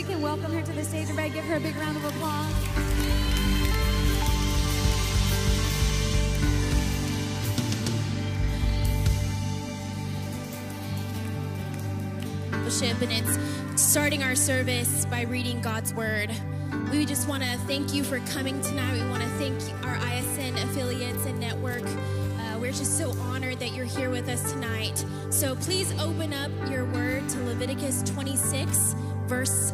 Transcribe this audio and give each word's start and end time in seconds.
we 0.00 0.06
can 0.06 0.22
welcome 0.22 0.50
her 0.50 0.62
to 0.62 0.72
the 0.72 0.82
stage, 0.82 1.10
everybody 1.10 1.28
give 1.28 1.44
her 1.44 1.56
a 1.56 1.60
big 1.60 1.76
round 1.76 1.94
of 1.94 2.04
applause. 2.06 2.54
And 12.80 13.12
it's 13.12 13.82
starting 13.82 14.22
our 14.22 14.34
service 14.34 15.04
by 15.04 15.22
reading 15.22 15.60
God's 15.60 15.92
Word. 15.92 16.30
We 16.90 17.04
just 17.04 17.28
want 17.28 17.42
to 17.42 17.58
thank 17.66 17.92
you 17.92 18.02
for 18.02 18.20
coming 18.20 18.58
tonight. 18.62 18.94
We 18.94 19.06
want 19.10 19.22
to 19.22 19.28
thank 19.30 19.84
our 19.84 19.96
ISN 19.96 20.56
affiliates 20.56 21.26
and 21.26 21.38
network. 21.38 21.82
Uh, 21.84 22.58
we're 22.58 22.72
just 22.72 22.96
so 22.96 23.10
honored 23.20 23.58
that 23.58 23.74
you're 23.74 23.84
here 23.84 24.08
with 24.08 24.30
us 24.30 24.50
tonight. 24.50 25.04
So 25.28 25.56
please 25.56 25.92
open 26.00 26.32
up 26.32 26.50
your 26.70 26.86
word 26.86 27.28
to 27.28 27.38
Leviticus 27.44 28.02
26, 28.04 28.94
verse 29.26 29.72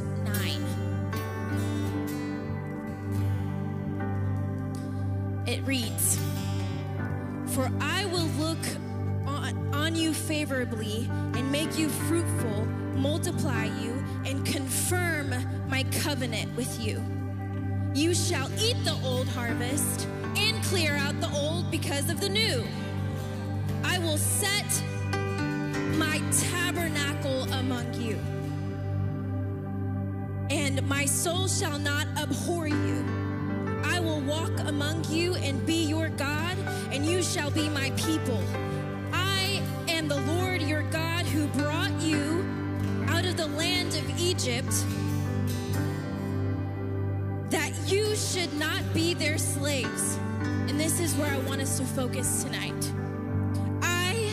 favorably 10.56 11.06
and 11.34 11.52
make 11.52 11.76
you 11.76 11.86
fruitful, 11.88 12.64
multiply 12.94 13.64
you, 13.82 14.02
and 14.24 14.46
confirm 14.46 15.34
my 15.68 15.84
covenant 16.00 16.54
with 16.56 16.80
you. 16.80 17.02
You 17.94 18.14
shall 18.14 18.50
eat 18.58 18.77
the 18.84 18.98
old 19.04 19.28
harvest 19.28 20.08
and 20.34 20.62
clear 20.64 20.96
out 20.96 21.20
the 21.20 21.30
old 21.30 21.70
because 21.70 22.08
of 22.08 22.20
the 22.22 22.28
new. 22.30 22.64
I 23.84 23.98
will 23.98 24.16
set 24.16 24.64
my 25.98 26.22
tabernacle 26.50 27.42
among 27.52 27.92
you, 28.00 28.18
and 30.48 30.86
my 30.88 31.04
soul 31.04 31.48
shall 31.48 31.78
not 31.78 32.06
abhor 32.16 32.66
you. 32.66 33.04
I 33.84 34.00
will 34.00 34.20
walk 34.22 34.52
among 34.60 35.04
you 35.10 35.34
and 35.34 35.64
be 35.66 35.84
your 35.84 36.08
God, 36.08 36.56
and 36.92 37.04
you 37.04 37.22
shall 37.22 37.50
be 37.50 37.68
my 37.68 37.90
people. 37.90 38.42
Us 51.67 51.78
to 51.78 51.84
focus 51.84 52.45
tonight. 52.45 52.92
I 53.83 54.33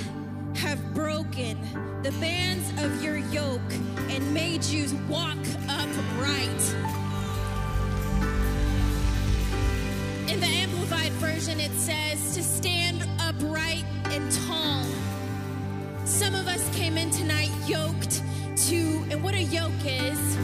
have 0.55 0.93
broken 0.93 1.57
the 2.03 2.11
bands 2.21 2.69
of 2.83 3.03
your 3.03 3.17
yoke 3.17 3.73
and 4.11 4.33
made 4.35 4.63
you 4.65 4.85
walk 5.09 5.39
upright. 5.67 6.63
In 10.29 10.39
the 10.39 10.45
Amplified 10.45 11.11
Version, 11.13 11.59
it 11.59 11.71
says 11.71 12.35
to 12.35 12.43
stand 12.43 13.03
upright 13.19 13.85
and 14.11 14.31
tall. 14.45 14.85
Some 16.05 16.35
of 16.35 16.47
us 16.47 16.63
came 16.75 16.99
in 16.99 17.09
tonight 17.09 17.49
yoked 17.65 18.21
to, 18.67 19.05
and 19.09 19.23
what 19.23 19.33
a 19.33 19.41
yoke 19.41 19.71
is, 19.83 20.37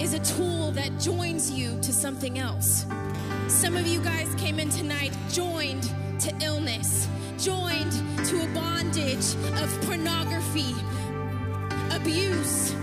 is 0.00 0.14
a 0.14 0.34
tool 0.34 0.72
that 0.72 0.98
joins 0.98 1.52
you 1.52 1.78
to 1.82 1.92
something 1.92 2.40
else. 2.40 2.86
Some 3.46 3.76
of 3.76 3.86
you 3.86 4.00
guys 4.00 4.34
came 4.34 4.58
in 4.58 4.68
tonight 4.70 5.16
joined 5.30 5.88
to 6.24 6.34
illness, 6.42 7.06
joined 7.38 7.92
to 8.24 8.42
a 8.42 8.46
bondage 8.54 9.34
of 9.60 9.80
pornography, 9.82 10.74
abuse, 11.90 12.74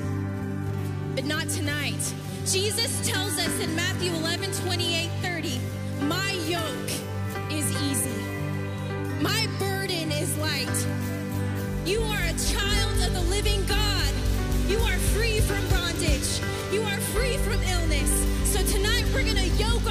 but 1.15 1.25
not 1.25 1.49
tonight. 1.49 2.13
Jesus 2.45 3.03
tells 3.03 3.39
us 3.39 3.59
in 3.59 3.75
Matthew 3.75 4.11
11 4.11 4.51
28 4.61 5.09
30, 5.23 5.59
My 6.01 6.31
yoke 6.47 6.91
is 7.51 7.65
easy, 7.81 8.21
my 9.21 9.47
burden 9.57 10.11
is 10.11 10.37
light. 10.37 10.87
You 11.83 11.99
are 12.03 12.21
a 12.21 12.37
child 12.53 13.07
of 13.07 13.13
the 13.15 13.25
living 13.31 13.65
God. 13.65 14.13
You 14.67 14.77
are 14.81 14.99
free 15.15 15.39
from 15.39 15.67
bondage, 15.69 16.29
you 16.71 16.83
are 16.83 16.99
free 17.09 17.37
from 17.37 17.59
illness. 17.63 18.11
So 18.53 18.61
tonight 18.65 19.05
we're 19.15 19.23
going 19.23 19.37
to 19.37 19.49
yoke 19.57 19.90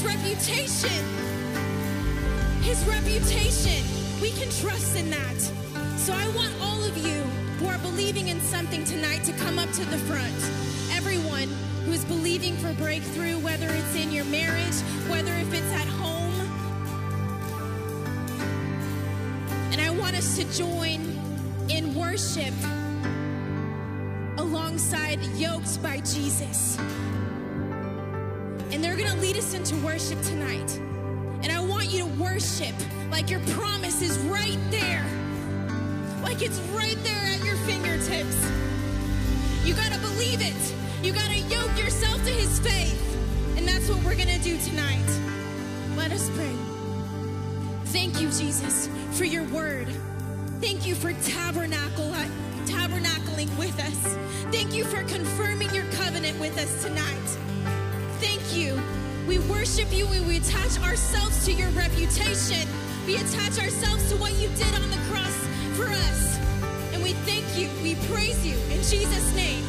his 0.00 0.16
reputation. 0.16 1.04
His 2.62 2.82
reputation. 2.84 3.84
We 4.22 4.30
can 4.30 4.48
trust 4.50 4.96
in 4.96 5.10
that. 5.10 5.40
So 5.98 6.14
I 6.14 6.26
want 6.34 6.52
all 6.62 6.82
of 6.82 6.96
you 6.96 7.20
who 7.58 7.66
are 7.66 7.78
believing 7.78 8.28
in 8.28 8.40
something 8.40 8.84
tonight 8.84 9.24
to 9.24 9.32
come 9.32 9.58
up 9.58 9.70
to 9.72 9.84
the 9.86 9.98
front. 9.98 10.34
Everyone 10.92 11.48
who 11.84 11.92
is 11.92 12.04
believing 12.06 12.56
for 12.56 12.72
breakthrough, 12.74 13.38
whether 13.40 13.66
it's 13.68 13.94
in 13.94 14.10
your 14.10 14.24
marriage, 14.26 14.80
whether 15.08 15.34
if 15.34 15.52
it's 15.52 15.72
at 15.72 15.88
home. 15.88 16.32
And 19.72 19.80
I 19.80 19.90
want 19.90 20.16
us 20.16 20.36
to 20.36 20.44
join 20.56 21.00
in 21.68 21.94
worship 21.94 22.54
alongside 24.38 25.20
Yoked 25.36 25.82
by 25.82 25.98
Jesus. 25.98 26.78
They're 28.90 28.98
going 28.98 29.12
to 29.12 29.20
lead 29.20 29.36
us 29.36 29.54
into 29.54 29.76
worship 29.86 30.20
tonight. 30.22 30.76
And 31.44 31.52
I 31.52 31.60
want 31.60 31.92
you 31.92 32.00
to 32.00 32.06
worship 32.20 32.74
like 33.12 33.30
your 33.30 33.38
promise 33.50 34.02
is 34.02 34.18
right 34.18 34.58
there. 34.68 35.06
Like 36.24 36.42
it's 36.42 36.58
right 36.72 36.96
there 37.04 37.22
at 37.22 37.44
your 37.44 37.54
fingertips. 37.58 38.50
You 39.64 39.74
got 39.74 39.92
to 39.92 40.00
believe 40.00 40.40
it. 40.42 40.74
You 41.04 41.12
got 41.12 41.30
to 41.30 41.38
yoke 41.38 41.78
yourself 41.78 42.16
to 42.24 42.32
his 42.32 42.58
faith. 42.58 43.00
And 43.56 43.68
that's 43.68 43.88
what 43.88 43.98
we're 43.98 44.16
going 44.16 44.26
to 44.26 44.40
do 44.40 44.58
tonight. 44.58 45.06
Let 45.96 46.10
us 46.10 46.28
pray. 46.30 46.56
Thank 47.92 48.20
you, 48.20 48.26
Jesus, 48.32 48.88
for 49.12 49.24
your 49.24 49.44
word. 49.44 49.86
Thank 50.60 50.84
you 50.84 50.96
for 50.96 51.12
tabernacle, 51.12 52.12
uh, 52.12 52.26
tabernacling 52.66 53.56
with 53.56 53.78
us. 53.78 54.16
Thank 54.52 54.74
you 54.74 54.82
for 54.82 55.04
confirming 55.04 55.72
your 55.72 55.84
covenant 55.92 56.40
with 56.40 56.58
us 56.58 56.82
tonight. 56.82 57.19
We 59.30 59.38
worship 59.38 59.92
you 59.92 60.08
and 60.08 60.26
we 60.26 60.38
attach 60.38 60.80
ourselves 60.80 61.44
to 61.44 61.52
your 61.52 61.68
reputation. 61.68 62.68
We 63.06 63.14
attach 63.14 63.60
ourselves 63.60 64.10
to 64.10 64.16
what 64.16 64.32
you 64.32 64.48
did 64.56 64.74
on 64.74 64.90
the 64.90 64.96
cross 65.08 65.36
for 65.76 65.86
us. 65.86 66.36
And 66.92 67.00
we 67.00 67.12
thank 67.12 67.46
you. 67.56 67.68
We 67.80 67.94
praise 68.12 68.44
you 68.44 68.56
in 68.74 68.82
Jesus' 68.82 69.32
name. 69.36 69.59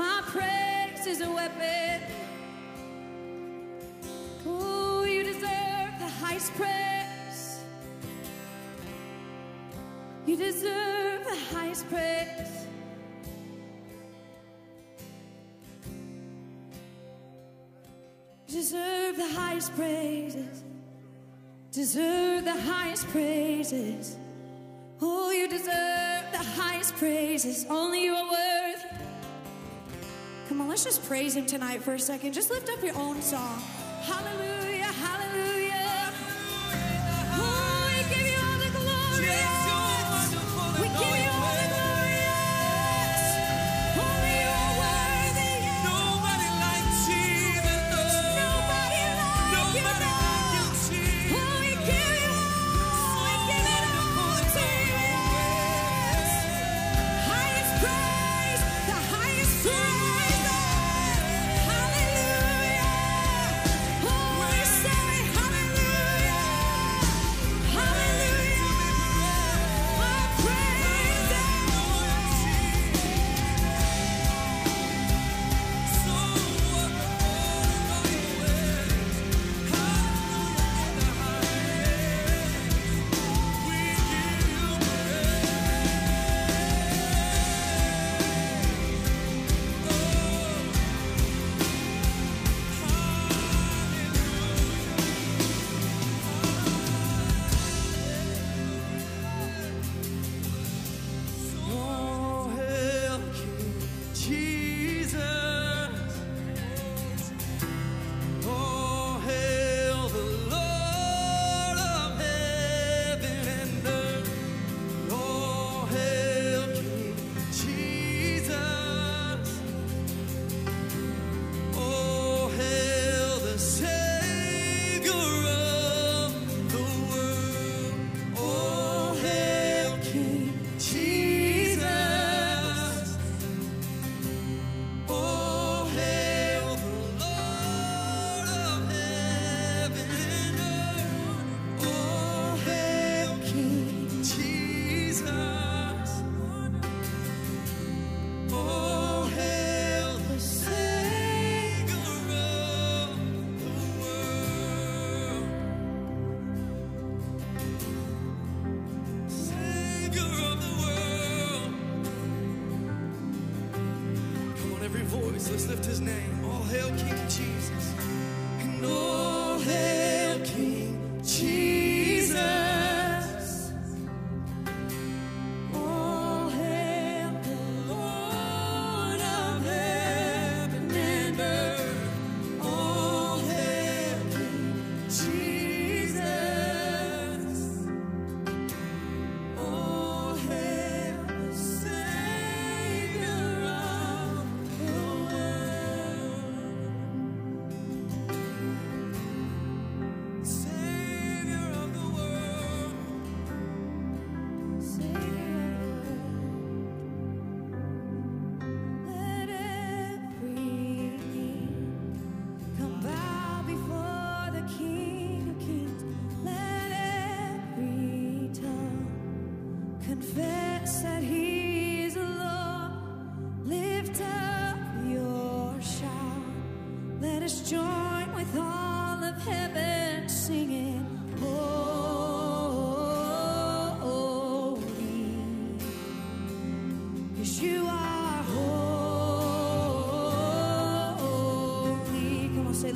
My 0.00 0.22
praise 0.28 1.06
is 1.06 1.20
a 1.20 1.30
weapon. 1.30 2.00
Oh, 4.46 5.04
you 5.04 5.22
deserve 5.22 5.92
the 5.98 6.10
highest 6.22 6.54
praise. 6.54 7.60
You 10.24 10.36
deserve 10.36 11.24
the 11.24 11.38
highest 11.52 11.86
praise. 11.90 12.52
You 18.48 18.54
deserve 18.54 19.16
the 19.18 19.28
highest 19.28 19.76
praises. 19.76 20.64
Deserve 21.72 22.46
the 22.46 22.58
highest 22.72 23.06
praises. 23.08 24.16
Oh, 25.02 25.30
you 25.30 25.46
deserve 25.46 26.24
the 26.32 26.46
highest 26.58 26.94
praises. 26.96 27.66
Only 27.68 28.04
you 28.04 28.14
are 28.14 28.24
worthy 28.24 28.49
on, 30.60 30.68
let's 30.68 30.84
just 30.84 31.04
praise 31.06 31.34
him 31.36 31.46
tonight 31.46 31.82
for 31.82 31.94
a 31.94 31.98
second. 31.98 32.32
Just 32.32 32.50
lift 32.50 32.68
up 32.70 32.82
your 32.82 32.96
own 32.96 33.20
song. 33.22 33.60
Hallelujah. 34.02 34.49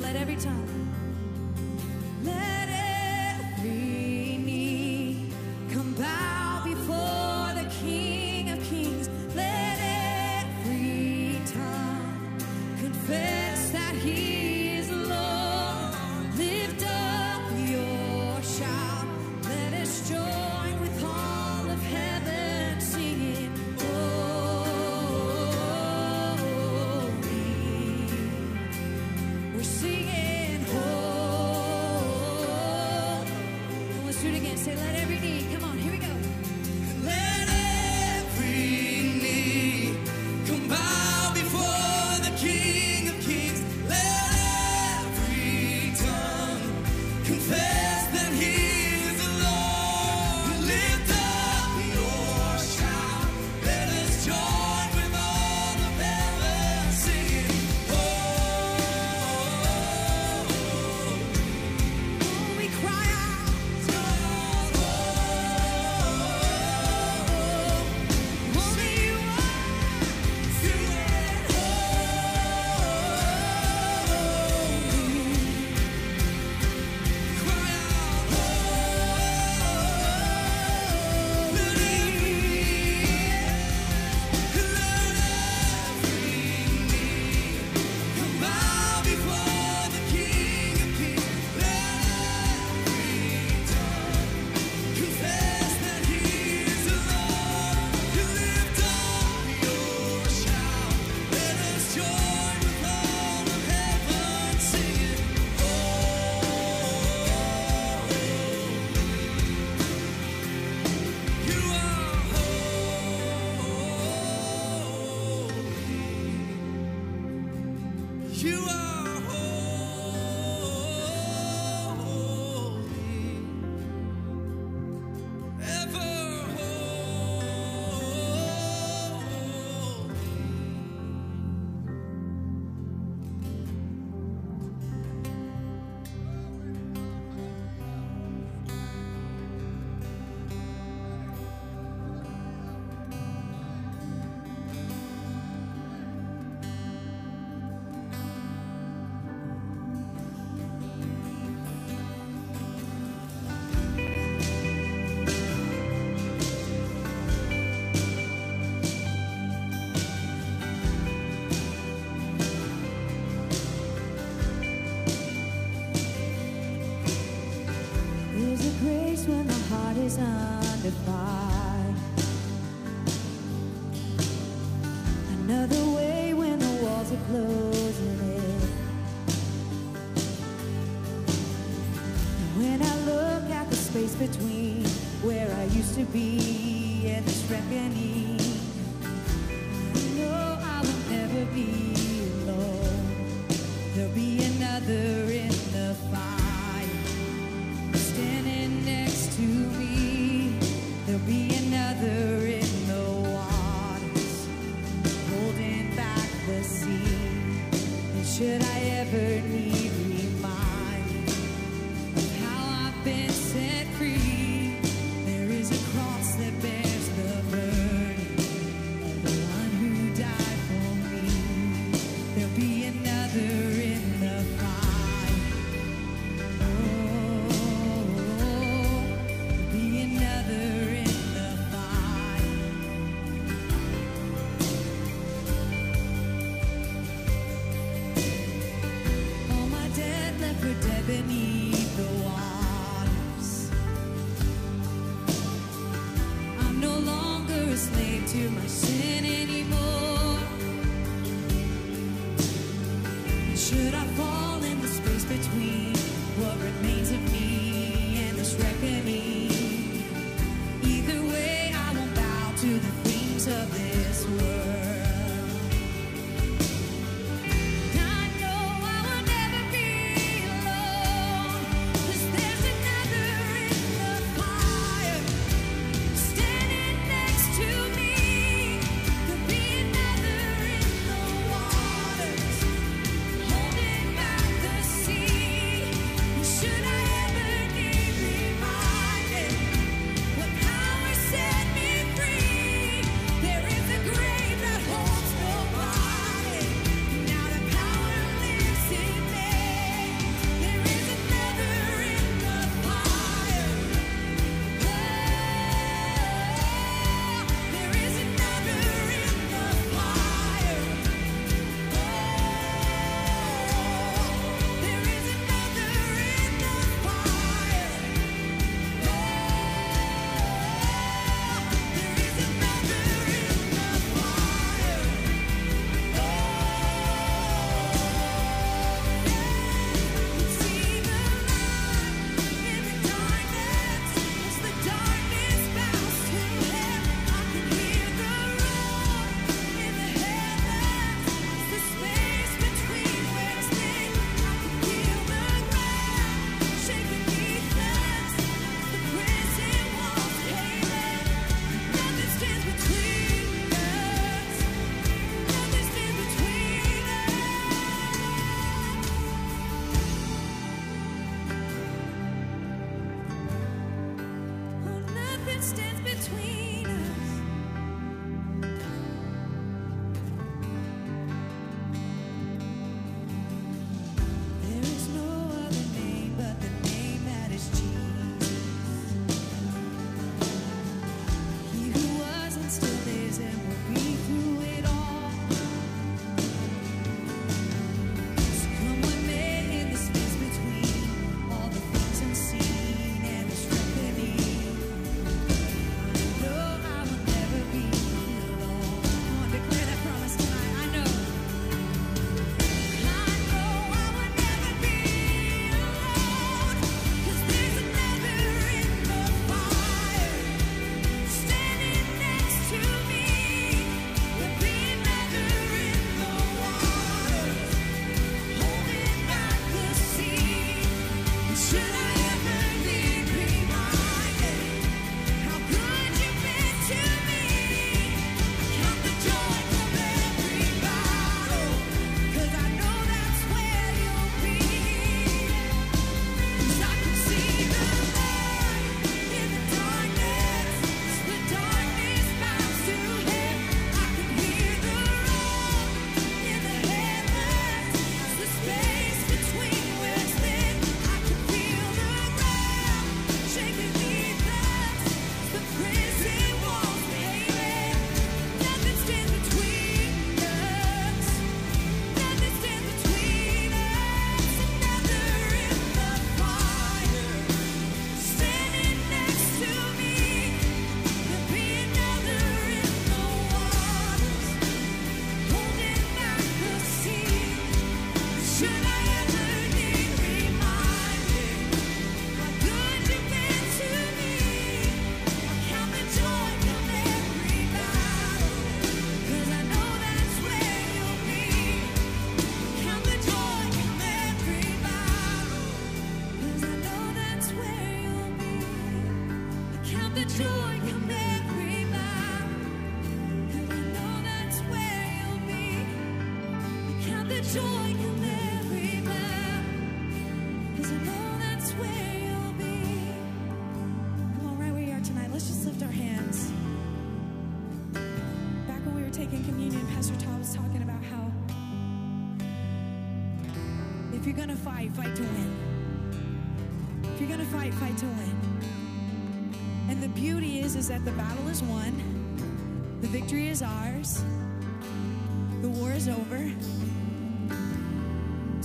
Let 0.05 0.17
every 0.17 0.35
tongue. 0.35 0.84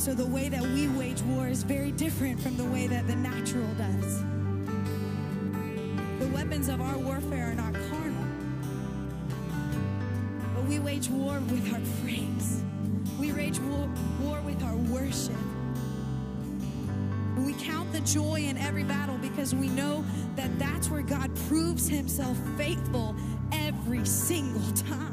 So 0.01 0.15
the 0.15 0.25
way 0.25 0.49
that 0.49 0.63
we 0.63 0.89
wage 0.89 1.21
war 1.21 1.47
is 1.47 1.63
very 1.63 1.93
different 1.93 2.41
from 2.41 2.57
the 2.57 2.65
way 2.65 2.87
that 2.87 3.07
the 3.07 3.17
natural 3.17 3.69
does. 3.75 4.23
The 6.19 6.27
weapons 6.33 6.71
of 6.71 6.81
our 6.81 6.97
warfare 6.97 7.51
are 7.51 7.55
not 7.55 7.75
carnal, 7.75 8.25
but 10.55 10.65
we 10.65 10.79
wage 10.79 11.11
war 11.11 11.39
with 11.51 11.71
our 11.75 11.81
praise. 12.03 12.63
We 13.19 13.31
wage 13.35 13.59
war, 13.59 13.91
war 14.23 14.41
with 14.41 14.63
our 14.63 14.77
worship. 14.77 15.37
We 17.37 17.53
count 17.53 17.93
the 17.93 18.01
joy 18.01 18.37
in 18.37 18.57
every 18.57 18.85
battle 18.85 19.19
because 19.19 19.55
we 19.55 19.69
know 19.69 20.03
that 20.35 20.59
that's 20.59 20.89
where 20.89 21.03
God 21.03 21.31
proves 21.47 21.87
himself 21.87 22.39
faithful 22.57 23.15
every 23.53 24.07
single 24.07 24.73
time. 24.73 25.10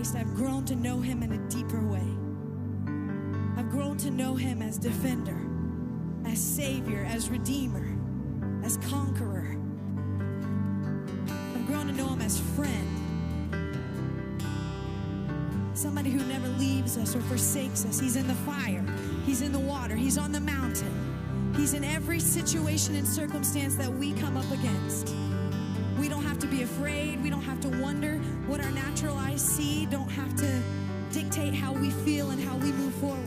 I've 0.00 0.34
grown 0.34 0.64
to 0.64 0.74
know 0.74 0.98
him 0.98 1.22
in 1.22 1.32
a 1.32 1.50
deeper 1.50 1.86
way. 1.86 2.08
I've 3.58 3.70
grown 3.70 3.98
to 3.98 4.10
know 4.10 4.34
him 4.34 4.62
as 4.62 4.78
defender, 4.78 5.38
as 6.24 6.40
savior, 6.40 7.06
as 7.06 7.28
redeemer, 7.28 7.86
as 8.64 8.78
conqueror. 8.78 9.58
I've 11.28 11.66
grown 11.66 11.86
to 11.88 11.92
know 11.92 12.08
him 12.08 12.22
as 12.22 12.40
friend. 12.56 12.88
Somebody 15.74 16.08
who 16.08 16.24
never 16.24 16.48
leaves 16.48 16.96
us 16.96 17.14
or 17.14 17.20
forsakes 17.20 17.84
us. 17.84 18.00
He's 18.00 18.16
in 18.16 18.26
the 18.26 18.34
fire, 18.34 18.82
He's 19.26 19.42
in 19.42 19.52
the 19.52 19.58
water, 19.58 19.96
He's 19.96 20.16
on 20.16 20.32
the 20.32 20.40
mountain. 20.40 21.52
He's 21.56 21.74
in 21.74 21.84
every 21.84 22.20
situation 22.20 22.96
and 22.96 23.06
circumstance 23.06 23.74
that 23.74 23.92
we 23.92 24.14
come 24.14 24.38
up 24.38 24.50
against. 24.50 25.14
We 26.00 26.08
don't 26.08 26.22
have 26.22 26.38
to 26.38 26.46
be 26.46 26.62
afraid. 26.62 27.22
We 27.22 27.28
don't 27.28 27.42
have 27.42 27.60
to 27.60 27.68
wonder 27.68 28.16
what 28.46 28.64
our 28.64 28.70
natural 28.70 29.18
eyes 29.18 29.42
see. 29.42 29.84
Don't 29.84 30.08
have 30.08 30.34
to 30.36 30.62
dictate 31.12 31.52
how 31.52 31.74
we 31.74 31.90
feel 31.90 32.30
and 32.30 32.42
how 32.42 32.56
we 32.56 32.72
move 32.72 32.94
forward. 32.94 33.20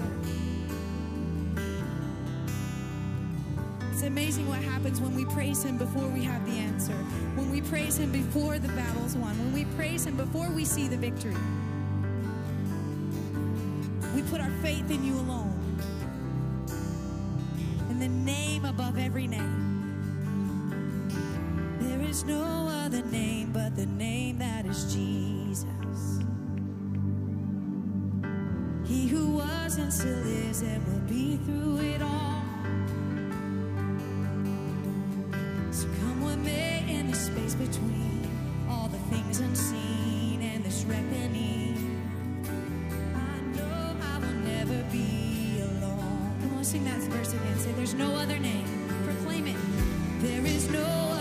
It's 3.92 4.02
amazing 4.02 4.50
what 4.50 4.58
happens 4.58 5.00
when 5.00 5.14
we 5.14 5.24
praise 5.26 5.64
Him 5.64 5.78
before 5.78 6.08
we 6.08 6.24
have 6.24 6.44
the 6.48 6.58
answer, 6.58 6.96
when 7.36 7.52
we 7.52 7.62
praise 7.62 7.98
Him 8.00 8.12
before 8.12 8.58
the 8.58 8.70
battle's 8.70 9.16
won, 9.16 9.38
when 9.38 9.54
we 9.54 9.66
praise 9.76 10.08
Him 10.08 10.18
before 10.18 10.50
we 10.50 10.66
see 10.66 10.88
the 10.88 10.98
victory. 10.98 11.38
We 14.16 14.24
put 14.24 14.42
our 14.42 14.52
faith 14.64 14.90
in 14.90 15.06
you 15.06 15.14
alone, 15.14 15.78
in 17.92 18.00
the 18.00 18.10
name 18.10 18.66
above 18.66 18.98
every 18.98 19.28
name. 19.28 19.73
Is 22.14 22.26
no 22.26 22.68
other 22.68 23.02
name 23.02 23.52
but 23.54 23.76
the 23.76 23.88
name 23.88 24.38
that 24.38 24.68
is 24.68 24.94
Jesus. 24.94 26.20
He 28.86 29.08
who 29.08 29.38
was 29.38 29.80
and 29.80 29.92
still 29.92 30.22
is 30.22 30.62
and 30.62 30.86
will 30.86 31.08
be 31.10 31.38
through 31.38 31.80
it 31.80 32.04
all. 32.04 32.44
So 35.72 35.88
come 36.02 36.22
what 36.22 36.38
may 36.38 36.86
in 36.88 37.10
the 37.10 37.18
space 37.18 37.56
between 37.56 38.30
all 38.70 38.90
the 38.90 39.00
things 39.10 39.40
unseen 39.40 40.40
and 40.44 40.64
this 40.64 40.84
reckoning. 40.84 42.00
I 43.16 43.58
know 43.58 43.96
I 44.14 44.20
will 44.20 44.40
never 44.54 44.84
be 44.92 45.62
alone. 45.62 46.38
Come 46.42 46.58
on, 46.58 46.64
sing 46.64 46.84
that 46.84 47.00
verse 47.10 47.34
again. 47.34 47.58
Say, 47.58 47.72
There's 47.72 47.96
no 47.96 48.14
other 48.14 48.38
name. 48.38 48.68
Proclaim 49.04 49.48
it. 49.48 49.58
There 50.22 50.46
is 50.46 50.70
no 50.70 51.13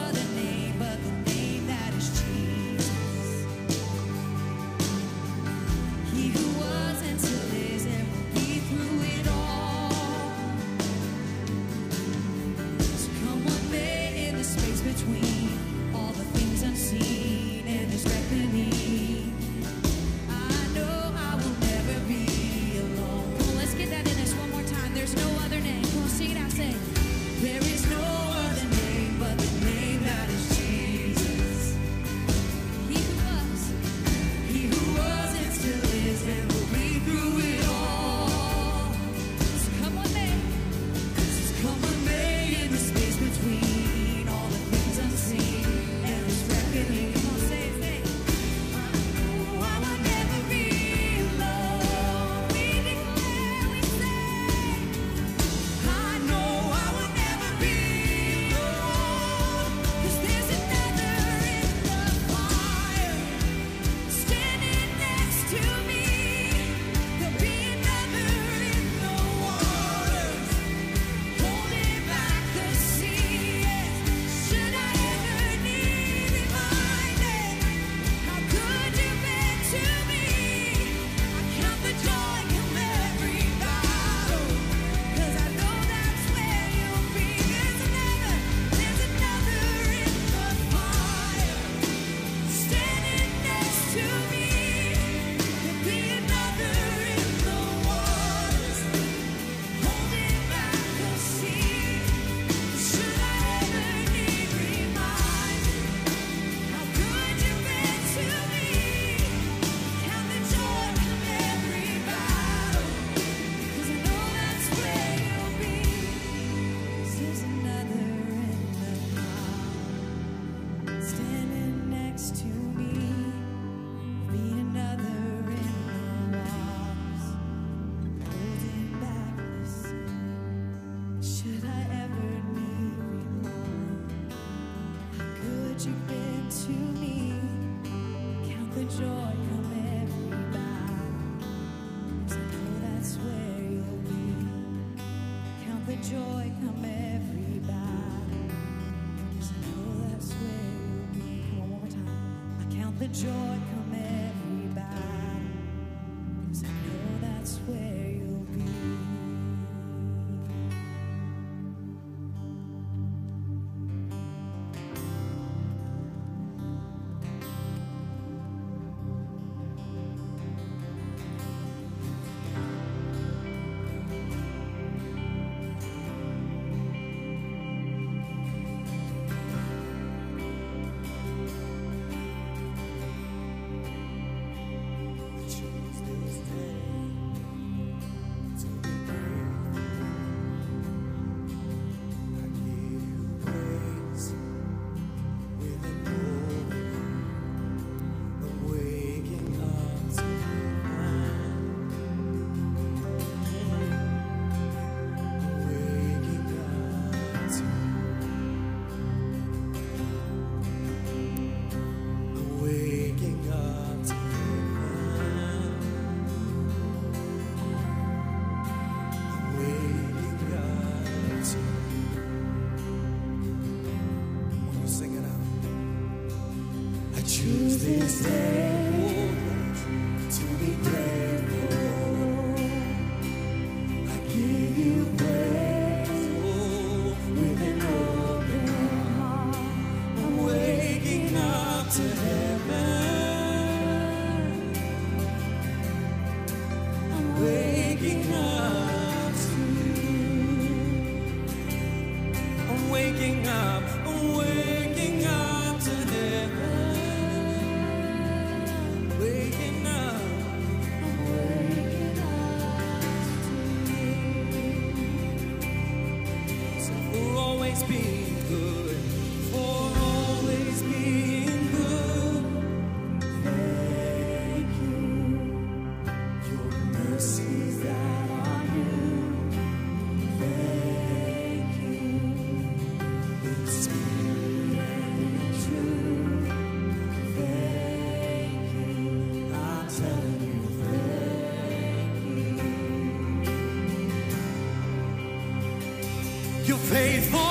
thank 296.92 297.41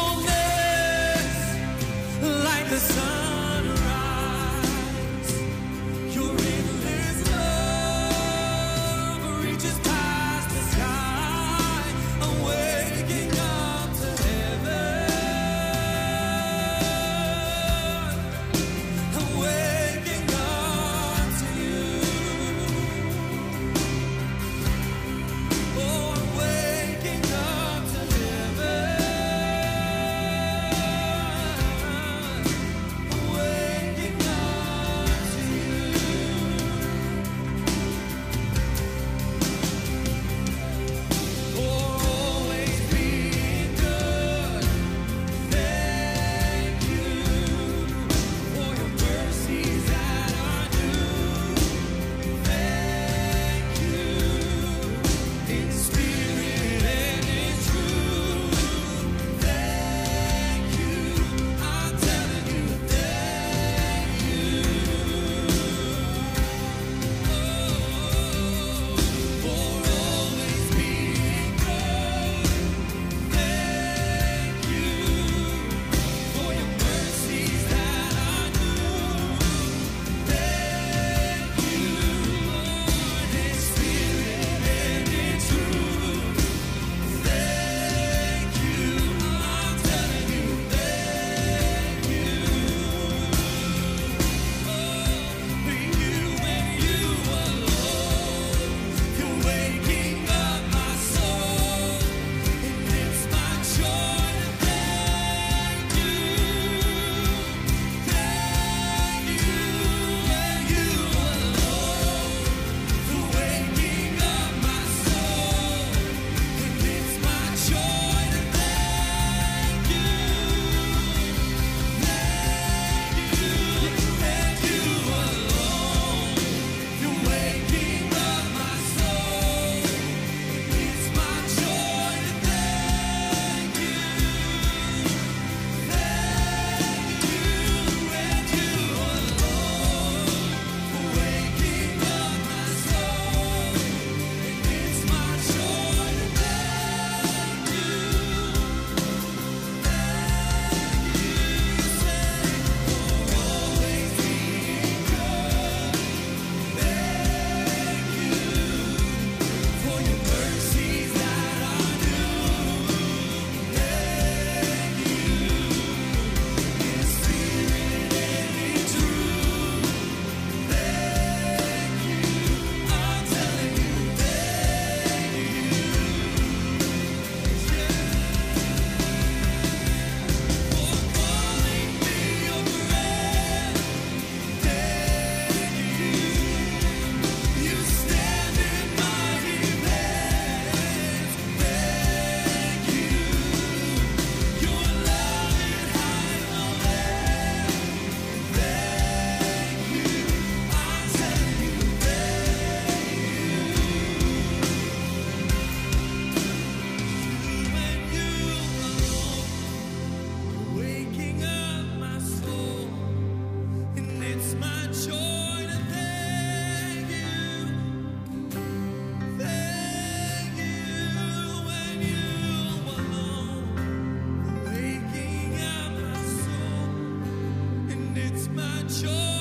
joy 228.91 229.40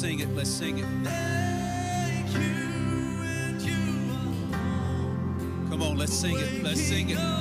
sing 0.00 0.20
it. 0.20 0.34
Let's 0.34 0.48
sing 0.48 0.78
it. 0.78 0.84
Come 5.68 5.82
on, 5.82 5.98
let's 5.98 6.14
sing 6.14 6.38
it. 6.38 6.64
Let's 6.64 6.80
sing 6.80 7.10
it. 7.10 7.39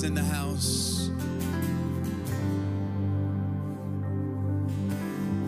is 0.00 0.04
in 0.04 0.14
the 0.14 0.24
house. 0.24 1.10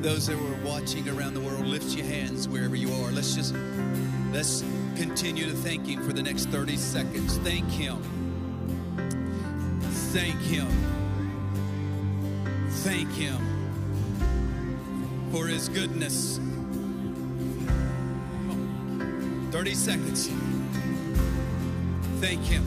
Those 0.03 0.27
that 0.27 0.37
were 0.37 0.69
watching 0.69 1.09
around 1.09 1.35
the 1.35 1.41
world, 1.41 1.65
lift 1.65 1.97
your 1.97 2.05
hands 2.07 2.49
wherever 2.49 2.77
you 2.77 2.93
are. 2.93 3.13
Let's 3.13 3.35
just 3.35 3.55
let's 4.33 4.63
continue 4.97 5.47
to 5.47 5.55
thank 5.57 5.87
him 5.87 6.03
for 6.03 6.13
the 6.13 6.23
next 6.23 6.47
30 6.47 6.77
seconds. 6.77 7.39
Thank 7.39 7.69
him. 7.71 8.03
Thank 10.13 10.41
him. 10.41 10.69
Thank 12.85 13.11
him 13.13 13.39
for 15.31 15.47
his 15.47 15.69
goodness. 15.69 16.41
30 19.51 19.75
seconds. 19.75 20.29
Thank 22.21 22.43
him. 22.43 22.65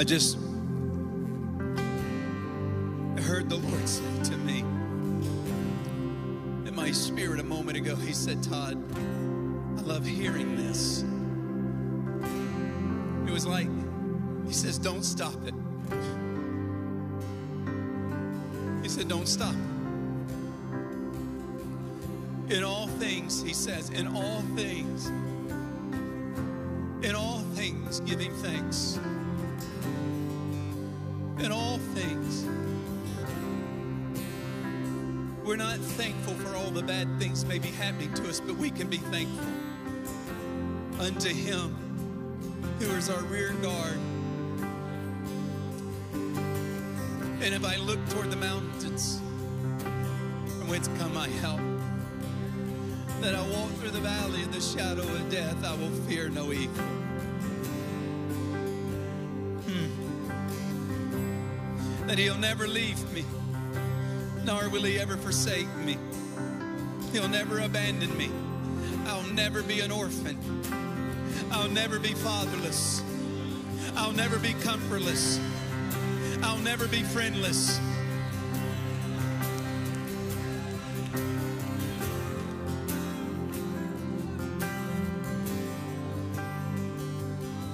I 0.00 0.02
just 0.02 0.38
heard 3.18 3.50
the 3.50 3.60
Lord 3.62 3.86
say 3.86 4.02
to 4.30 4.36
me 4.38 4.60
in 6.66 6.72
my 6.74 6.90
spirit 6.90 7.38
a 7.38 7.42
moment 7.42 7.76
ago, 7.76 7.94
He 7.96 8.14
said, 8.14 8.42
Todd, 8.42 8.82
I 9.76 9.82
love 9.82 10.06
hearing 10.06 10.56
this. 10.56 11.04
It 13.28 13.30
was 13.30 13.46
like, 13.46 13.68
He 14.46 14.54
says, 14.54 14.78
don't 14.78 15.02
stop 15.02 15.36
it. 15.46 15.52
He 18.82 18.88
said, 18.88 19.06
don't 19.06 19.28
stop. 19.28 19.54
In 22.48 22.64
all 22.64 22.86
things, 22.86 23.42
He 23.42 23.52
says, 23.52 23.90
in 23.90 24.06
all 24.06 24.40
things, 24.56 25.08
in 27.04 27.14
all 27.14 27.40
things, 27.52 28.00
giving 28.00 28.32
thanks. 28.36 28.49
We're 35.50 35.56
not 35.56 35.78
thankful 35.78 36.34
for 36.34 36.54
all 36.54 36.70
the 36.70 36.84
bad 36.84 37.08
things 37.18 37.44
may 37.44 37.58
be 37.58 37.70
happening 37.70 38.14
to 38.14 38.28
us, 38.28 38.38
but 38.38 38.54
we 38.54 38.70
can 38.70 38.86
be 38.86 38.98
thankful 38.98 39.44
unto 41.00 41.28
Him 41.28 41.74
who 42.78 42.88
is 42.92 43.10
our 43.10 43.20
rear 43.22 43.52
guard. 43.54 43.98
And 47.42 47.52
if 47.52 47.64
I 47.64 47.78
look 47.78 47.98
toward 48.10 48.30
the 48.30 48.36
mountains, 48.36 49.20
from 49.80 50.68
whence 50.68 50.86
come 51.00 51.12
my 51.14 51.26
help, 51.26 51.58
that 53.20 53.34
I 53.34 53.42
walk 53.48 53.72
through 53.80 53.90
the 53.90 53.98
valley 53.98 54.44
of 54.44 54.52
the 54.52 54.60
shadow 54.60 55.02
of 55.02 55.30
death, 55.32 55.64
I 55.64 55.74
will 55.74 55.90
fear 56.06 56.28
no 56.28 56.52
evil. 56.52 56.84
Hmm. 59.66 59.88
That 62.06 62.18
He'll 62.18 62.38
never 62.38 62.68
leave 62.68 63.12
me, 63.12 63.24
nor 64.44 64.68
will 64.68 64.82
He 64.82 64.98
ever 64.98 65.16
forsake 65.16 65.68
me. 65.76 65.98
He'll 67.12 67.28
never 67.28 67.60
abandon 67.60 68.16
me. 68.16 68.30
I'll 69.06 69.26
never 69.32 69.62
be 69.62 69.80
an 69.80 69.90
orphan. 69.90 70.38
I'll 71.50 71.68
never 71.68 71.98
be 71.98 72.14
fatherless. 72.14 73.02
I'll 73.96 74.12
never 74.12 74.38
be 74.38 74.54
comfortless. 74.62 75.40
I'll 76.42 76.58
never 76.58 76.86
be 76.86 77.02
friendless. 77.02 77.80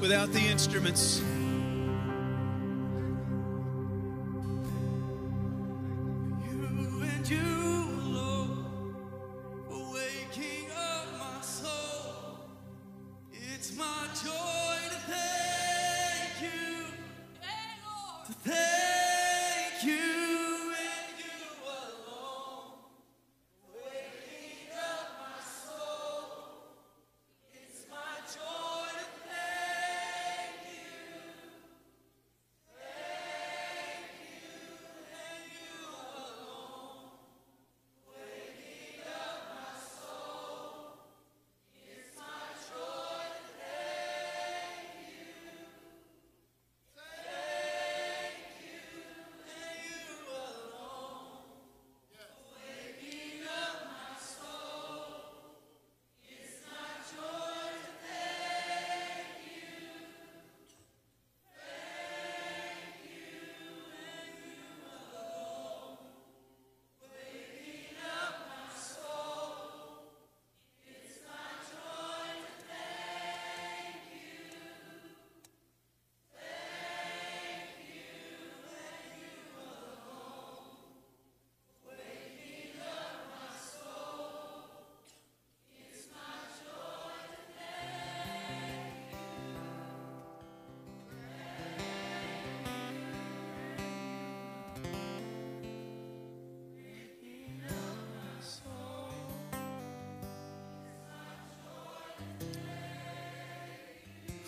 Without 0.00 0.32
the 0.32 0.40
instruments, 0.40 1.20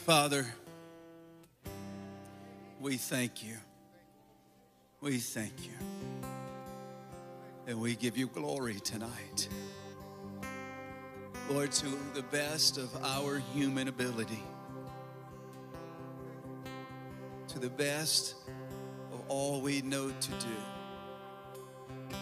Father, 0.09 0.47
we 2.81 2.97
thank 2.97 3.45
you. 3.45 3.57
We 5.03 5.19
thank 5.19 5.53
you. 5.67 5.73
And 7.67 7.79
we 7.79 7.95
give 7.95 8.17
you 8.17 8.27
glory 8.29 8.81
tonight. 8.81 9.51
Lord, 11.51 11.73
to 11.73 11.89
the 12.15 12.23
best 12.23 12.79
of 12.79 12.89
our 13.05 13.43
human 13.53 13.89
ability, 13.89 14.43
to 17.49 17.59
the 17.59 17.69
best 17.69 18.35
of 19.13 19.21
all 19.29 19.61
we 19.61 19.83
know 19.83 20.09
to 20.09 20.31
do, 20.31 22.17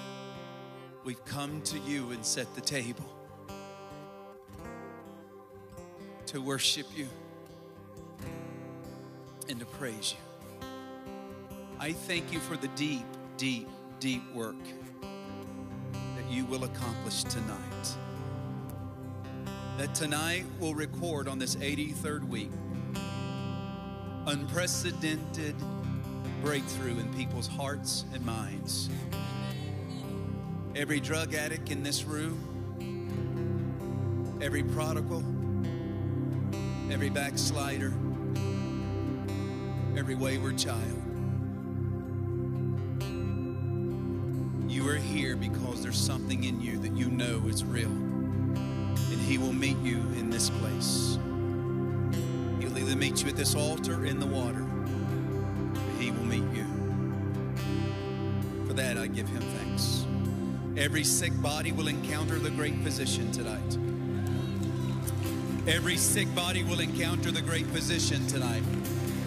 we've 1.04 1.24
come 1.24 1.62
to 1.62 1.78
you 1.78 2.10
and 2.10 2.26
set 2.26 2.52
the 2.56 2.60
table 2.60 3.08
to 6.26 6.42
worship 6.42 6.88
you 6.92 7.06
and 9.48 9.60
to 9.60 9.66
praise 9.66 10.14
you. 10.14 10.68
I 11.78 11.92
thank 11.92 12.32
you 12.32 12.40
for 12.40 12.56
the 12.56 12.68
deep, 12.68 13.04
deep, 13.36 13.68
deep 14.00 14.22
work 14.34 14.56
that 15.02 16.30
you 16.30 16.44
will 16.46 16.64
accomplish 16.64 17.22
tonight. 17.24 17.96
That 19.78 19.94
tonight 19.94 20.46
will 20.58 20.74
record 20.74 21.28
on 21.28 21.38
this 21.38 21.56
83rd 21.56 22.26
week 22.28 22.50
unprecedented 24.26 25.54
breakthrough 26.42 26.98
in 26.98 27.14
people's 27.14 27.46
hearts 27.46 28.04
and 28.12 28.24
minds. 28.24 28.90
Every 30.74 30.98
drug 30.98 31.34
addict 31.34 31.70
in 31.70 31.82
this 31.82 32.04
room, 32.04 32.38
every 34.42 34.64
prodigal, 34.64 35.22
every 36.90 37.08
backslider, 37.08 37.92
every 40.06 40.14
wayward 40.14 40.56
child. 40.56 41.02
You 44.68 44.88
are 44.88 44.94
here 44.94 45.34
because 45.34 45.82
there's 45.82 45.98
something 45.98 46.44
in 46.44 46.60
you 46.60 46.78
that 46.78 46.96
you 46.96 47.08
know 47.08 47.42
is 47.48 47.64
real. 47.64 47.88
And 47.88 49.20
He 49.22 49.36
will 49.36 49.52
meet 49.52 49.76
you 49.78 49.96
in 50.16 50.30
this 50.30 50.48
place. 50.48 51.18
He'll 52.60 52.78
either 52.78 52.94
meet 52.94 53.24
you 53.24 53.30
at 53.30 53.34
this 53.34 53.56
altar 53.56 54.06
in 54.06 54.20
the 54.20 54.26
water, 54.26 54.64
He 55.98 56.12
will 56.12 56.24
meet 56.24 56.56
you. 56.56 56.66
For 58.68 58.74
that, 58.74 58.96
I 58.98 59.08
give 59.08 59.26
Him 59.26 59.40
thanks. 59.40 60.06
Every 60.76 61.02
sick 61.02 61.32
body 61.42 61.72
will 61.72 61.88
encounter 61.88 62.38
the 62.38 62.50
great 62.50 62.76
physician 62.76 63.32
tonight. 63.32 63.76
Every 65.66 65.96
sick 65.96 66.32
body 66.32 66.62
will 66.62 66.78
encounter 66.78 67.32
the 67.32 67.42
great 67.42 67.66
physician 67.66 68.24
tonight. 68.28 68.62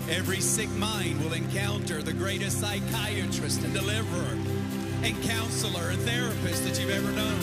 Every 0.10 0.42
sick 0.42 0.70
mind 0.72 1.24
will 1.24 1.34
encounter 1.34 2.02
the 2.02 2.14
greatest 2.14 2.60
psychiatrist 2.60 3.64
and 3.64 3.72
deliverer 3.74 4.38
and 5.04 5.22
counselor 5.24 5.90
and 5.90 6.02
therapist 6.02 6.64
that 6.64 6.80
you've 6.80 6.90
ever 6.90 7.12
known. 7.12 7.40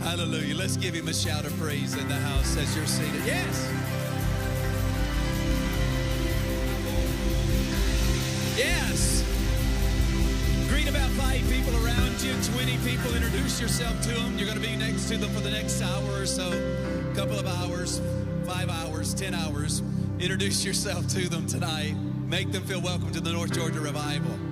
Hallelujah. 0.00 0.54
Let's 0.54 0.76
give 0.76 0.94
him 0.94 1.08
a 1.08 1.12
shout 1.12 1.44
of 1.44 1.52
praise 1.58 1.96
in 1.96 2.06
the 2.08 2.14
house 2.14 2.56
as 2.56 2.76
you're 2.76 2.86
seated. 2.86 3.24
Yes. 3.26 3.72
Yes. 8.56 9.24
Greet 10.68 10.88
about 10.88 11.10
five 11.10 11.42
people 11.50 11.74
around 11.84 12.22
you, 12.22 12.32
20 12.54 12.78
people. 12.78 13.14
Introduce 13.16 13.60
yourself 13.60 14.00
to 14.02 14.10
them. 14.10 14.38
You're 14.38 14.46
going 14.46 14.60
to 14.60 14.66
be 14.66 14.76
next 14.76 15.08
to 15.08 15.16
them 15.16 15.30
for 15.30 15.40
the 15.40 15.50
next 15.50 15.82
hour 15.82 16.20
or 16.20 16.26
so, 16.26 16.50
a 17.10 17.14
couple 17.14 17.38
of 17.38 17.46
hours, 17.46 18.00
five 18.46 18.70
hours, 18.70 19.14
10 19.14 19.34
hours. 19.34 19.82
Introduce 20.20 20.64
yourself 20.64 21.08
to 21.08 21.28
them 21.28 21.46
tonight. 21.46 21.94
Make 22.28 22.52
them 22.52 22.62
feel 22.62 22.80
welcome 22.80 23.10
to 23.12 23.20
the 23.20 23.32
North 23.32 23.52
Georgia 23.52 23.80
Revival. 23.80 24.49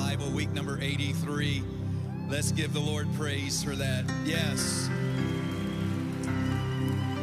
Revival, 0.00 0.30
week 0.30 0.50
number 0.52 0.78
83. 0.80 1.62
Let's 2.30 2.52
give 2.52 2.72
the 2.72 2.80
Lord 2.80 3.06
praise 3.16 3.62
for 3.62 3.76
that. 3.76 4.10
Yes. 4.24 4.88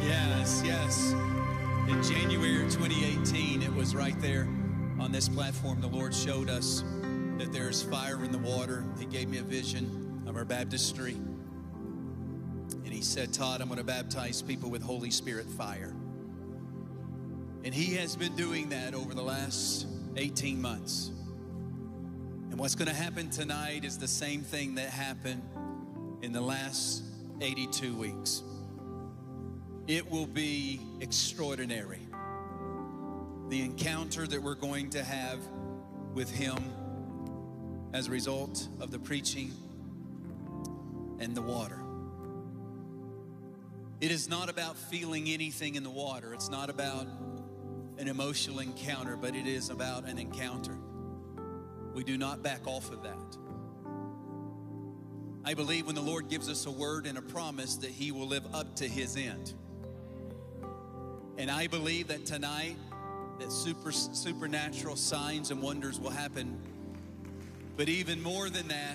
Yes, 0.00 0.62
yes. 0.64 1.10
In 1.88 2.00
January 2.04 2.64
of 2.64 2.72
2018, 2.72 3.62
it 3.62 3.74
was 3.74 3.96
right 3.96 4.18
there 4.20 4.44
on 5.00 5.10
this 5.10 5.28
platform. 5.28 5.80
The 5.80 5.88
Lord 5.88 6.14
showed 6.14 6.48
us 6.48 6.84
that 7.38 7.52
there's 7.52 7.82
fire 7.82 8.22
in 8.24 8.30
the 8.30 8.38
water. 8.38 8.84
He 8.96 9.06
gave 9.06 9.28
me 9.28 9.38
a 9.38 9.42
vision 9.42 10.22
of 10.28 10.36
our 10.36 10.44
baptistry. 10.44 11.14
And 12.84 12.92
He 12.92 13.02
said, 13.02 13.32
Todd, 13.34 13.60
I'm 13.60 13.66
going 13.66 13.78
to 13.78 13.84
baptize 13.84 14.40
people 14.40 14.70
with 14.70 14.84
Holy 14.84 15.10
Spirit 15.10 15.50
fire. 15.50 15.96
And 17.64 17.74
he 17.74 17.96
has 17.96 18.14
been 18.14 18.36
doing 18.36 18.68
that 18.68 18.94
over 18.94 19.14
the 19.14 19.22
last 19.22 19.88
18 20.16 20.62
months. 20.62 21.10
And 22.58 22.62
what's 22.62 22.74
going 22.74 22.88
to 22.88 22.92
happen 22.92 23.30
tonight 23.30 23.84
is 23.84 23.98
the 23.98 24.08
same 24.08 24.40
thing 24.42 24.74
that 24.74 24.88
happened 24.88 25.48
in 26.22 26.32
the 26.32 26.40
last 26.40 27.04
82 27.40 27.94
weeks. 27.94 28.42
It 29.86 30.10
will 30.10 30.26
be 30.26 30.80
extraordinary. 31.00 32.00
The 33.48 33.60
encounter 33.60 34.26
that 34.26 34.42
we're 34.42 34.56
going 34.56 34.90
to 34.90 35.04
have 35.04 35.38
with 36.14 36.32
him 36.32 36.58
as 37.92 38.08
a 38.08 38.10
result 38.10 38.66
of 38.80 38.90
the 38.90 38.98
preaching 38.98 39.52
and 41.20 41.36
the 41.36 41.42
water. 41.42 41.78
It 44.00 44.10
is 44.10 44.28
not 44.28 44.48
about 44.48 44.76
feeling 44.76 45.28
anything 45.28 45.76
in 45.76 45.84
the 45.84 45.90
water. 45.90 46.34
It's 46.34 46.50
not 46.50 46.70
about 46.70 47.06
an 47.98 48.08
emotional 48.08 48.58
encounter, 48.58 49.16
but 49.16 49.36
it 49.36 49.46
is 49.46 49.70
about 49.70 50.06
an 50.06 50.18
encounter. 50.18 50.74
We 51.98 52.04
do 52.04 52.16
not 52.16 52.44
back 52.44 52.64
off 52.64 52.92
of 52.92 53.02
that. 53.02 53.36
I 55.44 55.54
believe 55.54 55.84
when 55.84 55.96
the 55.96 56.00
Lord 56.00 56.28
gives 56.28 56.48
us 56.48 56.64
a 56.66 56.70
word 56.70 57.06
and 57.06 57.18
a 57.18 57.22
promise 57.22 57.74
that 57.78 57.90
He 57.90 58.12
will 58.12 58.28
live 58.28 58.44
up 58.54 58.76
to 58.76 58.86
His 58.86 59.16
end. 59.16 59.52
And 61.38 61.50
I 61.50 61.66
believe 61.66 62.06
that 62.06 62.24
tonight 62.24 62.76
that 63.40 63.50
super 63.50 63.90
supernatural 63.90 64.94
signs 64.94 65.50
and 65.50 65.60
wonders 65.60 65.98
will 65.98 66.10
happen. 66.10 66.60
But 67.76 67.88
even 67.88 68.22
more 68.22 68.48
than 68.48 68.68
that, 68.68 68.94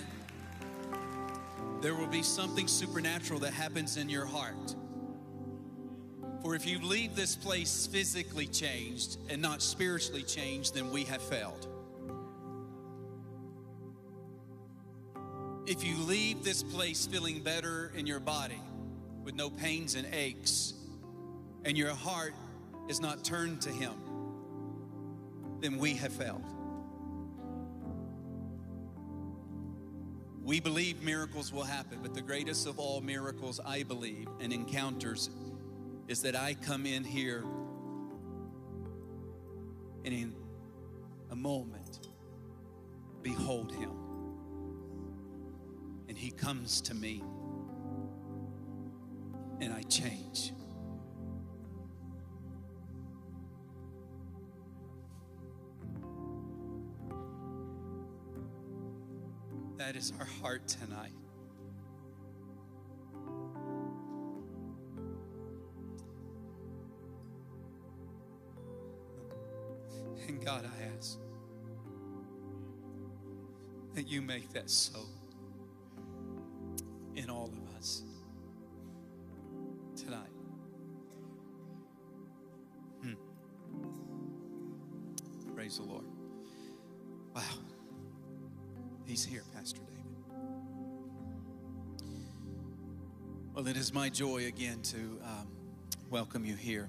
there 1.82 1.94
will 1.94 2.06
be 2.06 2.22
something 2.22 2.66
supernatural 2.66 3.40
that 3.40 3.52
happens 3.52 3.98
in 3.98 4.08
your 4.08 4.24
heart. 4.24 4.74
For 6.40 6.54
if 6.54 6.66
you 6.66 6.78
leave 6.78 7.14
this 7.14 7.36
place 7.36 7.86
physically 7.86 8.46
changed 8.46 9.18
and 9.28 9.42
not 9.42 9.60
spiritually 9.60 10.22
changed, 10.22 10.74
then 10.74 10.90
we 10.90 11.04
have 11.04 11.20
failed. 11.20 11.68
If 15.66 15.82
you 15.82 15.96
leave 15.96 16.44
this 16.44 16.62
place 16.62 17.06
feeling 17.06 17.40
better 17.40 17.90
in 17.96 18.06
your 18.06 18.20
body 18.20 18.60
with 19.22 19.34
no 19.34 19.48
pains 19.48 19.94
and 19.94 20.06
aches, 20.12 20.74
and 21.64 21.78
your 21.78 21.94
heart 21.94 22.34
is 22.88 23.00
not 23.00 23.24
turned 23.24 23.62
to 23.62 23.70
Him, 23.70 23.94
then 25.60 25.78
we 25.78 25.94
have 25.94 26.12
failed. 26.12 26.44
We 30.42 30.60
believe 30.60 31.02
miracles 31.02 31.50
will 31.50 31.62
happen, 31.62 32.00
but 32.02 32.12
the 32.12 32.20
greatest 32.20 32.66
of 32.66 32.78
all 32.78 33.00
miracles, 33.00 33.58
I 33.64 33.82
believe, 33.82 34.28
and 34.40 34.52
encounters 34.52 35.30
is 36.06 36.20
that 36.20 36.36
I 36.36 36.52
come 36.52 36.84
in 36.84 37.02
here 37.02 37.42
and 40.04 40.12
in 40.12 40.34
a 41.30 41.34
moment 41.36 42.08
behold 43.22 43.72
him. 43.72 44.03
And 46.14 46.22
he 46.22 46.30
comes 46.30 46.80
to 46.82 46.94
me 46.94 47.24
and 49.60 49.74
I 49.74 49.82
change. 49.82 50.52
That 59.76 59.96
is 59.96 60.12
our 60.20 60.24
heart 60.24 60.68
tonight. 60.68 61.10
And 70.28 70.40
God, 70.44 70.64
I 70.64 70.96
ask 70.96 71.18
that 73.94 74.06
you 74.06 74.22
make 74.22 74.52
that 74.52 74.70
so 74.70 75.00
in 77.16 77.30
all 77.30 77.50
of 77.52 77.76
us 77.76 78.02
tonight. 79.96 80.30
Hmm. 83.02 83.14
Praise 85.54 85.78
the 85.78 85.84
Lord. 85.84 86.04
Wow. 87.34 87.42
He's 89.06 89.24
here, 89.24 89.42
Pastor 89.54 89.80
David. 89.82 89.94
Well, 93.54 93.68
it 93.68 93.76
is 93.76 93.92
my 93.92 94.08
joy 94.08 94.46
again 94.46 94.82
to 94.82 94.96
um, 95.22 95.48
welcome 96.10 96.44
you 96.44 96.56
here. 96.56 96.88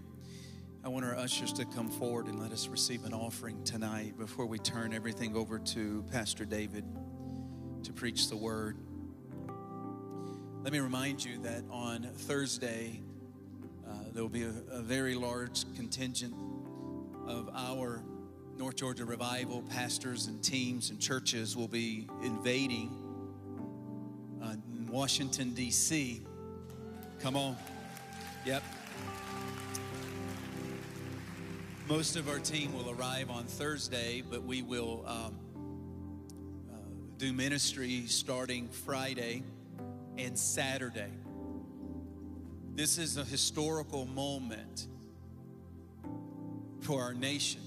I 0.84 0.88
want 0.88 1.03
our 1.03 1.15
ushers 1.15 1.51
to 1.53 1.65
come 1.65 1.89
forward 1.89 2.28
and 2.28 2.39
let 2.39 2.51
us 2.51 2.67
receive 2.67 3.05
an 3.05 3.13
offering 3.13 3.63
tonight 3.63 4.17
before 4.17 4.45
we 4.45 4.59
turn 4.59 4.93
everything 4.93 5.36
over 5.36 5.57
to 5.59 6.03
Pastor 6.11 6.45
David 6.45 6.86
to 7.84 7.91
preach 7.91 8.30
the 8.30 8.36
word. 8.36 8.78
Let 10.66 10.74
me 10.74 10.80
remind 10.80 11.24
you 11.24 11.38
that 11.43 11.63
on 11.70 12.01
Thursday, 12.01 12.99
uh, 13.88 13.91
there 14.11 14.24
will 14.24 14.30
be 14.30 14.41
a, 14.41 14.53
a 14.72 14.82
very 14.82 15.13
large 15.13 15.63
contingent 15.76 16.34
of 17.28 17.51
our 17.53 18.01
North 18.57 18.76
Georgia 18.76 19.05
Revival 19.05 19.61
pastors 19.70 20.26
and 20.26 20.43
teams 20.43 20.89
and 20.89 20.99
churches 20.99 21.55
will 21.55 21.68
be 21.68 22.07
invading 22.24 22.89
uh, 24.41 24.55
Washington, 24.89 25.53
D.C. 25.53 26.24
Come 27.20 27.36
on. 27.36 27.55
Yep. 28.43 28.63
Most 31.88 32.16
of 32.16 32.28
our 32.28 32.39
team 32.39 32.74
will 32.74 32.89
arrive 32.89 33.30
on 33.30 33.43
Thursday, 33.43 34.24
but 34.28 34.41
we 34.41 34.63
will 34.63 35.03
um, 35.05 35.38
uh, 36.74 36.78
do 37.20 37.34
ministry 37.34 38.05
starting 38.07 38.68
Friday 38.68 39.43
and 40.18 40.38
Saturday. 40.38 41.11
This 42.74 42.97
is 42.97 43.18
a 43.18 43.24
historical 43.24 44.05
moment 44.05 44.88
for 46.82 47.01
our 47.01 47.13
nation. 47.13 47.61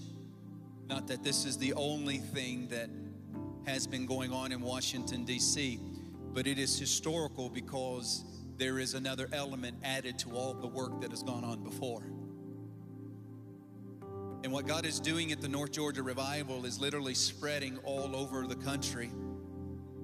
Not 0.86 1.06
that 1.08 1.22
this 1.22 1.44
is 1.44 1.58
the 1.58 1.72
only 1.74 2.18
thing 2.18 2.68
that 2.68 2.88
has 3.66 3.86
been 3.86 4.06
going 4.06 4.32
on 4.32 4.52
in 4.52 4.60
Washington, 4.60 5.24
D.C., 5.24 5.80
but 6.32 6.46
it 6.46 6.58
is 6.58 6.78
historical 6.78 7.48
because 7.48 8.24
there 8.56 8.78
is 8.78 8.94
another 8.94 9.28
element 9.32 9.76
added 9.82 10.18
to 10.20 10.30
all 10.30 10.54
the 10.54 10.66
work 10.66 11.00
that 11.00 11.10
has 11.10 11.22
gone 11.22 11.44
on 11.44 11.62
before. 11.62 12.02
And 14.44 14.52
what 14.52 14.66
God 14.66 14.86
is 14.86 15.00
doing 15.00 15.32
at 15.32 15.40
the 15.40 15.48
North 15.48 15.72
Georgia 15.72 16.02
Revival 16.02 16.64
is 16.64 16.78
literally 16.78 17.14
spreading 17.14 17.78
all 17.78 18.14
over 18.14 18.46
the 18.46 18.56
country 18.56 19.10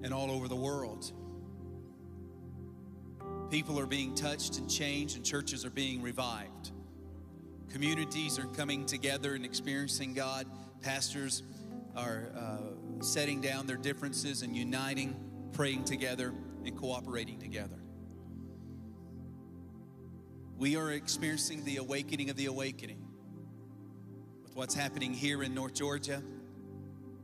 and 0.03 0.13
all 0.13 0.31
over 0.31 0.49
the 0.49 0.57
world. 0.57 1.13
People 3.51 3.79
are 3.79 3.87
being 3.87 4.15
touched 4.15 4.59
and 4.59 4.69
changed, 4.69 5.17
and 5.17 5.25
churches 5.25 5.65
are 5.65 5.71
being 5.71 6.03
revived. 6.03 6.71
Communities 7.71 8.39
are 8.39 8.47
coming 8.47 8.87
together 8.87 9.35
and 9.35 9.45
experiencing 9.45 10.15
God. 10.15 10.47
Pastors 10.81 11.43
are 11.97 12.31
uh, 12.37 13.03
setting 13.03 13.41
down 13.41 13.67
their 13.67 13.77
differences 13.77 14.43
and 14.43 14.57
uniting, 14.57 15.15
praying 15.53 15.85
together, 15.85 16.33
and 16.65 16.77
cooperating 16.77 17.39
together. 17.39 17.77
We 20.57 20.77
are 20.77 20.93
experiencing 20.93 21.65
the 21.65 21.79
awakening 21.79 22.31
of 22.31 22.37
the 22.37 22.47
awakening 22.47 23.05
with 24.43 24.55
what's 24.55 24.75
happening 24.75 25.13
here 25.13 25.43
in 25.43 25.55
North 25.55 25.75
Georgia 25.75 26.23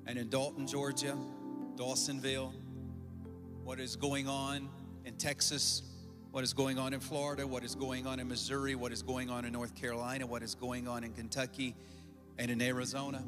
and 0.06 0.18
in 0.18 0.28
Dalton, 0.28 0.66
Georgia, 0.66 1.16
Dawsonville, 1.76 2.52
what 3.62 3.78
is 3.78 3.94
going 3.94 4.26
on 4.26 4.68
in 5.04 5.14
Texas, 5.14 5.82
what 6.30 6.44
is 6.44 6.52
going 6.52 6.78
on 6.78 6.92
in 6.92 7.00
Florida, 7.00 7.46
what 7.46 7.64
is 7.64 7.74
going 7.74 8.06
on 8.06 8.20
in 8.20 8.28
Missouri, 8.28 8.74
what 8.74 8.92
is 8.92 9.02
going 9.02 9.30
on 9.30 9.44
in 9.44 9.52
North 9.52 9.74
Carolina, 9.74 10.26
what 10.26 10.42
is 10.42 10.54
going 10.54 10.86
on 10.86 11.02
in 11.02 11.12
Kentucky 11.12 11.74
and 12.38 12.50
in 12.50 12.62
Arizona 12.62 13.22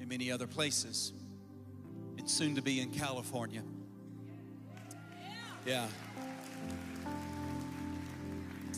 and 0.00 0.08
many 0.08 0.30
other 0.30 0.46
places, 0.46 1.12
and 2.16 2.28
soon 2.28 2.54
to 2.54 2.62
be 2.62 2.80
in 2.80 2.90
California. 2.90 3.62
Yeah. 5.66 5.86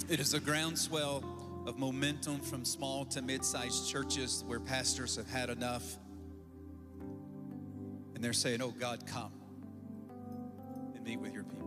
It 0.08 0.20
is 0.20 0.34
a 0.34 0.40
groundswell 0.40 1.24
of 1.66 1.78
momentum 1.78 2.40
from 2.40 2.64
small 2.64 3.04
to 3.06 3.22
mid 3.22 3.44
sized 3.44 3.90
churches 3.90 4.44
where 4.46 4.60
pastors 4.60 5.16
have 5.16 5.28
had 5.28 5.50
enough. 5.50 5.98
And 8.14 8.22
they're 8.22 8.32
saying, 8.32 8.62
Oh, 8.62 8.70
God, 8.70 9.04
come 9.06 9.32
and 10.94 11.04
meet 11.04 11.18
with 11.18 11.34
your 11.34 11.42
people. 11.42 11.65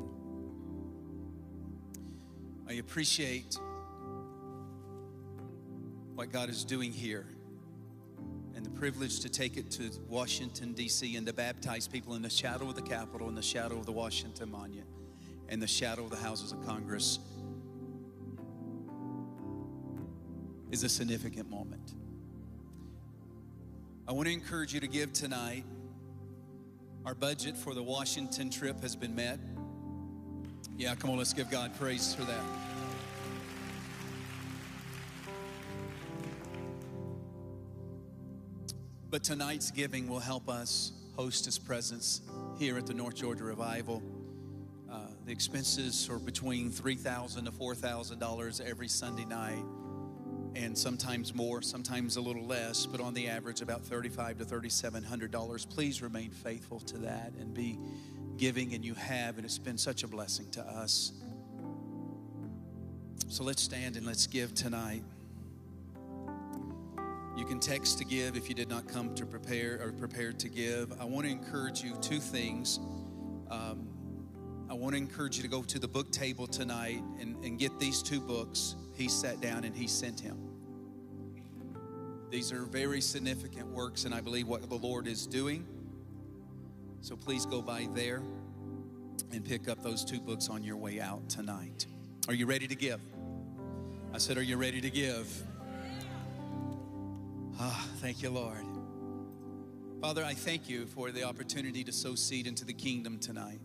I 2.70 2.74
appreciate 2.74 3.58
what 6.14 6.32
God 6.32 6.50
is 6.50 6.64
doing 6.64 6.92
here 6.92 7.26
and 8.56 8.64
the 8.64 8.70
privilege 8.70 9.22
to 9.22 9.30
take 9.30 9.58
it 9.58 9.72
to 9.72 9.90
Washington, 10.08 10.74
D.C., 10.74 11.16
and 11.16 11.26
to 11.26 11.34
baptize 11.34 11.88
people 11.88 12.14
in 12.14 12.22
the 12.22 12.30
shadow 12.30 12.70
of 12.70 12.76
the 12.76 12.84
Capitol, 12.84 13.28
in 13.28 13.34
the 13.34 13.42
shadow 13.42 13.80
of 13.80 13.88
the 13.88 13.92
Washington 13.92 14.52
Monument, 14.52 14.88
and 15.48 15.60
the 15.60 15.68
shadow 15.68 16.04
of 16.04 16.12
the 16.12 16.18
Houses 16.18 16.52
of 16.52 16.64
Congress 16.64 17.18
is 20.70 20.84
a 20.84 20.90
significant 20.90 21.50
moment. 21.50 21.96
I 24.08 24.12
want 24.12 24.28
to 24.28 24.34
encourage 24.34 24.76
you 24.76 24.80
to 24.80 24.88
give 24.88 25.12
tonight. 25.12 25.66
Our 27.04 27.16
budget 27.16 27.58
for 27.58 27.74
the 27.74 27.82
Washington 27.82 28.52
trip 28.52 28.80
has 28.82 28.96
been 28.96 29.16
met. 29.16 29.40
Yeah, 30.80 30.96
come 30.96 31.10
on, 31.10 31.18
let's 31.18 31.34
give 31.34 31.52
God 31.52 31.78
praise 31.78 32.16
for 32.16 32.24
that. 32.24 32.42
But 39.10 39.22
tonight's 39.22 39.72
giving 39.72 40.08
will 40.08 40.22
help 40.22 40.48
us 40.48 40.94
host 41.18 41.44
His 41.44 41.60
presence 41.60 42.22
here 42.58 42.78
at 42.78 42.88
the 42.88 42.94
North 42.94 43.16
Georgia 43.16 43.44
Revival. 43.44 44.02
Uh, 44.90 45.08
the 45.26 45.34
expenses 45.34 46.10
are 46.10 46.18
between 46.18 46.72
$3,000 46.72 47.44
to 47.44 47.52
$4,000 47.52 48.62
every 48.62 48.88
Sunday 48.88 49.26
night, 49.26 49.66
and 50.56 50.78
sometimes 50.78 51.36
more, 51.36 51.62
sometimes 51.62 52.16
a 52.16 52.22
little 52.22 52.46
less, 52.46 52.86
but 52.86 53.02
on 53.02 53.14
the 53.14 53.28
average, 53.28 53.60
about 53.60 53.84
$3,500 53.84 54.38
to 54.38 54.46
$3,700. 54.46 55.70
Please 55.70 56.02
remain 56.02 56.30
faithful 56.30 56.80
to 56.80 57.00
that 57.00 57.34
and 57.38 57.54
be 57.54 57.78
giving, 58.40 58.74
and 58.74 58.84
you 58.84 58.94
have, 58.96 59.38
and 59.38 59.46
it's 59.46 59.60
been 59.60 59.78
such 59.78 60.04
a 60.04 60.08
blessing 60.08 60.50
to 60.52 60.62
us. 60.62 61.12
So 63.28 63.44
let's 63.44 63.62
stand 63.62 63.96
and 63.96 64.06
let's 64.06 64.26
give 64.26 64.56
tonight. 64.56 65.04
You 67.38 67.46
can 67.46 67.60
text 67.60 68.00
to 68.00 68.06
give 68.06 68.36
if 68.36 68.50
you 68.50 68.56
did 68.56 68.70
not 68.70 68.88
come 68.88 69.14
to 69.16 69.26
prepare 69.26 69.80
or 69.82 69.92
prepared 69.92 70.40
to 70.40 70.50
give. 70.50 71.00
I 71.00 71.06
want 71.06 71.26
to 71.26 71.32
encourage 71.32 71.84
you 71.84 71.96
two 72.02 72.20
things. 72.20 72.80
Um, 73.52 73.88
I 74.70 74.74
want 74.74 74.94
to 74.94 74.98
encourage 74.98 75.38
you 75.38 75.44
to 75.44 75.50
go 75.50 75.64
to 75.64 75.80
the 75.80 75.88
book 75.88 76.12
table 76.12 76.48
tonight 76.48 77.02
and, 77.20 77.36
and 77.44 77.60
get 77.60 77.80
these 77.80 78.02
two 78.02 78.20
books. 78.20 78.76
He 78.94 79.08
sat 79.08 79.42
down 79.42 79.64
and 79.64 79.76
he 79.76 79.88
sent 79.88 80.20
him. 80.20 80.38
These 82.30 82.52
are 82.52 82.64
very 82.64 83.02
significant 83.02 83.68
works, 83.68 84.06
and 84.06 84.14
I 84.14 84.22
believe 84.22 84.48
what 84.48 84.70
the 84.70 84.76
Lord 84.76 85.08
is 85.08 85.26
doing. 85.26 85.66
So 87.02 87.16
please 87.16 87.46
go 87.46 87.62
by 87.62 87.88
there 87.94 88.22
and 89.32 89.44
pick 89.44 89.68
up 89.70 89.82
those 89.82 90.04
two 90.04 90.20
books 90.20 90.50
on 90.50 90.64
your 90.64 90.76
way 90.76 91.00
out 91.00 91.28
tonight. 91.30 91.86
Are 92.28 92.34
you 92.34 92.46
ready 92.46 92.68
to 92.68 92.76
give? 92.76 93.02
I 94.14 94.18
said, 94.18 94.38
Are 94.38 94.44
you 94.44 94.58
ready 94.58 94.82
to 94.82 94.90
give? 94.90 95.28
Ah, 97.60 97.88
thank 97.98 98.22
you, 98.22 98.30
Lord. 98.30 98.66
Father, 100.02 100.24
I 100.24 100.34
thank 100.34 100.70
you 100.70 100.88
for 100.88 101.12
the 101.12 101.24
opportunity 101.24 101.84
to 101.84 101.92
sow 101.92 102.16
seed 102.16 102.48
into 102.48 102.64
the 102.64 102.74
kingdom 102.74 103.20
tonight. 103.20 103.60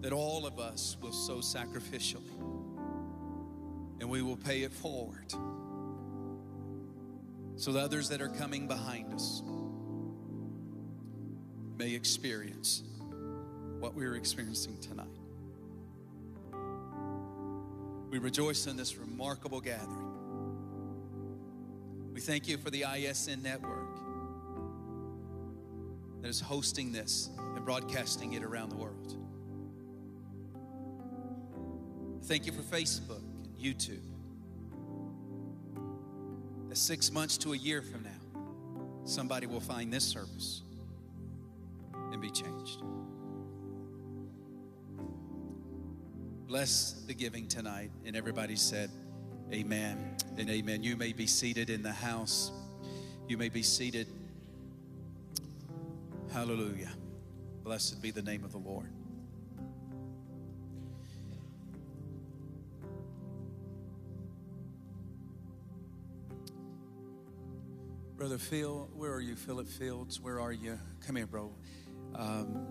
That 0.00 0.12
all 0.12 0.46
of 0.46 0.58
us 0.58 0.96
will 1.00 1.12
sow 1.12 1.38
sacrificially 1.38 2.38
and 4.00 4.10
we 4.10 4.22
will 4.22 4.36
pay 4.36 4.62
it 4.62 4.72
forward. 4.72 5.32
So 7.56 7.72
that 7.72 7.80
others 7.80 8.08
that 8.08 8.20
are 8.20 8.28
coming 8.28 8.66
behind 8.66 9.12
us 9.12 9.42
may 11.82 11.94
experience 11.94 12.84
what 13.80 13.92
we're 13.92 14.14
experiencing 14.14 14.78
tonight. 14.78 15.08
We 18.08 18.20
rejoice 18.20 18.68
in 18.68 18.76
this 18.76 18.96
remarkable 18.96 19.60
gathering. 19.60 20.12
We 22.12 22.20
thank 22.20 22.46
you 22.46 22.56
for 22.56 22.70
the 22.70 22.84
ISN 22.84 23.42
network 23.42 23.96
that 26.20 26.28
is 26.28 26.40
hosting 26.40 26.92
this 26.92 27.30
and 27.56 27.64
broadcasting 27.64 28.34
it 28.34 28.44
around 28.44 28.68
the 28.68 28.76
world. 28.76 29.16
Thank 32.26 32.46
you 32.46 32.52
for 32.52 32.62
Facebook 32.62 33.24
and 33.42 33.58
YouTube. 33.58 34.04
That 36.68 36.78
six 36.78 37.10
months 37.10 37.36
to 37.38 37.54
a 37.54 37.56
year 37.56 37.82
from 37.82 38.04
now, 38.04 38.10
somebody 39.04 39.48
will 39.48 39.58
find 39.58 39.92
this 39.92 40.04
service 40.04 40.62
and 42.12 42.20
be 42.20 42.30
changed. 42.30 42.82
Bless 46.46 47.02
the 47.06 47.14
giving 47.14 47.48
tonight. 47.48 47.90
And 48.04 48.14
everybody 48.14 48.56
said, 48.56 48.90
Amen 49.52 50.16
and 50.38 50.48
amen. 50.48 50.82
You 50.82 50.96
may 50.96 51.12
be 51.12 51.26
seated 51.26 51.70
in 51.70 51.82
the 51.82 51.92
house. 51.92 52.52
You 53.28 53.36
may 53.38 53.48
be 53.48 53.62
seated. 53.62 54.06
Hallelujah. 56.32 56.90
Blessed 57.62 58.02
be 58.02 58.10
the 58.10 58.22
name 58.22 58.44
of 58.44 58.52
the 58.52 58.58
Lord. 58.58 58.90
Brother 68.16 68.38
Phil, 68.38 68.88
where 68.94 69.12
are 69.12 69.20
you? 69.20 69.34
Philip 69.34 69.66
Fields, 69.66 70.20
where 70.20 70.40
are 70.40 70.52
you? 70.52 70.78
Come 71.06 71.16
here, 71.16 71.26
bro. 71.26 71.52
Um, 72.14 72.66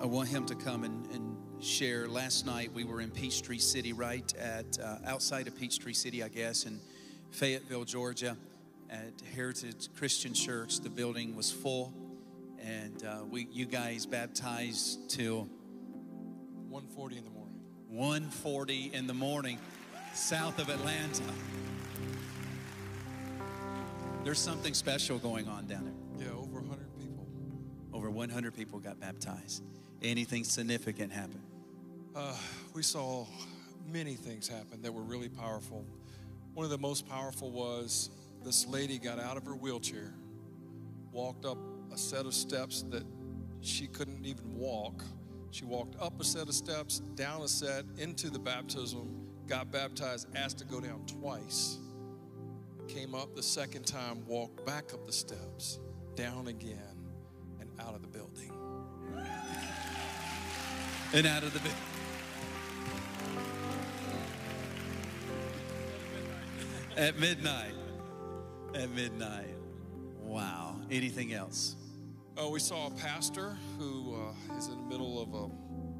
I 0.00 0.06
want 0.06 0.28
him 0.28 0.44
to 0.46 0.54
come 0.54 0.84
and, 0.84 1.06
and, 1.12 1.36
share. 1.58 2.06
Last 2.06 2.44
night 2.44 2.70
we 2.74 2.84
were 2.84 3.00
in 3.00 3.10
Peachtree 3.10 3.58
City, 3.58 3.94
right 3.94 4.30
at 4.36 4.78
uh, 4.78 4.98
outside 5.06 5.46
of 5.46 5.56
Peachtree 5.56 5.94
City, 5.94 6.22
I 6.22 6.28
guess, 6.28 6.66
in 6.66 6.78
Fayetteville, 7.30 7.84
Georgia, 7.84 8.36
at 8.90 9.14
Heritage 9.34 9.88
Christian 9.96 10.34
Church. 10.34 10.80
The 10.80 10.90
building 10.90 11.34
was 11.34 11.50
full, 11.50 11.94
and 12.60 13.02
uh, 13.04 13.20
we 13.30 13.48
you 13.50 13.64
guys 13.64 14.04
baptized 14.04 15.08
till 15.08 15.48
1:40 16.70 17.18
in 17.18 17.24
the 17.24 17.30
morning. 17.30 18.30
1:40 18.30 18.92
in 18.92 19.06
the 19.06 19.14
morning, 19.14 19.58
south 20.12 20.58
of 20.58 20.68
Atlanta. 20.68 21.22
There's 24.24 24.38
something 24.38 24.74
special 24.74 25.18
going 25.18 25.48
on 25.48 25.66
down 25.66 25.84
there. 25.84 25.95
100 28.16 28.54
people 28.54 28.78
got 28.78 28.98
baptized. 28.98 29.62
Anything 30.00 30.42
significant 30.42 31.12
happened? 31.12 31.42
Uh, 32.14 32.34
we 32.72 32.82
saw 32.82 33.26
many 33.86 34.14
things 34.14 34.48
happen 34.48 34.80
that 34.80 34.92
were 34.92 35.02
really 35.02 35.28
powerful. 35.28 35.84
One 36.54 36.64
of 36.64 36.70
the 36.70 36.78
most 36.78 37.06
powerful 37.06 37.50
was 37.50 38.08
this 38.42 38.66
lady 38.66 38.98
got 38.98 39.20
out 39.20 39.36
of 39.36 39.44
her 39.44 39.54
wheelchair, 39.54 40.14
walked 41.12 41.44
up 41.44 41.58
a 41.92 41.98
set 41.98 42.24
of 42.24 42.32
steps 42.32 42.84
that 42.90 43.04
she 43.60 43.86
couldn't 43.86 44.24
even 44.24 44.56
walk, 44.56 45.04
She 45.50 45.64
walked 45.64 46.00
up 46.00 46.20
a 46.20 46.24
set 46.24 46.48
of 46.48 46.54
steps, 46.54 47.00
down 47.14 47.42
a 47.42 47.48
set, 47.48 47.84
into 47.98 48.30
the 48.30 48.38
baptism, 48.38 49.26
got 49.46 49.70
baptized, 49.70 50.28
asked 50.34 50.58
to 50.58 50.64
go 50.64 50.80
down 50.80 51.04
twice. 51.06 51.78
Came 52.88 53.14
up 53.14 53.34
the 53.34 53.42
second 53.42 53.86
time, 53.86 54.24
walked 54.26 54.64
back 54.66 54.92
up 54.94 55.06
the 55.06 55.12
steps, 55.12 55.80
down 56.14 56.48
again, 56.48 56.95
out 57.80 57.94
of 57.94 58.02
the 58.02 58.08
building. 58.08 58.52
and 61.14 61.26
out 61.26 61.42
of 61.42 61.52
the 61.52 61.60
bed. 61.60 61.74
At 66.96 67.18
midnight. 67.18 67.74
At 68.74 68.90
midnight. 68.90 69.54
Wow. 70.22 70.76
Anything 70.90 71.32
else? 71.32 71.76
Oh, 72.38 72.50
we 72.50 72.58
saw 72.58 72.88
a 72.88 72.90
pastor 72.90 73.56
who 73.78 74.14
uh, 74.14 74.56
is 74.56 74.68
in 74.68 74.76
the 74.76 74.88
middle 74.88 75.22
of 75.22 75.34
a 75.34 75.50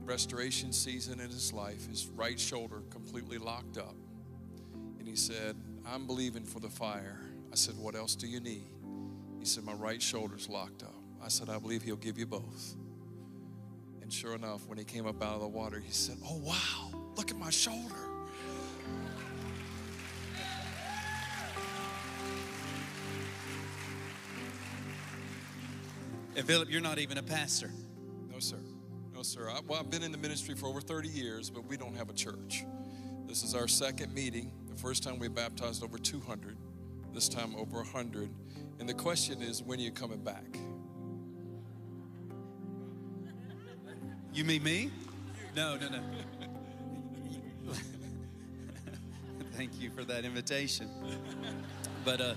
restoration 0.05 0.73
season 0.73 1.21
in 1.21 1.31
his 1.31 1.53
life, 1.53 1.87
his 1.89 2.09
right 2.15 2.39
shoulder 2.39 2.83
completely 2.91 3.39
locked 3.39 3.79
up. 3.79 3.97
And 4.99 5.09
he 5.09 5.17
said, 5.17 5.57
I'm 5.87 6.07
believing 6.07 6.45
for 6.45 6.61
the 6.61 6.69
fire. 6.69 7.21
I 7.53 7.57
said, 7.57 7.77
What 7.77 7.95
else 7.95 8.15
do 8.15 8.27
you 8.27 8.41
need? 8.41 8.67
He 9.39 9.47
said, 9.47 9.65
My 9.65 9.73
right 9.73 10.01
shoulder's 10.01 10.49
locked 10.49 10.83
up. 10.83 10.96
I 11.27 11.29
said, 11.29 11.51
I 11.51 11.59
believe 11.59 11.83
he'll 11.83 11.97
give 11.97 12.19
you 12.19 12.27
both. 12.27 12.77
And 14.01 14.13
sure 14.13 14.37
enough, 14.37 14.65
when 14.69 14.79
he 14.79 14.85
came 14.85 15.09
up 15.09 15.21
out 15.21 15.35
of 15.35 15.41
the 15.41 15.49
water, 15.49 15.81
he 15.81 15.91
said, 15.91 16.19
Oh, 16.25 16.37
wow, 16.37 16.93
look 17.17 17.33
at 17.33 17.37
my 17.37 17.51
shoulder. 17.51 17.97
And 26.37 26.47
Philip, 26.47 26.71
you're 26.71 26.81
not 26.81 27.01
even 27.01 27.19
a 27.19 27.25
pastor. 27.25 27.73
No, 28.31 28.39
sir. 28.39 28.59
No, 29.13 29.25
sir. 29.25 29.51
I, 29.51 29.59
well, 29.67 29.81
I've 29.81 29.91
been 29.91 30.05
in 30.05 30.13
the 30.13 30.19
ministry 30.19 30.55
for 30.55 30.67
over 30.69 30.81
30 30.81 31.09
years, 31.09 31.51
but 31.51 31.67
we 31.67 31.77
don't 31.77 31.97
have 31.97 32.09
a 32.09 32.15
church. 32.15 32.65
This 33.27 33.43
is 33.43 33.53
our 33.53 33.67
second 33.67 34.15
meeting. 34.15 34.53
The 34.69 34.77
first 34.77 35.03
time 35.03 35.19
we 35.19 35.27
baptized 35.27 35.83
over 35.83 35.99
200, 35.99 36.57
this 37.13 37.29
time 37.29 37.57
over 37.57 37.79
100. 37.79 38.31
And 38.79 38.89
the 38.89 38.95
question 38.95 39.43
is, 39.43 39.61
when 39.61 39.81
are 39.81 39.83
you 39.83 39.91
coming 39.91 40.23
back? 40.23 40.57
You 44.37 44.45
mean 44.45 44.63
me? 44.63 44.91
No, 45.57 45.79
no, 45.79 45.89
no. 45.89 45.99
Thank 49.55 49.81
you 49.81 49.89
for 49.89 50.05
that 50.05 50.27
invitation. 50.27 50.91
But 52.05 52.21
uh, 52.21 52.35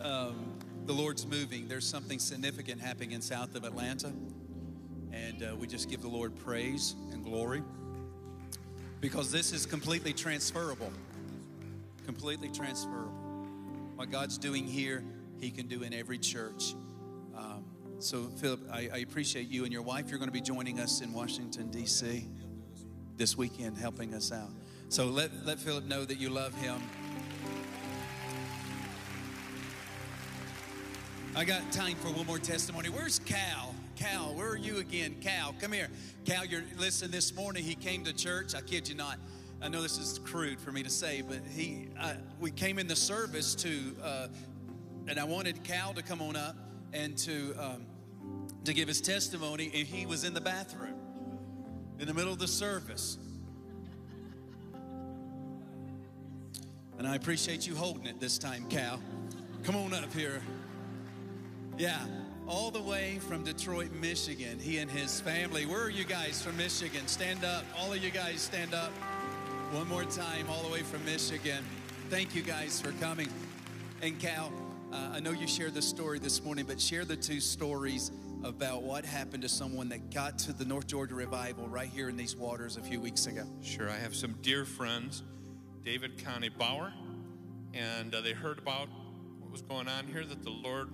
um, 0.00 0.52
the 0.86 0.92
Lord's 0.92 1.26
moving. 1.26 1.66
There's 1.66 1.84
something 1.84 2.20
significant 2.20 2.80
happening 2.80 3.10
in 3.10 3.20
south 3.20 3.56
of 3.56 3.64
Atlanta. 3.64 4.12
And 5.10 5.42
uh, 5.42 5.56
we 5.56 5.66
just 5.66 5.90
give 5.90 6.00
the 6.00 6.06
Lord 6.06 6.36
praise 6.36 6.94
and 7.10 7.24
glory 7.24 7.64
because 9.00 9.32
this 9.32 9.52
is 9.52 9.66
completely 9.66 10.12
transferable. 10.12 10.92
Completely 12.06 12.50
transferable. 12.50 13.10
What 13.96 14.12
God's 14.12 14.38
doing 14.38 14.64
here, 14.64 15.02
He 15.40 15.50
can 15.50 15.66
do 15.66 15.82
in 15.82 15.92
every 15.92 16.18
church. 16.18 16.76
So, 18.00 18.28
Philip, 18.36 18.60
I, 18.70 18.88
I 18.94 18.98
appreciate 18.98 19.48
you 19.48 19.64
and 19.64 19.72
your 19.72 19.82
wife. 19.82 20.08
You're 20.08 20.20
going 20.20 20.28
to 20.28 20.32
be 20.32 20.40
joining 20.40 20.78
us 20.78 21.00
in 21.00 21.12
Washington, 21.12 21.68
D.C. 21.68 22.28
this 23.16 23.36
weekend, 23.36 23.76
helping 23.76 24.14
us 24.14 24.30
out. 24.30 24.50
So, 24.88 25.06
let, 25.06 25.32
let 25.44 25.58
Philip 25.58 25.84
know 25.84 26.04
that 26.04 26.16
you 26.16 26.30
love 26.30 26.54
him. 26.54 26.80
I 31.34 31.44
got 31.44 31.72
time 31.72 31.96
for 31.96 32.06
one 32.12 32.24
more 32.24 32.38
testimony. 32.38 32.88
Where's 32.88 33.18
Cal? 33.18 33.74
Cal, 33.96 34.32
where 34.34 34.48
are 34.48 34.56
you 34.56 34.78
again? 34.78 35.16
Cal, 35.20 35.52
come 35.60 35.72
here. 35.72 35.88
Cal, 36.24 36.44
you're 36.44 36.62
listen. 36.78 37.10
This 37.10 37.34
morning 37.34 37.64
he 37.64 37.74
came 37.74 38.04
to 38.04 38.12
church. 38.12 38.54
I 38.54 38.60
kid 38.60 38.88
you 38.88 38.94
not. 38.94 39.18
I 39.60 39.68
know 39.68 39.82
this 39.82 39.98
is 39.98 40.20
crude 40.20 40.60
for 40.60 40.70
me 40.70 40.84
to 40.84 40.90
say, 40.90 41.20
but 41.20 41.38
he, 41.52 41.88
we 42.38 42.52
came 42.52 42.78
in 42.78 42.86
the 42.86 42.94
service 42.94 43.56
to, 43.56 43.96
uh, 44.04 44.28
and 45.08 45.18
I 45.18 45.24
wanted 45.24 45.64
Cal 45.64 45.92
to 45.94 46.02
come 46.02 46.22
on 46.22 46.36
up 46.36 46.54
and 46.92 47.16
to 47.18 47.54
um, 47.58 47.86
to 48.64 48.72
give 48.72 48.88
his 48.88 49.00
testimony, 49.00 49.70
and 49.74 49.86
he 49.86 50.06
was 50.06 50.24
in 50.24 50.34
the 50.34 50.40
bathroom 50.40 50.94
in 51.98 52.06
the 52.06 52.14
middle 52.14 52.32
of 52.32 52.38
the 52.38 52.48
service. 52.48 53.18
And 56.98 57.06
I 57.06 57.14
appreciate 57.14 57.66
you 57.66 57.76
holding 57.76 58.06
it 58.06 58.18
this 58.18 58.38
time, 58.38 58.66
Cal. 58.68 59.00
Come 59.62 59.76
on 59.76 59.94
up 59.94 60.12
here. 60.12 60.42
Yeah, 61.76 61.98
all 62.48 62.70
the 62.70 62.82
way 62.82 63.20
from 63.20 63.44
Detroit, 63.44 63.92
Michigan. 63.92 64.58
He 64.58 64.78
and 64.78 64.90
his 64.90 65.20
family. 65.20 65.64
Where 65.64 65.82
are 65.82 65.90
you 65.90 66.04
guys 66.04 66.42
from 66.42 66.56
Michigan? 66.56 67.06
Stand 67.06 67.44
up. 67.44 67.64
All 67.78 67.92
of 67.92 68.02
you 68.02 68.10
guys 68.10 68.40
stand 68.40 68.74
up. 68.74 68.90
One 69.72 69.86
more 69.86 70.04
time, 70.04 70.46
all 70.50 70.62
the 70.62 70.72
way 70.72 70.82
from 70.82 71.04
Michigan. 71.04 71.64
Thank 72.10 72.34
you 72.34 72.42
guys 72.42 72.80
for 72.80 72.92
coming. 72.92 73.28
And 74.02 74.18
Cal, 74.18 74.50
uh, 74.92 75.10
I 75.12 75.20
know 75.20 75.32
you 75.32 75.46
shared 75.46 75.74
the 75.74 75.82
story 75.82 76.18
this 76.18 76.42
morning, 76.42 76.64
but 76.66 76.80
share 76.80 77.04
the 77.04 77.16
two 77.16 77.40
stories 77.40 78.10
about 78.44 78.82
what 78.82 79.04
happened 79.04 79.42
to 79.42 79.48
someone 79.48 79.88
that 79.90 80.10
got 80.10 80.38
to 80.40 80.52
the 80.52 80.64
North 80.64 80.86
Georgia 80.86 81.14
revival 81.14 81.68
right 81.68 81.88
here 81.88 82.08
in 82.08 82.16
these 82.16 82.36
waters 82.36 82.76
a 82.76 82.80
few 82.80 83.00
weeks 83.00 83.26
ago. 83.26 83.44
Sure, 83.62 83.90
I 83.90 83.96
have 83.96 84.14
some 84.14 84.36
dear 84.42 84.64
friends, 84.64 85.22
David 85.84 86.24
Connie 86.24 86.48
Bauer, 86.48 86.92
and 87.74 88.14
uh, 88.14 88.20
they 88.20 88.32
heard 88.32 88.58
about 88.58 88.88
what 89.40 89.50
was 89.50 89.62
going 89.62 89.88
on 89.88 90.06
here, 90.06 90.24
that 90.24 90.42
the 90.42 90.50
Lord 90.50 90.88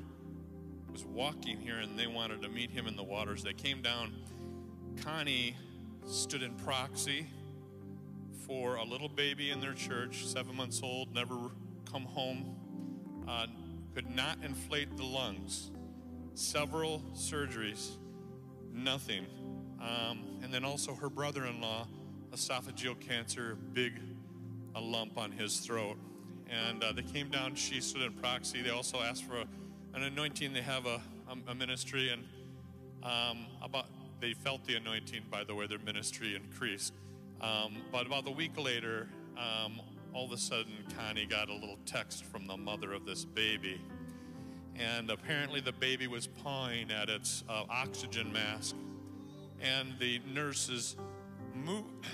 was 0.90 1.04
walking 1.04 1.58
here 1.60 1.78
and 1.78 1.98
they 1.98 2.06
wanted 2.06 2.40
to 2.42 2.48
meet 2.48 2.70
him 2.70 2.86
in 2.86 2.96
the 2.96 3.02
waters. 3.02 3.42
They 3.42 3.52
came 3.52 3.82
down. 3.82 4.12
Connie 5.02 5.56
stood 6.06 6.42
in 6.42 6.54
proxy 6.54 7.26
for 8.46 8.76
a 8.76 8.84
little 8.84 9.08
baby 9.08 9.50
in 9.50 9.60
their 9.60 9.72
church, 9.72 10.26
seven 10.26 10.54
months 10.56 10.80
old, 10.82 11.14
never 11.14 11.36
come 11.90 12.04
home, 12.04 12.56
uh, 13.26 13.46
could 13.94 14.14
not 14.14 14.38
inflate 14.44 14.96
the 14.96 15.04
lungs, 15.04 15.70
several 16.34 17.02
surgeries, 17.14 17.96
nothing. 18.72 19.26
Um, 19.80 20.40
and 20.42 20.52
then 20.52 20.64
also 20.64 20.94
her 20.94 21.08
brother 21.08 21.44
in 21.44 21.60
law, 21.60 21.86
esophageal 22.32 22.98
cancer, 23.00 23.56
big 23.72 24.00
a 24.74 24.80
lump 24.80 25.16
on 25.16 25.30
his 25.30 25.58
throat. 25.58 25.96
And 26.50 26.82
uh, 26.82 26.92
they 26.92 27.02
came 27.02 27.30
down, 27.30 27.54
she 27.54 27.80
stood 27.80 28.02
in 28.02 28.12
proxy. 28.14 28.62
They 28.62 28.70
also 28.70 29.00
asked 29.00 29.24
for 29.24 29.36
a, 29.36 29.46
an 29.94 30.02
anointing. 30.02 30.52
They 30.52 30.62
have 30.62 30.86
a, 30.86 31.00
a, 31.28 31.52
a 31.52 31.54
ministry, 31.54 32.10
and 32.10 32.24
um, 33.02 33.46
about 33.62 33.86
they 34.20 34.32
felt 34.32 34.64
the 34.64 34.76
anointing, 34.76 35.22
by 35.30 35.44
the 35.44 35.54
way, 35.54 35.66
their 35.66 35.78
ministry 35.78 36.34
increased. 36.34 36.94
Um, 37.40 37.82
but 37.92 38.06
about 38.06 38.26
a 38.26 38.30
week 38.30 38.58
later, 38.58 39.08
um, 39.36 39.80
all 40.14 40.24
of 40.24 40.32
a 40.32 40.38
sudden, 40.38 40.72
Connie 40.96 41.26
got 41.26 41.48
a 41.48 41.52
little 41.52 41.78
text 41.86 42.24
from 42.24 42.46
the 42.46 42.56
mother 42.56 42.92
of 42.92 43.04
this 43.04 43.24
baby. 43.24 43.80
And 44.76 45.10
apparently, 45.10 45.60
the 45.60 45.72
baby 45.72 46.06
was 46.06 46.28
pawing 46.28 46.90
at 46.92 47.08
its 47.08 47.42
uh, 47.48 47.64
oxygen 47.68 48.32
mask. 48.32 48.76
And 49.60 49.94
the 49.98 50.20
nurses 50.32 50.96
moved, 51.54 52.06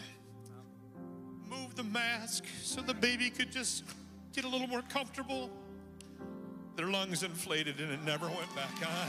moved 1.47 1.77
the 1.77 1.85
mask 1.85 2.45
so 2.63 2.81
the 2.81 2.95
baby 2.95 3.29
could 3.29 3.53
just 3.53 3.85
get 4.33 4.45
a 4.45 4.49
little 4.49 4.67
more 4.67 4.83
comfortable. 4.83 5.51
Their 6.77 6.89
lungs 6.89 7.23
inflated 7.23 7.81
and 7.81 7.93
it 7.93 8.03
never 8.05 8.27
went 8.27 8.55
back 8.55 8.75
on. 8.81 9.09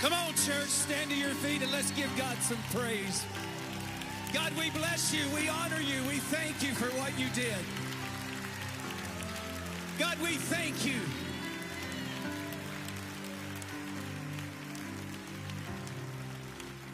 Come 0.00 0.12
on, 0.12 0.28
church, 0.34 0.68
stand 0.68 1.10
to 1.10 1.16
your 1.16 1.30
feet 1.30 1.60
and 1.62 1.72
let's 1.72 1.90
give 1.92 2.10
God 2.16 2.36
some 2.38 2.58
praise. 2.72 3.24
God, 4.32 4.52
we 4.58 4.70
bless 4.70 5.14
you. 5.14 5.22
We 5.34 5.48
honor 5.48 5.80
you. 5.80 6.02
We 6.06 6.18
thank 6.18 6.62
you 6.62 6.74
for 6.74 6.86
what 6.98 7.18
you 7.18 7.28
did. 7.34 7.56
God, 9.98 10.18
we 10.20 10.36
thank 10.36 10.84
you. 10.84 11.00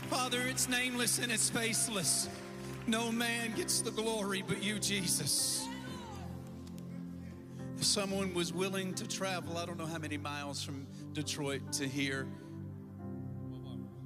Father, 0.09 0.43
it's 0.47 0.69
nameless 0.69 1.19
and 1.19 1.33
it's 1.33 1.51
faceless. 1.51 2.29
No 2.87 3.11
man 3.11 3.53
gets 3.57 3.81
the 3.81 3.91
glory 3.91 4.45
but 4.47 4.63
you, 4.63 4.79
Jesus. 4.79 5.67
Someone 7.81 8.33
was 8.33 8.53
willing 8.53 8.95
to 8.95 9.09
travel, 9.09 9.59
I 9.59 9.67
don't 9.67 9.77
know 9.77 9.87
how 9.87 9.99
many 9.99 10.17
miles 10.17 10.63
from 10.63 10.87
Detroit 11.13 11.73
to 11.73 11.89
here, 11.89 12.27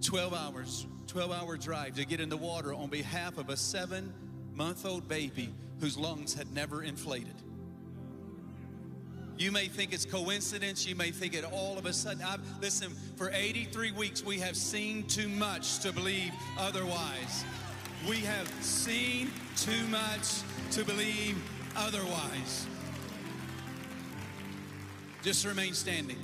12 0.00 0.34
hours, 0.34 0.86
12 1.09 1.32
hour 1.32 1.56
drive 1.56 1.94
to 1.97 2.05
get 2.05 2.20
in 2.20 2.28
the 2.28 2.36
water 2.36 2.74
on 2.74 2.89
behalf 2.90 3.39
of 3.39 3.48
a 3.48 3.56
seven 3.56 4.12
month 4.55 4.85
old 4.85 5.09
baby 5.09 5.55
whose 5.80 5.97
lungs 5.97 6.35
had 6.35 6.52
never 6.52 6.82
inflated. 6.82 7.35
You 9.39 9.51
may 9.51 9.68
think 9.68 9.94
it's 9.94 10.05
coincidence. 10.05 10.86
You 10.86 10.97
may 10.97 11.10
think 11.10 11.35
it 11.35 11.44
all 11.44 11.78
of 11.78 11.86
a 11.86 11.93
sudden. 11.93 12.22
I've, 12.22 12.40
listen, 12.60 12.93
for 13.16 13.30
83 13.32 13.93
weeks, 13.93 14.22
we 14.24 14.39
have 14.40 14.56
seen 14.56 15.05
too 15.06 15.28
much 15.28 15.78
to 15.78 15.93
believe 15.93 16.32
otherwise. 16.59 17.44
We 18.09 18.16
have 18.18 18.52
seen 18.62 19.30
too 19.56 19.86
much 19.90 20.43
to 20.72 20.85
believe 20.85 21.40
otherwise. 21.76 22.66
Just 25.22 25.47
remain 25.47 25.72
standing. 25.72 26.18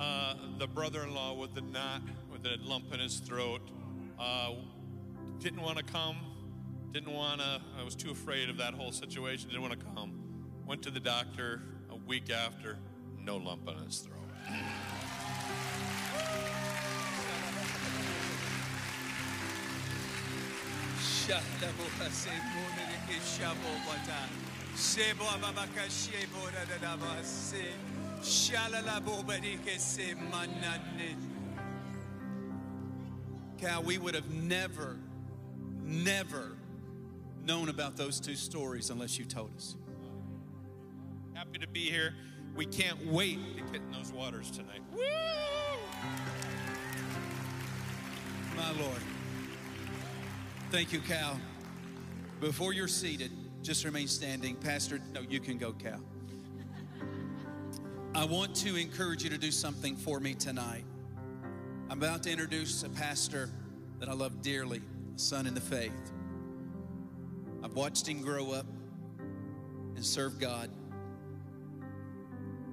Uh, 0.00 0.34
the 0.58 0.66
brother-in-law 0.66 1.34
with 1.34 1.54
the 1.54 1.60
knot 1.60 2.00
with 2.42 2.60
a 2.60 2.68
lump 2.68 2.92
in 2.92 3.00
his 3.00 3.18
throat. 3.18 3.60
Uh, 4.18 4.52
didn't 5.38 5.60
want 5.60 5.78
to 5.78 5.84
come. 5.84 6.16
Didn't 6.92 7.12
want 7.12 7.40
to. 7.40 7.60
I 7.78 7.82
was 7.82 7.94
too 7.94 8.10
afraid 8.10 8.48
of 8.48 8.56
that 8.58 8.74
whole 8.74 8.92
situation. 8.92 9.48
Didn't 9.48 9.62
want 9.62 9.78
to 9.78 9.86
come. 9.94 10.12
Went 10.66 10.82
to 10.82 10.90
the 10.90 11.00
doctor 11.00 11.62
a 11.90 11.96
week 11.96 12.30
after. 12.30 12.78
No 13.18 13.36
lump 13.36 13.68
in 13.68 13.76
his 13.84 13.98
throat. 14.00 14.18
Cal, 33.62 33.80
we 33.80 33.96
would 33.96 34.16
have 34.16 34.28
never, 34.28 34.96
never 35.84 36.56
known 37.44 37.68
about 37.68 37.96
those 37.96 38.18
two 38.18 38.34
stories 38.34 38.90
unless 38.90 39.20
you 39.20 39.24
told 39.24 39.54
us. 39.54 39.76
Happy 41.32 41.60
to 41.60 41.68
be 41.68 41.88
here. 41.88 42.12
We 42.56 42.66
can't 42.66 43.06
wait 43.06 43.38
to 43.56 43.62
get 43.72 43.82
in 43.82 43.92
those 43.92 44.10
waters 44.10 44.50
tonight. 44.50 44.80
Woo! 44.92 45.04
My 48.56 48.72
Lord. 48.82 48.98
Thank 50.72 50.92
you, 50.92 50.98
Cal. 50.98 51.38
Before 52.40 52.72
you're 52.72 52.88
seated, 52.88 53.30
just 53.62 53.84
remain 53.84 54.08
standing. 54.08 54.56
Pastor, 54.56 54.98
no, 55.14 55.20
you 55.20 55.38
can 55.38 55.56
go, 55.56 55.72
Cal. 55.72 56.00
I 58.12 58.24
want 58.24 58.56
to 58.56 58.74
encourage 58.74 59.22
you 59.22 59.30
to 59.30 59.38
do 59.38 59.52
something 59.52 59.94
for 59.94 60.18
me 60.18 60.34
tonight. 60.34 60.84
I'm 61.92 61.98
about 61.98 62.22
to 62.22 62.30
introduce 62.30 62.84
a 62.84 62.88
pastor 62.88 63.50
that 64.00 64.08
I 64.08 64.14
love 64.14 64.40
dearly, 64.40 64.80
a 65.14 65.18
son 65.18 65.46
in 65.46 65.52
the 65.52 65.60
faith. 65.60 65.92
I've 67.62 67.74
watched 67.74 68.08
him 68.08 68.22
grow 68.22 68.50
up 68.52 68.64
and 69.94 70.02
serve 70.02 70.40
God 70.40 70.70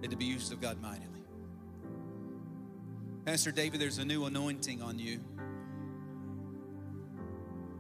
and 0.01 0.09
to 0.09 0.15
be 0.15 0.23
used 0.23 0.53
of 0.53 0.61
God 0.61 0.81
mightily. 0.81 1.21
Pastor 3.25 3.51
David, 3.51 3.81
there's 3.81 3.97
a 3.97 4.05
new 4.05 4.23
anointing 4.23 4.81
on 4.81 4.97
you. 4.97 5.19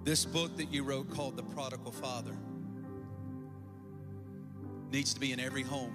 This 0.03 0.25
book 0.25 0.57
that 0.57 0.73
you 0.73 0.83
wrote 0.83 1.09
called 1.09 1.37
The 1.37 1.43
Prodigal 1.43 1.93
Father 1.93 2.35
needs 4.91 5.13
to 5.13 5.21
be 5.21 5.31
in 5.31 5.39
every 5.39 5.63
home. 5.63 5.93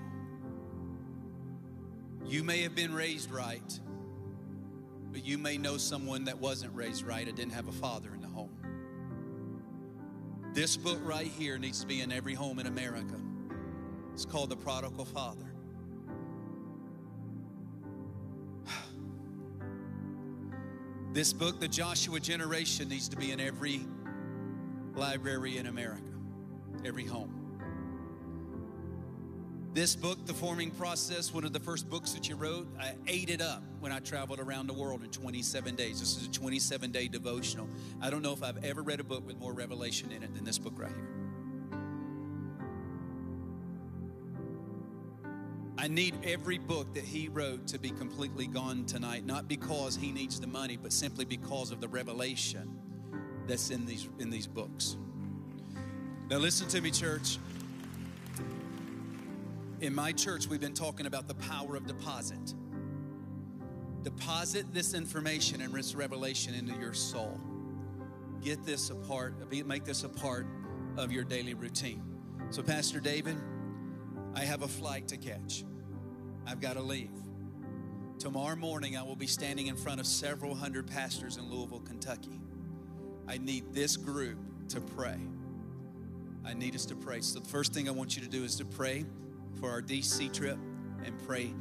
You 2.24 2.42
may 2.42 2.62
have 2.62 2.74
been 2.74 2.94
raised 2.94 3.30
right, 3.30 3.78
but 5.14 5.24
you 5.24 5.38
may 5.38 5.56
know 5.56 5.76
someone 5.76 6.24
that 6.24 6.36
wasn't 6.40 6.74
raised 6.74 7.04
right 7.04 7.28
and 7.28 7.36
didn't 7.36 7.52
have 7.52 7.68
a 7.68 7.72
father 7.72 8.12
in 8.14 8.20
the 8.20 8.26
home. 8.26 8.50
This 10.52 10.76
book 10.76 10.98
right 11.04 11.28
here 11.28 11.56
needs 11.56 11.80
to 11.82 11.86
be 11.86 12.00
in 12.00 12.10
every 12.10 12.34
home 12.34 12.58
in 12.58 12.66
America. 12.66 13.14
It's 14.12 14.24
called 14.24 14.50
The 14.50 14.56
Prodigal 14.56 15.04
Father. 15.04 15.54
This 21.12 21.32
book, 21.32 21.60
The 21.60 21.68
Joshua 21.68 22.18
Generation, 22.18 22.88
needs 22.88 23.08
to 23.10 23.16
be 23.16 23.30
in 23.30 23.38
every 23.38 23.82
library 24.96 25.58
in 25.58 25.68
America, 25.68 26.10
every 26.84 27.06
home. 27.06 27.43
This 29.74 29.96
book, 29.96 30.24
The 30.24 30.32
Forming 30.32 30.70
Process, 30.70 31.34
one 31.34 31.44
of 31.44 31.52
the 31.52 31.58
first 31.58 31.90
books 31.90 32.12
that 32.12 32.28
you 32.28 32.36
wrote, 32.36 32.68
I 32.78 32.94
ate 33.08 33.28
it 33.28 33.40
up 33.40 33.60
when 33.80 33.90
I 33.90 33.98
traveled 33.98 34.38
around 34.38 34.68
the 34.68 34.72
world 34.72 35.02
in 35.02 35.10
27 35.10 35.74
days. 35.74 35.98
This 35.98 36.16
is 36.16 36.28
a 36.28 36.30
27 36.30 36.92
day 36.92 37.08
devotional. 37.08 37.68
I 38.00 38.08
don't 38.08 38.22
know 38.22 38.32
if 38.32 38.44
I've 38.44 38.64
ever 38.64 38.82
read 38.82 39.00
a 39.00 39.04
book 39.04 39.26
with 39.26 39.36
more 39.36 39.52
revelation 39.52 40.12
in 40.12 40.22
it 40.22 40.32
than 40.32 40.44
this 40.44 40.58
book 40.58 40.74
right 40.76 40.92
here. 40.92 41.08
I 45.76 45.88
need 45.88 46.14
every 46.22 46.58
book 46.58 46.94
that 46.94 47.04
he 47.04 47.26
wrote 47.26 47.66
to 47.66 47.78
be 47.80 47.90
completely 47.90 48.46
gone 48.46 48.84
tonight, 48.84 49.26
not 49.26 49.48
because 49.48 49.96
he 49.96 50.12
needs 50.12 50.38
the 50.38 50.46
money, 50.46 50.76
but 50.76 50.92
simply 50.92 51.24
because 51.24 51.72
of 51.72 51.80
the 51.80 51.88
revelation 51.88 52.78
that's 53.48 53.70
in 53.70 53.86
these 53.86 54.08
in 54.20 54.30
these 54.30 54.46
books. 54.46 54.96
Now 56.30 56.36
listen 56.36 56.68
to 56.68 56.80
me, 56.80 56.92
church. 56.92 57.38
In 59.80 59.94
my 59.94 60.12
church, 60.12 60.46
we've 60.46 60.60
been 60.60 60.72
talking 60.72 61.06
about 61.06 61.26
the 61.26 61.34
power 61.34 61.74
of 61.74 61.86
deposit. 61.86 62.54
Deposit 64.02 64.72
this 64.72 64.94
information 64.94 65.60
and 65.60 65.74
this 65.74 65.94
revelation 65.94 66.54
into 66.54 66.78
your 66.78 66.94
soul. 66.94 67.40
Get 68.40 68.64
this 68.64 68.90
a 68.90 68.94
part, 68.94 69.34
make 69.66 69.84
this 69.84 70.04
a 70.04 70.08
part 70.08 70.46
of 70.96 71.10
your 71.10 71.24
daily 71.24 71.54
routine. 71.54 72.02
So, 72.50 72.62
Pastor 72.62 73.00
David, 73.00 73.36
I 74.34 74.44
have 74.44 74.62
a 74.62 74.68
flight 74.68 75.08
to 75.08 75.16
catch. 75.16 75.64
I've 76.46 76.60
got 76.60 76.74
to 76.74 76.82
leave. 76.82 77.10
Tomorrow 78.18 78.56
morning, 78.56 78.96
I 78.96 79.02
will 79.02 79.16
be 79.16 79.26
standing 79.26 79.66
in 79.66 79.76
front 79.76 79.98
of 79.98 80.06
several 80.06 80.54
hundred 80.54 80.86
pastors 80.86 81.36
in 81.36 81.50
Louisville, 81.50 81.80
Kentucky. 81.80 82.40
I 83.26 83.38
need 83.38 83.74
this 83.74 83.96
group 83.96 84.38
to 84.68 84.80
pray. 84.80 85.18
I 86.44 86.54
need 86.54 86.76
us 86.76 86.86
to 86.86 86.94
pray. 86.94 87.22
So, 87.22 87.40
the 87.40 87.48
first 87.48 87.72
thing 87.72 87.88
I 87.88 87.92
want 87.92 88.14
you 88.14 88.22
to 88.22 88.28
do 88.28 88.44
is 88.44 88.54
to 88.56 88.64
pray 88.64 89.04
for 89.60 89.70
our 89.70 89.82
DC 89.82 90.32
trip 90.32 90.58
and 91.04 91.14
pray 91.26 91.54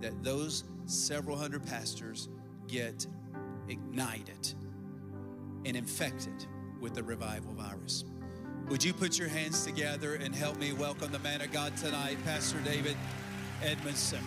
that 0.00 0.22
those 0.22 0.64
several 0.86 1.36
hundred 1.36 1.66
pastors 1.66 2.28
get 2.66 3.06
ignited 3.68 4.54
and 5.64 5.76
infected 5.76 6.46
with 6.80 6.94
the 6.94 7.02
revival 7.02 7.52
virus. 7.52 8.04
Would 8.68 8.84
you 8.84 8.92
put 8.92 9.18
your 9.18 9.28
hands 9.28 9.64
together 9.64 10.14
and 10.14 10.34
help 10.34 10.58
me 10.58 10.72
welcome 10.72 11.10
the 11.10 11.18
man 11.20 11.40
of 11.40 11.50
God 11.52 11.76
tonight, 11.76 12.18
Pastor 12.24 12.58
David 12.60 12.96
Edmondson? 13.62 14.20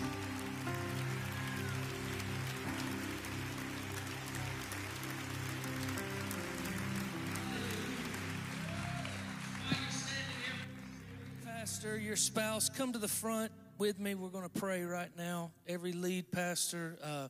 Pastor, 11.91 12.05
your 12.05 12.15
spouse, 12.15 12.69
come 12.69 12.93
to 12.93 12.99
the 12.99 13.07
front 13.09 13.51
with 13.77 13.99
me. 13.99 14.15
We're 14.15 14.29
going 14.29 14.47
to 14.47 14.59
pray 14.61 14.83
right 14.83 15.09
now. 15.17 15.51
Every 15.67 15.91
lead 15.91 16.31
pastor, 16.31 16.97
uh, 17.03 17.27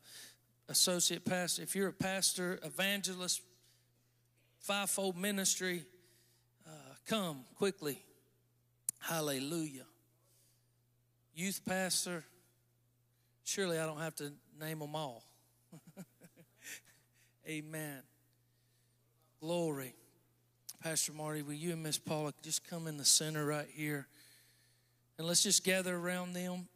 associate 0.69 1.25
pastor, 1.25 1.63
if 1.63 1.75
you're 1.75 1.88
a 1.88 1.93
pastor, 1.93 2.59
evangelist, 2.61 3.41
fivefold 4.59 5.17
ministry, 5.17 5.83
uh, 6.67 6.93
come 7.07 7.43
quickly. 7.55 8.03
Hallelujah. 8.99 9.88
Youth 11.33 11.61
pastor, 11.65 12.23
surely 13.43 13.79
I 13.79 13.88
don't 13.88 14.01
have 14.01 14.15
to 14.17 14.31
name 14.59 14.77
them 14.77 14.95
all. 14.95 15.23
Amen. 17.49 18.03
Glory. 19.39 19.95
Pastor 20.83 21.13
Marty, 21.13 21.41
will 21.41 21.53
you 21.53 21.71
and 21.71 21.81
Miss 21.81 21.97
Paula 21.97 22.31
just 22.43 22.63
come 22.69 22.85
in 22.85 22.97
the 22.97 23.05
center 23.05 23.43
right 23.43 23.67
here? 23.73 24.05
And 25.22 25.27
let's 25.27 25.43
just 25.43 25.64
gather 25.64 25.95
around 25.95 26.34
them. 26.34 26.68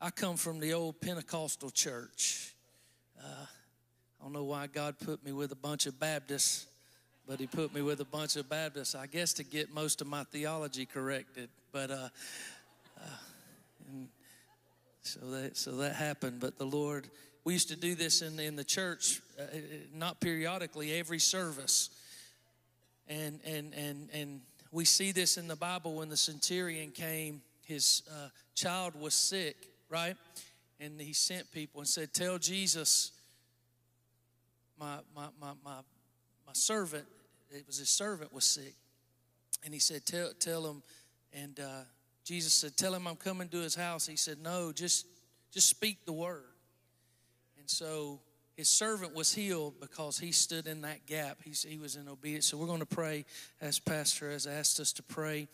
I 0.00 0.10
come 0.10 0.36
from 0.36 0.60
the 0.60 0.74
old 0.74 1.00
Pentecostal 1.00 1.70
church. 1.70 2.54
Uh, 3.18 3.26
I 3.26 4.22
don't 4.22 4.32
know 4.32 4.44
why 4.44 4.68
God 4.68 4.94
put 5.00 5.24
me 5.24 5.32
with 5.32 5.50
a 5.50 5.56
bunch 5.56 5.86
of 5.86 5.98
Baptists, 5.98 6.66
but 7.26 7.40
He 7.40 7.48
put 7.48 7.74
me 7.74 7.82
with 7.82 7.98
a 7.98 8.04
bunch 8.04 8.36
of 8.36 8.48
Baptists, 8.48 8.94
I 8.94 9.08
guess 9.08 9.32
to 9.32 9.42
get 9.42 9.74
most 9.74 10.00
of 10.00 10.06
my 10.06 10.22
theology 10.22 10.86
corrected. 10.86 11.48
But 11.72 11.90
uh, 11.90 12.08
uh, 12.96 13.08
and 13.88 14.08
so 15.02 15.18
that 15.32 15.56
so 15.56 15.72
that 15.78 15.96
happened. 15.96 16.38
But 16.38 16.58
the 16.58 16.66
Lord, 16.66 17.08
we 17.42 17.54
used 17.54 17.70
to 17.70 17.76
do 17.76 17.96
this 17.96 18.22
in 18.22 18.38
in 18.38 18.54
the 18.54 18.62
church, 18.62 19.20
uh, 19.36 19.46
not 19.92 20.20
periodically, 20.20 20.96
every 20.96 21.18
service 21.18 21.90
and 23.08 23.40
and 23.44 23.74
and 23.74 24.08
and 24.12 24.40
we 24.70 24.84
see 24.84 25.12
this 25.12 25.36
in 25.36 25.46
the 25.48 25.56
bible 25.56 25.94
when 25.94 26.08
the 26.08 26.16
centurion 26.16 26.90
came 26.90 27.40
his 27.66 28.02
uh, 28.10 28.28
child 28.54 28.94
was 29.00 29.14
sick 29.14 29.56
right? 29.94 30.16
And 30.80 31.00
he 31.00 31.12
sent 31.12 31.50
people 31.52 31.80
and 31.80 31.88
said 31.88 32.12
tell 32.12 32.38
jesus 32.38 33.12
my 34.78 34.96
my 35.14 35.26
my 35.40 35.52
my, 35.64 35.76
my 36.46 36.52
servant 36.52 37.04
it 37.50 37.64
was 37.66 37.78
his 37.78 37.88
servant 37.88 38.32
was 38.32 38.44
sick. 38.44 38.74
And 39.64 39.72
he 39.72 39.80
said 39.80 40.04
tell 40.04 40.30
tell 40.38 40.66
him 40.66 40.82
and 41.32 41.58
uh, 41.60 41.84
jesus 42.24 42.52
said 42.52 42.76
tell 42.76 42.94
him 42.94 43.06
i'm 43.06 43.16
coming 43.16 43.48
to 43.48 43.58
his 43.58 43.74
house. 43.74 44.06
He 44.06 44.16
said 44.16 44.38
no 44.42 44.72
just 44.72 45.06
just 45.52 45.68
speak 45.68 46.04
the 46.04 46.12
word. 46.12 46.42
And 47.58 47.70
so 47.70 48.18
his 48.56 48.68
servant 48.68 49.14
was 49.14 49.34
healed 49.34 49.74
because 49.80 50.18
he 50.18 50.30
stood 50.30 50.66
in 50.66 50.82
that 50.82 51.06
gap. 51.06 51.38
He's, 51.44 51.62
he 51.62 51.78
was 51.78 51.96
in 51.96 52.08
obedience. 52.08 52.46
So 52.46 52.56
we're 52.56 52.66
going 52.66 52.80
to 52.80 52.86
pray 52.86 53.24
as 53.60 53.78
Pastor 53.78 54.30
has 54.30 54.46
asked 54.46 54.78
us 54.78 54.92
to 54.92 55.02
pray. 55.02 55.48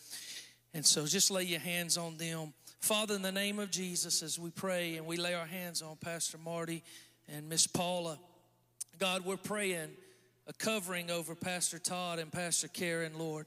And 0.74 0.84
so 0.84 1.06
just 1.06 1.30
lay 1.30 1.44
your 1.44 1.60
hands 1.60 1.96
on 1.96 2.18
them. 2.18 2.52
Father, 2.80 3.14
in 3.14 3.22
the 3.22 3.32
name 3.32 3.58
of 3.58 3.70
Jesus, 3.70 4.22
as 4.22 4.38
we 4.38 4.50
pray 4.50 4.96
and 4.96 5.06
we 5.06 5.16
lay 5.16 5.34
our 5.34 5.46
hands 5.46 5.82
on 5.82 5.96
Pastor 5.96 6.38
Marty 6.38 6.82
and 7.28 7.48
Miss 7.48 7.66
Paula, 7.66 8.18
God, 8.98 9.24
we're 9.24 9.36
praying 9.38 9.88
a 10.46 10.52
covering 10.52 11.10
over 11.10 11.34
Pastor 11.34 11.78
Todd 11.78 12.18
and 12.18 12.30
Pastor 12.30 12.68
Karen, 12.68 13.18
Lord. 13.18 13.46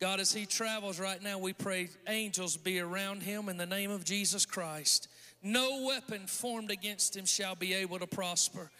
God, 0.00 0.20
as 0.20 0.32
he 0.32 0.46
travels 0.46 1.00
right 1.00 1.22
now, 1.22 1.38
we 1.38 1.52
pray 1.52 1.88
angels 2.08 2.56
be 2.56 2.80
around 2.80 3.22
him 3.22 3.48
in 3.48 3.56
the 3.56 3.66
name 3.66 3.90
of 3.90 4.04
Jesus 4.04 4.44
Christ. 4.44 5.08
No 5.44 5.84
weapon 5.86 6.26
formed 6.26 6.70
against 6.70 7.14
him 7.14 7.26
shall 7.26 7.54
be 7.54 7.74
able 7.74 7.98
to 7.98 8.06
prosper. 8.06 8.70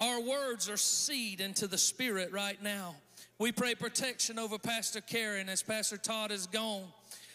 Our 0.00 0.20
words 0.20 0.68
are 0.68 0.76
seed 0.76 1.40
into 1.40 1.68
the 1.68 1.78
spirit 1.78 2.32
right 2.32 2.60
now. 2.60 2.96
We 3.38 3.52
pray 3.52 3.76
protection 3.76 4.38
over 4.38 4.58
Pastor 4.58 5.00
Karen 5.00 5.48
as 5.48 5.62
Pastor 5.62 5.96
Todd 5.96 6.32
is 6.32 6.48
gone. 6.48 6.82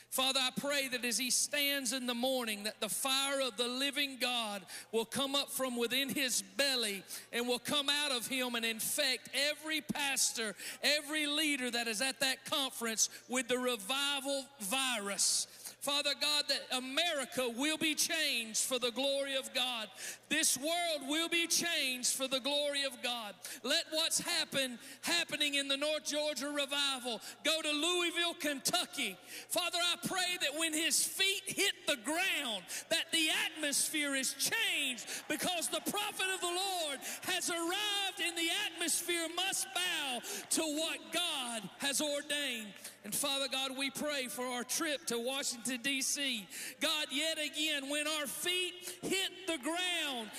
Father, 0.09 0.39
I 0.41 0.49
pray 0.57 0.87
that 0.89 1.03
as 1.03 1.17
he 1.17 1.29
stands 1.29 1.93
in 1.93 2.05
the 2.05 2.13
morning, 2.13 2.63
that 2.63 2.79
the 2.79 2.89
fire 2.89 3.41
of 3.41 3.57
the 3.57 3.67
living 3.67 4.17
God 4.19 4.61
will 4.91 5.05
come 5.05 5.35
up 5.35 5.49
from 5.49 5.75
within 5.75 6.09
his 6.09 6.41
belly 6.41 7.03
and 7.33 7.47
will 7.47 7.59
come 7.59 7.89
out 7.89 8.11
of 8.11 8.27
him 8.27 8.55
and 8.55 8.65
infect 8.65 9.29
every 9.51 9.81
pastor, 9.81 10.55
every 10.81 11.27
leader 11.27 11.69
that 11.71 11.87
is 11.87 12.01
at 12.01 12.19
that 12.19 12.45
conference 12.45 13.09
with 13.27 13.47
the 13.47 13.57
revival 13.57 14.45
virus. 14.61 15.47
Father 15.85 16.13
God, 16.19 16.45
that 16.47 16.77
America 16.77 17.47
will 17.55 17.77
be 17.77 17.93
changed 17.93 18.61
for 18.61 18.79
the 18.79 18.89
glory 18.89 19.35
of 19.35 19.53
God. 19.53 19.87
This 20.29 20.57
world 20.57 21.07
will 21.07 21.29
be 21.29 21.45
changed 21.45 22.15
for 22.15 22.27
the 22.27 22.39
glory 22.39 22.85
of 22.85 23.03
God. 23.03 23.35
Let 23.61 23.83
what's 23.91 24.19
happened, 24.19 24.79
happening 25.01 25.53
in 25.53 25.67
the 25.67 25.77
North 25.77 26.03
Georgia 26.03 26.47
revival, 26.47 27.21
go 27.43 27.61
to 27.61 27.71
Louisville, 27.71 28.33
Kentucky. 28.39 29.15
Father, 29.49 29.77
I 29.77 30.07
pray 30.07 30.37
that 30.41 30.59
when 30.59 30.73
his 30.73 31.03
feet 31.03 31.43
hit 31.45 31.73
the 31.85 31.97
ground, 31.97 32.63
that 32.89 33.11
the 33.11 33.27
atmosphere 33.55 34.15
is 34.15 34.33
changed 34.33 35.05
because 35.29 35.67
the 35.67 35.81
prophet 35.91 36.25
of 36.33 36.41
the 36.41 36.47
Lord 36.47 36.99
has 37.27 37.51
arrived 37.51 38.21
and 38.25 38.35
the 38.35 38.49
atmosphere 38.73 39.27
must 39.35 39.67
bow 39.75 40.19
to 40.49 40.61
what 40.63 40.97
God 41.13 41.69
has 41.77 42.01
ordained. 42.01 42.73
And 43.05 43.13
Father 43.13 43.45
God, 43.51 43.77
we 43.77 43.91
pray 43.91 44.25
for 44.27 44.43
our 44.43 44.63
trip 44.63 45.05
to 45.05 45.19
Washington, 45.19 45.79
D.C. 45.83 46.47
God, 46.81 47.05
yet 47.11 47.37
again, 47.37 47.87
when 47.91 48.07
our 48.07 48.25
feet 48.25 48.73
hit 49.03 49.29
the 49.45 49.59
ground, 49.59 50.31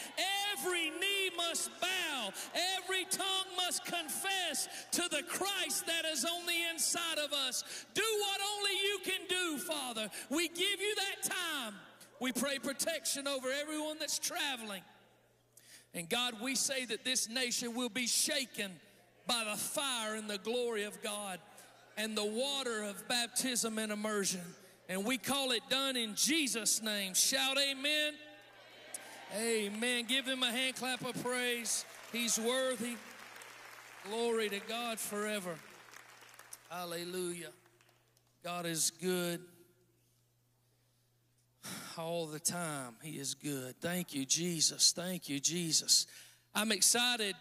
every 0.53 0.91
knee 0.91 1.31
must 1.37 1.71
bow, 1.81 2.33
every 2.83 3.05
tongue 3.05 3.55
must 3.57 3.85
confess 3.85 4.69
to 4.91 5.03
the 5.13 5.23
Christ 5.29 5.87
that 5.87 6.07
is 6.07 6.25
on 6.25 6.45
the 6.45 6.75
inside 6.75 7.19
of 7.25 7.33
us. 7.33 7.63
Do 7.95 8.03
what 8.03 8.41
only 8.57 8.73
you 8.83 8.99
can 9.05 9.21
do, 9.29 9.59
Father. 9.59 10.11
We 10.29 10.49
give 10.49 10.81
you 10.81 10.95
that 10.97 11.31
time. 11.31 11.75
We 12.21 12.33
pray 12.33 12.59
protection 12.59 13.29
over 13.29 13.47
everyone 13.49 14.01
that's 14.01 14.19
traveling. 14.19 14.83
And 15.95 16.09
God, 16.09 16.35
we 16.43 16.57
say 16.57 16.85
that 16.87 17.05
this 17.05 17.29
nation 17.29 17.77
will 17.77 17.91
be 17.91 18.09
shaken 18.09 18.73
by 19.29 19.45
the 19.49 19.57
fire 19.57 20.17
and 20.17 20.29
the 20.29 20.39
glory 20.39 20.83
of 20.83 21.01
God 21.01 21.39
and 21.97 22.17
the 22.17 22.25
water 22.25 22.85
of 22.85 23.07
baptism 23.09 23.79
and 23.79 23.91
immersion. 23.91 24.43
And 24.89 25.05
we 25.05 25.19
call 25.19 25.51
it 25.53 25.63
done 25.69 25.97
in 25.97 26.15
Jesus' 26.15 26.83
name. 26.83 27.15
Shout 27.15 27.57
amen. 27.59 28.15
Amen. 29.37 30.05
Give 30.07 30.25
him 30.25 30.43
a 30.43 30.51
hand 30.51 30.77
clap 30.77 31.05
of 31.05 31.21
praise. 31.23 31.85
He's 32.13 32.39
worthy. 32.39 32.97
Glory 34.09 34.49
to 34.49 34.61
God 34.69 35.01
forever. 35.01 35.57
Hallelujah. 36.71 37.51
God 38.45 38.67
is 38.67 38.91
good 38.91 39.41
all 41.99 42.27
the 42.27 42.39
time. 42.39 42.95
He 43.03 43.19
is 43.19 43.35
good. 43.35 43.75
Thank 43.81 44.15
you, 44.15 44.25
Jesus. 44.25 44.93
Thank 44.93 45.29
you, 45.29 45.41
Jesus. 45.41 46.07
I'm 46.55 46.71
excited. 46.71 47.35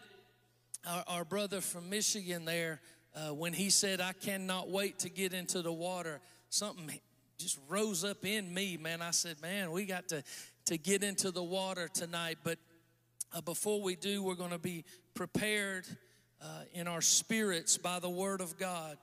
Our, 0.86 1.04
our 1.06 1.24
brother 1.24 1.60
from 1.60 1.90
Michigan 1.90 2.44
there, 2.44 2.80
uh, 3.16 3.32
when 3.32 3.54
he 3.54 3.70
said, 3.70 4.00
I 4.00 4.12
cannot 4.12 4.68
wait 4.68 5.00
to 5.00 5.08
get 5.08 5.32
into 5.32 5.62
the 5.62 5.72
water, 5.72 6.20
something 6.50 7.00
just 7.38 7.58
rose 7.68 8.04
up 8.04 8.24
in 8.24 8.52
me, 8.52 8.76
man. 8.76 9.02
I 9.02 9.10
said, 9.10 9.40
man, 9.40 9.70
we 9.70 9.86
got 9.86 10.08
to, 10.08 10.22
to 10.66 10.78
get 10.78 11.02
into 11.02 11.30
the 11.30 11.42
water 11.42 11.88
tonight. 11.88 12.38
But 12.44 12.58
uh, 13.34 13.40
before 13.40 13.80
we 13.80 13.96
do, 13.96 14.22
we're 14.22 14.34
going 14.34 14.50
to 14.50 14.58
be 14.58 14.84
prepared 15.14 15.86
uh, 16.42 16.62
in 16.74 16.86
our 16.86 17.00
spirits 17.00 17.78
by 17.78 17.98
the 17.98 18.08
Word 18.08 18.40
of 18.40 18.58
God. 18.58 18.96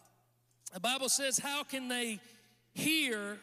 The 0.74 0.80
Bible 0.80 1.10
says, 1.10 1.38
How 1.38 1.64
can 1.64 1.88
they 1.88 2.20
hear 2.74 3.38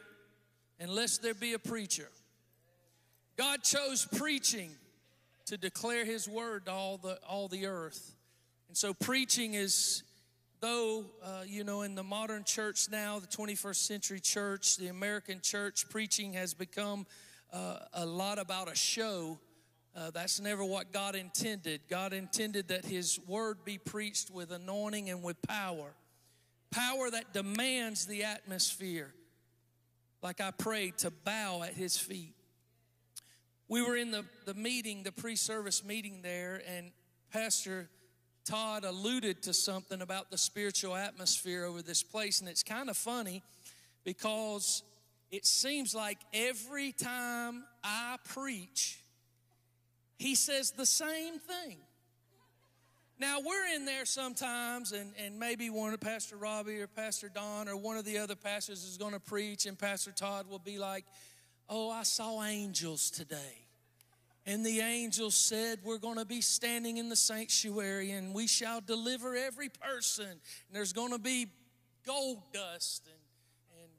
unless 0.80 1.18
there 1.18 1.34
be 1.34 1.54
a 1.54 1.58
preacher? 1.58 2.08
God 3.36 3.62
chose 3.62 4.06
preaching 4.16 4.70
to 5.46 5.56
declare 5.56 6.04
His 6.04 6.28
Word 6.28 6.66
to 6.66 6.72
all 6.72 6.98
the, 6.98 7.18
all 7.28 7.48
the 7.48 7.66
earth. 7.66 8.14
And 8.68 8.76
so, 8.76 8.94
preaching 8.94 9.54
is, 9.54 10.02
though, 10.60 11.04
uh, 11.22 11.42
you 11.46 11.64
know, 11.64 11.82
in 11.82 11.94
the 11.94 12.02
modern 12.02 12.44
church 12.44 12.88
now, 12.90 13.18
the 13.18 13.26
21st 13.26 13.76
century 13.76 14.20
church, 14.20 14.76
the 14.76 14.88
American 14.88 15.40
church, 15.40 15.88
preaching 15.88 16.34
has 16.34 16.54
become 16.54 17.06
uh, 17.52 17.78
a 17.94 18.06
lot 18.06 18.38
about 18.38 18.70
a 18.70 18.74
show. 18.74 19.38
Uh, 19.96 20.10
that's 20.10 20.40
never 20.40 20.64
what 20.64 20.92
God 20.92 21.14
intended. 21.14 21.80
God 21.88 22.12
intended 22.12 22.68
that 22.68 22.84
His 22.84 23.18
word 23.26 23.64
be 23.64 23.78
preached 23.78 24.30
with 24.30 24.52
anointing 24.52 25.10
and 25.10 25.22
with 25.22 25.40
power. 25.42 25.94
Power 26.70 27.10
that 27.10 27.32
demands 27.32 28.06
the 28.06 28.24
atmosphere, 28.24 29.12
like 30.22 30.40
I 30.40 30.52
prayed, 30.52 30.98
to 30.98 31.10
bow 31.10 31.62
at 31.62 31.74
His 31.74 31.96
feet. 31.96 32.34
We 33.68 33.82
were 33.82 33.96
in 33.96 34.10
the, 34.10 34.24
the 34.46 34.54
meeting, 34.54 35.02
the 35.02 35.12
pre 35.12 35.36
service 35.36 35.84
meeting 35.84 36.20
there, 36.22 36.62
and 36.68 36.92
Pastor 37.32 37.88
Todd 38.50 38.84
alluded 38.84 39.42
to 39.42 39.52
something 39.52 40.02
about 40.02 40.32
the 40.32 40.36
spiritual 40.36 40.96
atmosphere 40.96 41.64
over 41.64 41.82
this 41.82 42.02
place. 42.02 42.40
And 42.40 42.48
it's 42.48 42.64
kind 42.64 42.90
of 42.90 42.96
funny 42.96 43.44
because 44.02 44.82
it 45.30 45.46
seems 45.46 45.94
like 45.94 46.18
every 46.34 46.90
time 46.90 47.62
I 47.84 48.16
preach, 48.30 48.98
he 50.18 50.34
says 50.34 50.72
the 50.72 50.84
same 50.84 51.38
thing. 51.38 51.76
Now 53.20 53.38
we're 53.38 53.76
in 53.76 53.84
there 53.84 54.04
sometimes, 54.04 54.90
and, 54.90 55.12
and 55.24 55.38
maybe 55.38 55.70
one 55.70 55.94
of 55.94 56.00
Pastor 56.00 56.36
Robbie 56.36 56.80
or 56.80 56.88
Pastor 56.88 57.28
Don 57.28 57.68
or 57.68 57.76
one 57.76 57.98
of 57.98 58.04
the 58.04 58.18
other 58.18 58.34
pastors 58.34 58.82
is 58.82 58.96
going 58.96 59.12
to 59.12 59.20
preach, 59.20 59.66
and 59.66 59.78
Pastor 59.78 60.10
Todd 60.10 60.46
will 60.50 60.58
be 60.58 60.78
like, 60.78 61.04
Oh, 61.68 61.88
I 61.88 62.02
saw 62.02 62.42
angels 62.42 63.10
today. 63.10 63.59
And 64.46 64.64
the 64.64 64.80
angels 64.80 65.34
said, 65.34 65.80
We're 65.84 65.98
going 65.98 66.16
to 66.16 66.24
be 66.24 66.40
standing 66.40 66.96
in 66.96 67.08
the 67.08 67.16
sanctuary 67.16 68.12
and 68.12 68.34
we 68.34 68.46
shall 68.46 68.80
deliver 68.80 69.36
every 69.36 69.68
person. 69.68 70.28
And 70.28 70.40
there's 70.72 70.92
going 70.92 71.12
to 71.12 71.18
be 71.18 71.46
gold 72.06 72.42
dust 72.52 73.06
and, 73.06 73.82
and 73.82 73.90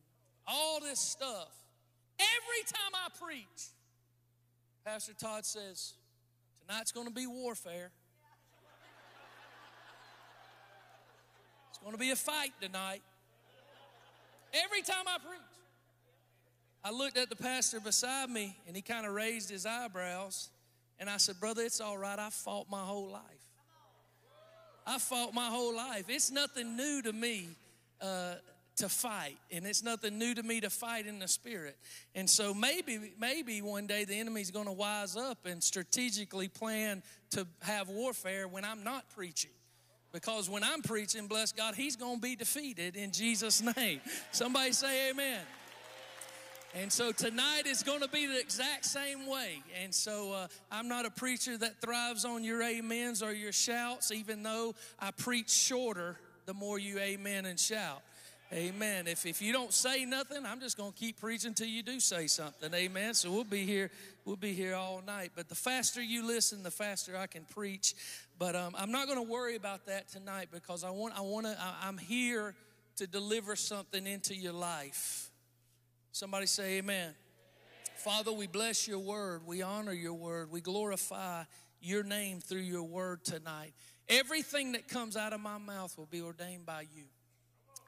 all 0.47 0.79
this 0.79 0.99
stuff. 0.99 1.53
Every 2.19 2.63
time 2.65 2.91
I 2.93 3.09
preach, 3.23 3.69
Pastor 4.83 5.13
Todd 5.13 5.45
says, 5.45 5.93
Tonight's 6.67 6.91
going 6.91 7.07
to 7.07 7.13
be 7.13 7.27
warfare. 7.27 7.91
It's 11.69 11.77
going 11.79 11.93
to 11.93 11.99
be 11.99 12.11
a 12.11 12.15
fight 12.15 12.51
tonight. 12.59 13.01
Every 14.53 14.81
time 14.81 15.05
I 15.07 15.17
preach. 15.17 15.50
I 16.83 16.91
looked 16.91 17.17
at 17.17 17.29
the 17.29 17.35
pastor 17.35 17.79
beside 17.79 18.29
me 18.29 18.57
and 18.67 18.75
he 18.75 18.81
kind 18.81 19.05
of 19.05 19.13
raised 19.13 19.49
his 19.49 19.65
eyebrows. 19.65 20.49
And 20.99 21.09
I 21.09 21.17
said, 21.17 21.39
Brother, 21.39 21.63
it's 21.63 21.81
all 21.81 21.97
right. 21.97 22.17
I 22.17 22.29
fought 22.29 22.67
my 22.69 22.83
whole 22.83 23.09
life. 23.09 23.23
I 24.85 24.97
fought 24.97 25.33
my 25.33 25.47
whole 25.47 25.75
life. 25.75 26.05
It's 26.09 26.31
nothing 26.31 26.75
new 26.75 27.01
to 27.03 27.13
me 27.13 27.49
uh, 28.01 28.35
to 28.77 28.89
fight, 28.89 29.37
and 29.51 29.65
it's 29.65 29.83
nothing 29.83 30.17
new 30.17 30.33
to 30.33 30.41
me 30.41 30.59
to 30.61 30.69
fight 30.69 31.05
in 31.05 31.19
the 31.19 31.27
spirit. 31.27 31.77
And 32.15 32.29
so 32.29 32.53
maybe, 32.53 33.13
maybe 33.19 33.61
one 33.61 33.85
day 33.85 34.05
the 34.05 34.15
enemy's 34.15 34.49
going 34.49 34.65
to 34.65 34.71
wise 34.71 35.15
up 35.15 35.45
and 35.45 35.63
strategically 35.63 36.47
plan 36.47 37.03
to 37.31 37.45
have 37.61 37.89
warfare 37.89 38.47
when 38.47 38.65
I'm 38.65 38.83
not 38.83 39.05
preaching. 39.15 39.51
Because 40.11 40.49
when 40.49 40.63
I'm 40.63 40.81
preaching, 40.81 41.27
bless 41.27 41.51
God, 41.51 41.75
he's 41.75 41.95
going 41.95 42.15
to 42.15 42.21
be 42.21 42.35
defeated 42.35 42.95
in 42.95 43.11
Jesus' 43.11 43.61
name. 43.77 44.01
Somebody 44.31 44.71
say 44.73 45.11
amen. 45.11 45.39
And 46.73 46.91
so 46.91 47.11
tonight 47.11 47.63
is 47.65 47.83
going 47.83 47.99
to 47.99 48.07
be 48.07 48.27
the 48.27 48.39
exact 48.39 48.85
same 48.85 49.27
way. 49.27 49.61
And 49.83 49.93
so 49.93 50.31
uh, 50.31 50.47
I'm 50.71 50.87
not 50.87 51.05
a 51.05 51.09
preacher 51.09 51.57
that 51.57 51.81
thrives 51.81 52.23
on 52.23 52.45
your 52.45 52.63
amens 52.63 53.21
or 53.21 53.33
your 53.33 53.51
shouts, 53.51 54.11
even 54.11 54.41
though 54.41 54.73
I 54.97 55.11
preach 55.11 55.49
shorter 55.49 56.15
the 56.45 56.53
more 56.53 56.79
you 56.79 56.97
amen 56.97 57.45
and 57.45 57.59
shout. 57.59 58.01
Amen. 58.53 59.07
If, 59.07 59.25
if 59.25 59.41
you 59.41 59.53
don't 59.53 59.71
say 59.71 60.03
nothing, 60.03 60.45
I'm 60.45 60.59
just 60.59 60.77
going 60.77 60.91
to 60.91 60.97
keep 60.97 61.19
preaching 61.19 61.53
till 61.53 61.67
you 61.67 61.83
do 61.83 61.99
say 61.99 62.27
something. 62.27 62.73
Amen. 62.73 63.13
So 63.13 63.31
we'll 63.31 63.45
be 63.45 63.65
here. 63.65 63.89
We'll 64.25 64.35
be 64.35 64.53
here 64.53 64.75
all 64.75 65.01
night. 65.05 65.31
But 65.35 65.47
the 65.47 65.55
faster 65.55 66.01
you 66.01 66.25
listen, 66.25 66.61
the 66.63 66.71
faster 66.71 67.15
I 67.17 67.27
can 67.27 67.43
preach. 67.43 67.95
But 68.37 68.55
um, 68.55 68.75
I'm 68.77 68.91
not 68.91 69.07
going 69.07 69.25
to 69.25 69.29
worry 69.29 69.55
about 69.55 69.85
that 69.85 70.09
tonight 70.09 70.49
because 70.51 70.83
I 70.83 70.89
want. 70.89 71.17
I 71.17 71.21
want 71.21 71.45
to. 71.45 71.57
I'm 71.81 71.97
here 71.97 72.53
to 72.97 73.07
deliver 73.07 73.55
something 73.55 74.05
into 74.05 74.35
your 74.35 74.53
life. 74.53 75.30
Somebody 76.11 76.45
say 76.45 76.77
amen. 76.77 77.13
Father, 77.95 78.31
we 78.31 78.47
bless 78.47 78.87
your 78.87 78.99
word. 78.99 79.41
We 79.45 79.61
honor 79.61 79.93
your 79.93 80.13
word. 80.13 80.51
We 80.51 80.61
glorify 80.61 81.43
your 81.79 82.03
name 82.03 82.39
through 82.41 82.61
your 82.61 82.83
word 82.83 83.23
tonight. 83.23 83.73
Everything 84.09 84.73
that 84.73 84.87
comes 84.87 85.15
out 85.15 85.33
of 85.33 85.39
my 85.39 85.57
mouth 85.57 85.97
will 85.97 86.07
be 86.07 86.21
ordained 86.21 86.65
by 86.65 86.81
you. 86.81 87.05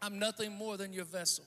I'm 0.02 0.20
nothing 0.20 0.54
more 0.54 0.78
than 0.78 0.94
your 0.94 1.06
vessel. 1.06 1.46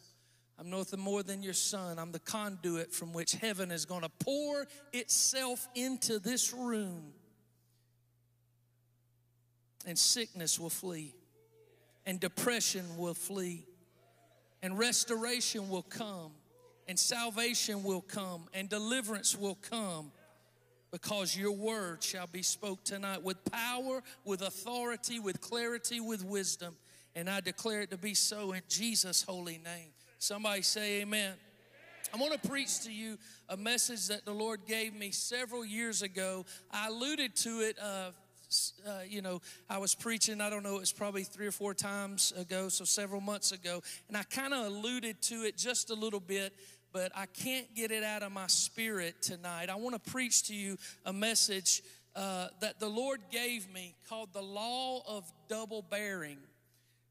I'm 0.59 0.70
nothing 0.70 1.01
more 1.01 1.23
than 1.23 1.43
your 1.43 1.53
son. 1.53 1.98
I'm 1.98 2.12
the 2.12 2.19
conduit 2.19 2.93
from 2.93 3.12
which 3.12 3.32
heaven 3.32 3.70
is 3.70 3.85
going 3.85 4.03
to 4.03 4.09
pour 4.09 4.66
itself 4.93 5.69
into 5.74 6.19
this 6.19 6.53
room. 6.53 7.12
And 9.86 9.98
sickness 9.98 10.59
will 10.59 10.70
flee, 10.70 11.15
and 12.07 12.19
depression 12.19 12.85
will 12.97 13.15
flee, 13.15 13.66
and 14.62 14.77
restoration 14.77 15.69
will 15.69 15.82
come, 15.82 16.32
and 16.88 16.98
salvation 16.98 17.82
will 17.82 18.00
come, 18.00 18.46
and 18.54 18.68
deliverance 18.68 19.36
will 19.36 19.56
come 19.56 20.12
because 20.92 21.36
your 21.36 21.52
word 21.52 22.02
shall 22.02 22.26
be 22.26 22.42
spoke 22.42 22.84
tonight 22.84 23.22
with 23.22 23.44
power, 23.50 24.02
with 24.24 24.42
authority, 24.42 25.18
with 25.18 25.40
clarity, 25.40 26.00
with 26.00 26.24
wisdom. 26.24 26.76
And 27.14 27.28
I 27.28 27.40
declare 27.40 27.82
it 27.82 27.90
to 27.90 27.98
be 27.98 28.14
so 28.14 28.52
in 28.52 28.62
Jesus' 28.68 29.22
holy 29.22 29.58
name. 29.64 29.88
Somebody 30.18 30.62
say 30.62 31.02
amen. 31.02 31.34
I 32.14 32.18
want 32.18 32.40
to 32.40 32.48
preach 32.48 32.80
to 32.84 32.92
you 32.92 33.18
a 33.48 33.56
message 33.56 34.08
that 34.08 34.24
the 34.24 34.32
Lord 34.32 34.60
gave 34.66 34.94
me 34.94 35.10
several 35.10 35.64
years 35.64 36.02
ago. 36.02 36.46
I 36.70 36.88
alluded 36.88 37.34
to 37.36 37.60
it, 37.60 37.76
uh, 37.82 38.10
uh, 38.86 39.00
you 39.08 39.22
know, 39.22 39.40
I 39.68 39.78
was 39.78 39.94
preaching, 39.94 40.40
I 40.40 40.48
don't 40.48 40.62
know, 40.62 40.76
it 40.76 40.80
was 40.80 40.92
probably 40.92 41.24
three 41.24 41.46
or 41.46 41.52
four 41.52 41.74
times 41.74 42.32
ago, 42.36 42.68
so 42.68 42.84
several 42.84 43.20
months 43.20 43.52
ago. 43.52 43.82
And 44.08 44.16
I 44.16 44.22
kind 44.22 44.54
of 44.54 44.66
alluded 44.66 45.20
to 45.22 45.44
it 45.44 45.56
just 45.56 45.90
a 45.90 45.94
little 45.94 46.20
bit, 46.20 46.52
but 46.97 47.12
I 47.14 47.27
can't 47.27 47.74
get 47.74 47.90
it 47.90 48.02
out 48.02 48.23
of 48.23 48.32
my 48.32 48.47
spirit 48.47 49.20
tonight. 49.20 49.68
I 49.68 49.74
want 49.74 50.02
to 50.02 50.10
preach 50.10 50.44
to 50.44 50.55
you 50.55 50.78
a 51.05 51.12
message 51.12 51.82
uh, 52.14 52.48
that 52.62 52.81
the 52.81 52.89
Lord 52.89 53.20
gave 53.31 53.70
me 53.70 53.94
called 54.09 54.32
the 54.32 54.40
law 54.40 55.02
of 55.06 55.31
double 55.47 55.82
bearing 55.82 56.39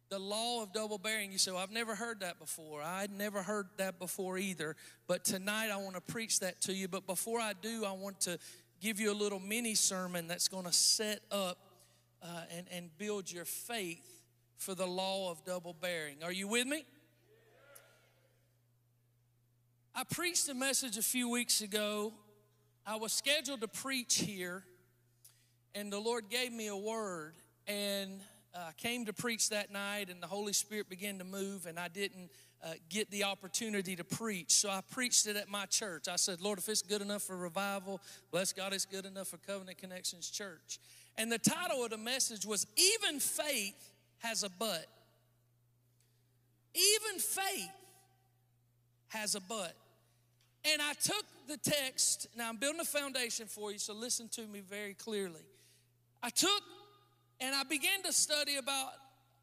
the 0.09 0.17
law 0.17 0.63
of 0.63 0.73
double 0.73 0.97
bearing. 0.97 1.31
You 1.31 1.37
say, 1.37 1.51
well, 1.51 1.59
I've 1.59 1.71
never 1.71 1.93
heard 1.93 2.21
that 2.21 2.39
before. 2.39 2.81
I'd 2.81 3.11
never 3.11 3.43
heard 3.43 3.67
that 3.77 3.99
before 3.99 4.37
either. 4.37 4.75
But 5.07 5.23
tonight 5.23 5.69
I 5.71 5.77
want 5.77 5.95
to 5.95 6.01
preach 6.01 6.39
that 6.39 6.61
to 6.61 6.73
you. 6.73 6.87
But 6.87 7.05
before 7.05 7.39
I 7.39 7.53
do, 7.59 7.85
I 7.85 7.91
want 7.91 8.21
to 8.21 8.39
give 8.81 8.99
you 8.99 9.11
a 9.11 9.17
little 9.17 9.39
mini 9.39 9.75
sermon 9.75 10.27
that's 10.27 10.47
going 10.47 10.65
to 10.65 10.71
set 10.71 11.21
up 11.31 11.57
uh, 12.23 12.41
and, 12.55 12.67
and 12.71 12.97
build 12.97 13.31
your 13.31 13.45
faith 13.45 14.23
for 14.57 14.73
the 14.73 14.85
law 14.85 15.31
of 15.31 15.43
double 15.43 15.73
bearing. 15.73 16.17
Are 16.23 16.31
you 16.31 16.47
with 16.47 16.65
me? 16.65 16.85
I 19.97 20.03
preached 20.03 20.49
a 20.49 20.53
message 20.53 20.97
a 20.97 21.01
few 21.01 21.29
weeks 21.29 21.61
ago. 21.61 22.11
I 22.85 22.97
was 22.97 23.13
scheduled 23.13 23.61
to 23.61 23.69
preach 23.69 24.15
here, 24.15 24.65
and 25.73 25.91
the 25.91 25.99
Lord 25.99 26.25
gave 26.29 26.51
me 26.51 26.67
a 26.67 26.75
word. 26.75 27.35
And 27.65 28.19
uh, 28.53 28.57
I 28.67 28.71
came 28.73 29.05
to 29.05 29.13
preach 29.13 29.51
that 29.51 29.71
night, 29.71 30.09
and 30.09 30.21
the 30.21 30.27
Holy 30.27 30.51
Spirit 30.51 30.89
began 30.89 31.17
to 31.19 31.23
move, 31.23 31.65
and 31.65 31.79
I 31.79 31.87
didn't 31.87 32.29
uh, 32.61 32.73
get 32.89 33.09
the 33.09 33.23
opportunity 33.23 33.95
to 33.95 34.03
preach. 34.03 34.51
So 34.51 34.69
I 34.69 34.81
preached 34.91 35.27
it 35.27 35.37
at 35.37 35.47
my 35.47 35.65
church. 35.65 36.09
I 36.09 36.17
said, 36.17 36.41
Lord, 36.41 36.59
if 36.59 36.67
it's 36.67 36.81
good 36.81 37.01
enough 37.01 37.23
for 37.23 37.37
revival, 37.37 38.01
bless 38.31 38.51
God, 38.51 38.73
it's 38.73 38.85
good 38.85 39.05
enough 39.05 39.29
for 39.29 39.37
Covenant 39.37 39.77
Connections 39.77 40.29
Church. 40.29 40.77
And 41.17 41.31
the 41.31 41.39
title 41.39 41.85
of 41.85 41.91
the 41.91 41.97
message 41.97 42.45
was 42.45 42.67
Even 42.75 43.21
Faith 43.21 43.91
Has 44.17 44.43
a 44.43 44.49
But. 44.49 44.87
Even 46.73 47.19
faith 47.19 47.71
has 49.15 49.35
a 49.35 49.41
but. 49.41 49.73
And 50.71 50.81
I 50.81 50.93
took 50.93 51.25
the 51.47 51.57
text, 51.57 52.27
now 52.35 52.49
I'm 52.49 52.57
building 52.57 52.81
a 52.81 52.85
foundation 52.85 53.45
for 53.45 53.71
you, 53.71 53.77
so 53.77 53.93
listen 53.93 54.27
to 54.29 54.41
me 54.47 54.61
very 54.61 54.95
clearly. 54.95 55.45
I 56.23 56.29
took 56.29 56.63
and 57.39 57.53
I 57.53 57.63
began 57.63 58.01
to 58.03 58.13
study 58.13 58.57
about 58.57 58.89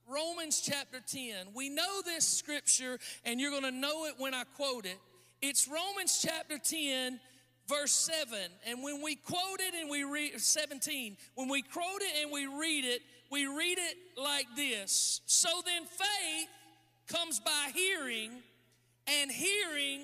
Romans 0.09 0.61
chapter 0.61 0.99
10. 1.07 1.55
We 1.55 1.69
know 1.69 2.03
this 2.05 2.27
scripture, 2.27 2.99
and 3.25 3.41
you're 3.41 3.51
going 3.51 3.63
to 3.63 3.71
know 3.71 4.07
it 4.07 4.15
when 4.19 4.35
I 4.35 4.45
quote 4.57 4.87
it. 4.87 4.99
It's 5.41 5.69
Romans 5.69 6.21
chapter 6.23 6.59
10, 6.59 7.21
verse 7.69 7.93
7. 7.93 8.39
And 8.67 8.83
when 8.83 9.03
we 9.03 9.17
quote 9.17 9.61
it 9.61 9.75
and 9.79 9.91
we 9.91 10.05
read 10.05 10.41
17, 10.41 11.17
when 11.35 11.49
we 11.49 11.63
quote 11.63 12.01
it 12.01 12.23
and 12.23 12.33
we 12.33 12.47
read 12.47 12.85
it, 12.85 13.03
we 13.31 13.47
read 13.47 13.79
it 13.79 13.97
like 14.17 14.47
this 14.57 15.21
So 15.27 15.49
then 15.65 15.85
faith 15.85 16.49
comes 17.07 17.41
by 17.41 17.71
hearing, 17.75 18.31
and 19.07 19.31
hearing 19.31 20.03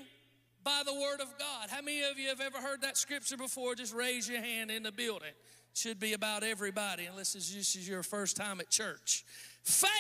by 0.65 0.83
the 0.85 0.95
word 0.95 1.21
of 1.21 1.39
God. 1.39 1.71
How 1.71 1.83
many 1.83 2.03
of 2.03 2.19
you 2.19 2.29
have 2.29 2.41
ever 2.41 2.59
heard 2.59 2.83
that 2.83 2.97
scripture 2.97 3.37
before? 3.37 3.75
Just 3.75 3.95
raise 3.95 4.29
your 4.29 4.41
hand 4.41 4.71
in 4.71 4.83
the 4.83 4.93
building. 4.93 5.33
Should 5.75 6.01
be 6.01 6.13
about 6.13 6.43
everybody, 6.43 7.07
unless 7.07 7.35
this 7.35 7.55
is 7.55 7.89
your 7.89 8.03
first 8.03 8.37
time 8.37 8.61
at 8.61 8.69
church. 8.69 9.25
Faith 9.63 9.91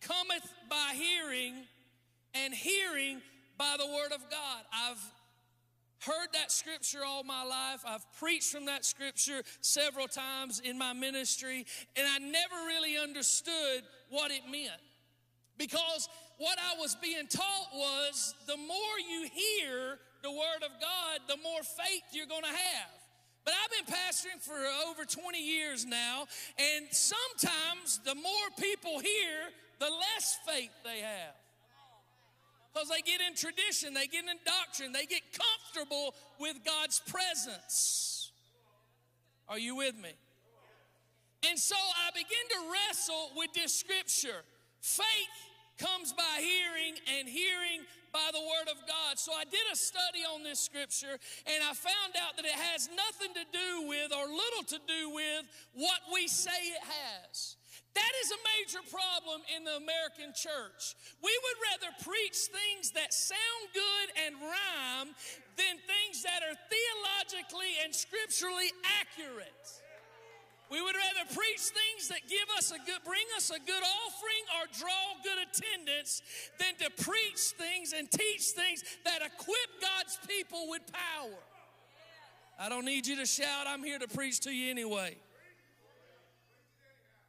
cometh 0.00 0.52
by 0.68 0.94
hearing, 0.94 1.54
and 2.34 2.54
hearing 2.54 3.20
by 3.58 3.76
the 3.78 3.86
word 3.86 4.12
of 4.12 4.20
God. 4.30 4.64
I've 4.72 5.12
heard 6.00 6.28
that 6.32 6.50
scripture 6.50 7.00
all 7.06 7.22
my 7.22 7.44
life. 7.44 7.84
I've 7.86 8.10
preached 8.18 8.50
from 8.50 8.66
that 8.66 8.84
scripture 8.84 9.42
several 9.60 10.08
times 10.08 10.60
in 10.64 10.78
my 10.78 10.92
ministry, 10.92 11.66
and 11.96 12.06
I 12.08 12.18
never 12.18 12.66
really 12.66 12.96
understood 12.96 13.82
what 14.08 14.30
it 14.30 14.42
meant. 14.50 14.80
Because 15.58 16.08
what 16.40 16.58
I 16.58 16.80
was 16.80 16.96
being 16.96 17.26
taught 17.28 17.68
was 17.74 18.34
the 18.46 18.56
more 18.56 18.96
you 18.98 19.28
hear 19.28 19.98
the 20.22 20.30
word 20.30 20.64
of 20.64 20.72
God, 20.80 21.20
the 21.28 21.36
more 21.42 21.60
faith 21.60 22.02
you're 22.12 22.26
going 22.26 22.42
to 22.42 22.48
have. 22.48 22.90
But 23.44 23.52
I've 23.62 23.70
been 23.70 23.94
pastoring 23.94 24.40
for 24.40 24.56
over 24.88 25.04
20 25.04 25.38
years 25.38 25.84
now, 25.84 26.24
and 26.58 26.86
sometimes 26.90 28.00
the 28.06 28.14
more 28.14 28.48
people 28.58 29.00
hear, 29.00 29.52
the 29.80 29.86
less 29.86 30.38
faith 30.46 30.70
they 30.82 31.00
have. 31.00 31.34
Because 32.72 32.88
they 32.88 33.02
get 33.02 33.20
in 33.20 33.34
tradition, 33.34 33.92
they 33.92 34.06
get 34.06 34.24
in 34.24 34.30
doctrine, 34.46 34.92
they 34.92 35.04
get 35.04 35.22
comfortable 35.36 36.14
with 36.38 36.56
God's 36.64 37.00
presence. 37.06 38.30
Are 39.46 39.58
you 39.58 39.76
with 39.76 39.96
me? 39.96 40.12
And 41.50 41.58
so 41.58 41.76
I 41.76 42.10
begin 42.14 42.46
to 42.50 42.72
wrestle 42.72 43.30
with 43.36 43.52
this 43.52 43.74
scripture. 43.74 44.42
Faith 44.80 45.49
comes 45.80 46.12
by 46.12 46.36
hearing, 46.38 47.00
and 47.18 47.24
hearing 47.26 47.88
by 48.12 48.28
the 48.32 48.44
word 48.44 48.68
of 48.68 48.76
God. 48.84 49.16
So 49.16 49.32
I 49.32 49.48
did 49.48 49.64
a 49.72 49.76
study 49.76 50.20
on 50.28 50.44
this 50.44 50.60
scripture, 50.60 51.16
and 51.48 51.58
I 51.64 51.72
found 51.72 52.12
out 52.20 52.36
that 52.36 52.44
it 52.44 52.58
has 52.76 52.92
nothing 52.92 53.32
to 53.32 53.44
do 53.48 53.88
with, 53.88 54.12
or 54.12 54.28
little 54.28 54.64
to 54.76 54.78
do 54.84 55.10
with, 55.10 55.48
what 55.72 56.00
we 56.12 56.28
say 56.28 56.60
it 56.76 56.84
has. 56.84 57.56
That 57.94 58.12
is 58.22 58.30
a 58.30 58.40
major 58.54 58.82
problem 58.86 59.42
in 59.56 59.64
the 59.64 59.74
American 59.74 60.30
church. 60.30 60.94
We 61.18 61.32
would 61.32 61.58
rather 61.74 61.90
preach 62.06 62.38
things 62.50 62.92
that 62.92 63.10
sound 63.14 63.64
good 63.74 64.08
and 64.26 64.38
rhyme 64.38 65.10
than 65.56 65.74
things 65.88 66.22
that 66.22 66.44
are 66.46 66.54
theologically 66.70 67.82
and 67.82 67.90
scripturally 67.94 68.70
accurate. 69.00 69.79
We 70.70 70.80
would 70.80 70.94
rather 70.94 71.34
preach 71.34 71.60
things 71.60 72.08
that 72.08 72.28
give 72.28 72.46
us 72.56 72.70
a 72.70 72.78
good, 72.78 73.02
bring 73.04 73.26
us 73.36 73.50
a 73.50 73.58
good 73.58 73.82
offering 73.82 74.44
or 74.54 74.66
draw 74.78 75.18
good 75.24 75.38
attendance 75.42 76.22
than 76.58 76.74
to 76.78 77.02
preach 77.02 77.40
things 77.58 77.92
and 77.92 78.10
teach 78.10 78.52
things 78.54 78.84
that 79.04 79.20
equip 79.20 79.80
God's 79.80 80.18
people 80.28 80.68
with 80.68 80.82
power. 80.92 81.38
I 82.58 82.68
don't 82.68 82.84
need 82.84 83.06
you 83.06 83.16
to 83.16 83.26
shout, 83.26 83.66
I'm 83.66 83.82
here 83.82 83.98
to 83.98 84.06
preach 84.06 84.40
to 84.40 84.52
you 84.52 84.70
anyway. 84.70 85.16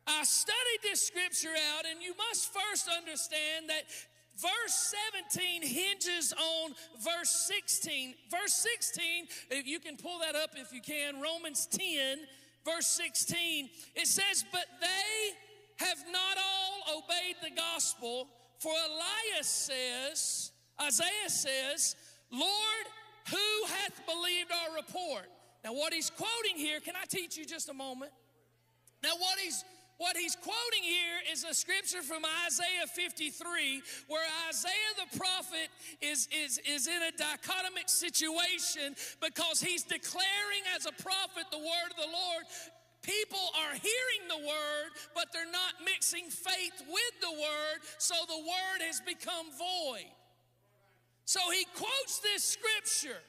I 0.05 0.23
studied 0.23 0.81
this 0.83 1.01
scripture 1.01 1.55
out, 1.75 1.85
and 1.89 2.01
you 2.01 2.13
must 2.17 2.51
first 2.53 2.89
understand 2.89 3.69
that 3.69 3.83
verse 4.35 4.93
17 5.31 5.61
hinges 5.63 6.33
on 6.33 6.73
verse 7.01 7.29
16. 7.29 8.15
Verse 8.29 8.53
16, 8.53 9.27
if 9.51 9.67
you 9.67 9.79
can 9.79 9.97
pull 9.97 10.19
that 10.19 10.35
up 10.35 10.51
if 10.57 10.73
you 10.73 10.81
can, 10.81 11.21
Romans 11.21 11.67
10, 11.71 12.19
verse 12.65 12.87
16, 12.87 13.69
it 13.95 14.07
says, 14.07 14.45
But 14.51 14.65
they 14.79 15.85
have 15.85 15.97
not 16.11 16.37
all 16.37 16.97
obeyed 16.97 17.35
the 17.41 17.55
gospel, 17.55 18.27
for 18.59 18.71
Esaias 18.71 19.47
says, 19.47 20.51
Isaiah 20.81 21.29
says, 21.29 21.95
Lord, 22.31 22.85
who 23.29 23.67
hath 23.67 24.05
believed 24.05 24.51
our 24.51 24.75
report? 24.75 25.27
Now, 25.63 25.73
what 25.73 25.93
he's 25.93 26.09
quoting 26.09 26.57
here, 26.57 26.79
can 26.79 26.95
I 26.95 27.05
teach 27.05 27.37
you 27.37 27.45
just 27.45 27.69
a 27.69 27.73
moment? 27.73 28.11
Now, 29.03 29.11
what 29.17 29.39
he's 29.39 29.63
what 30.01 30.17
he's 30.17 30.35
quoting 30.35 30.81
here 30.81 31.21
is 31.31 31.43
a 31.43 31.53
scripture 31.53 32.01
from 32.01 32.23
Isaiah 32.47 32.89
53, 32.89 33.83
where 34.07 34.25
Isaiah 34.49 34.93
the 34.97 35.15
prophet 35.15 35.69
is, 36.01 36.27
is, 36.33 36.59
is 36.65 36.87
in 36.87 37.01
a 37.03 37.11
dichotomic 37.15 37.85
situation 37.85 38.95
because 39.21 39.61
he's 39.61 39.83
declaring 39.83 40.65
as 40.75 40.87
a 40.87 41.03
prophet 41.03 41.45
the 41.51 41.59
word 41.59 41.89
of 41.91 41.97
the 41.97 42.09
Lord. 42.09 42.43
People 43.03 43.45
are 43.61 43.77
hearing 43.77 44.23
the 44.27 44.41
word, 44.41 44.89
but 45.13 45.27
they're 45.31 45.45
not 45.45 45.85
mixing 45.85 46.29
faith 46.33 46.81
with 46.89 47.15
the 47.21 47.33
word, 47.37 47.77
so 47.99 48.15
the 48.25 48.41
word 48.41 48.81
has 48.81 49.01
become 49.01 49.53
void. 49.53 50.09
So 51.25 51.39
he 51.51 51.65
quotes 51.77 52.19
this 52.25 52.43
scripture. 52.43 53.21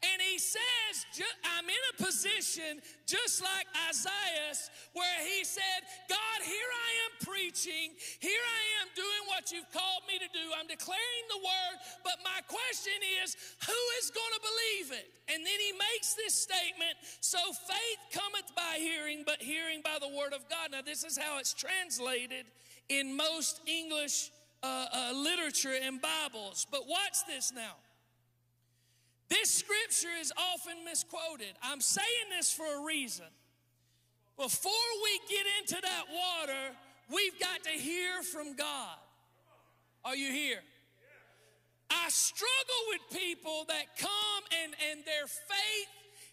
And 0.00 0.16
he 0.16 0.38
says, 0.40 1.04
I'm 1.44 1.68
in 1.68 1.84
a 1.92 1.94
position 2.00 2.80
just 3.04 3.44
like 3.44 3.68
Isaiah, 3.92 4.56
where 4.96 5.20
he 5.28 5.44
said, 5.44 5.84
God, 6.08 6.40
here 6.40 6.72
I 6.72 6.90
am 7.04 7.12
preaching. 7.20 7.92
Here 8.16 8.40
I 8.40 8.64
am 8.80 8.88
doing 8.96 9.22
what 9.28 9.52
you've 9.52 9.68
called 9.68 10.08
me 10.08 10.16
to 10.16 10.30
do. 10.32 10.56
I'm 10.56 10.66
declaring 10.66 11.24
the 11.28 11.44
word. 11.44 11.76
But 12.00 12.16
my 12.24 12.40
question 12.48 12.96
is, 13.20 13.36
who 13.68 13.82
is 14.00 14.08
going 14.08 14.34
to 14.34 14.40
believe 14.40 15.04
it? 15.04 15.08
And 15.28 15.44
then 15.44 15.60
he 15.60 15.76
makes 15.76 16.16
this 16.16 16.32
statement 16.32 16.96
So 17.20 17.38
faith 17.52 18.00
cometh 18.08 18.56
by 18.56 18.80
hearing, 18.80 19.24
but 19.26 19.44
hearing 19.44 19.84
by 19.84 20.00
the 20.00 20.08
word 20.08 20.32
of 20.32 20.48
God. 20.48 20.72
Now, 20.72 20.80
this 20.80 21.04
is 21.04 21.18
how 21.20 21.38
it's 21.38 21.52
translated 21.52 22.48
in 22.88 23.14
most 23.14 23.60
English 23.68 24.32
uh, 24.62 24.86
uh, 24.92 25.12
literature 25.14 25.76
and 25.76 26.00
Bibles. 26.00 26.66
But 26.70 26.88
watch 26.88 27.20
this 27.28 27.52
now. 27.52 27.76
This 29.30 29.54
scripture 29.54 30.14
is 30.20 30.32
often 30.36 30.84
misquoted. 30.84 31.54
I'm 31.62 31.80
saying 31.80 32.28
this 32.36 32.52
for 32.52 32.66
a 32.66 32.84
reason. 32.84 33.26
Before 34.36 34.72
we 35.04 35.20
get 35.28 35.46
into 35.60 35.80
that 35.80 36.04
water, 36.12 36.76
we've 37.14 37.38
got 37.38 37.62
to 37.64 37.70
hear 37.70 38.22
from 38.22 38.56
God. 38.56 38.98
Are 40.04 40.16
you 40.16 40.32
here? 40.32 40.58
I 41.90 42.08
struggle 42.08 42.82
with 42.88 43.20
people 43.20 43.64
that 43.68 43.96
come 43.98 44.42
and, 44.64 44.74
and 44.90 45.04
their 45.04 45.26
faith 45.26 45.88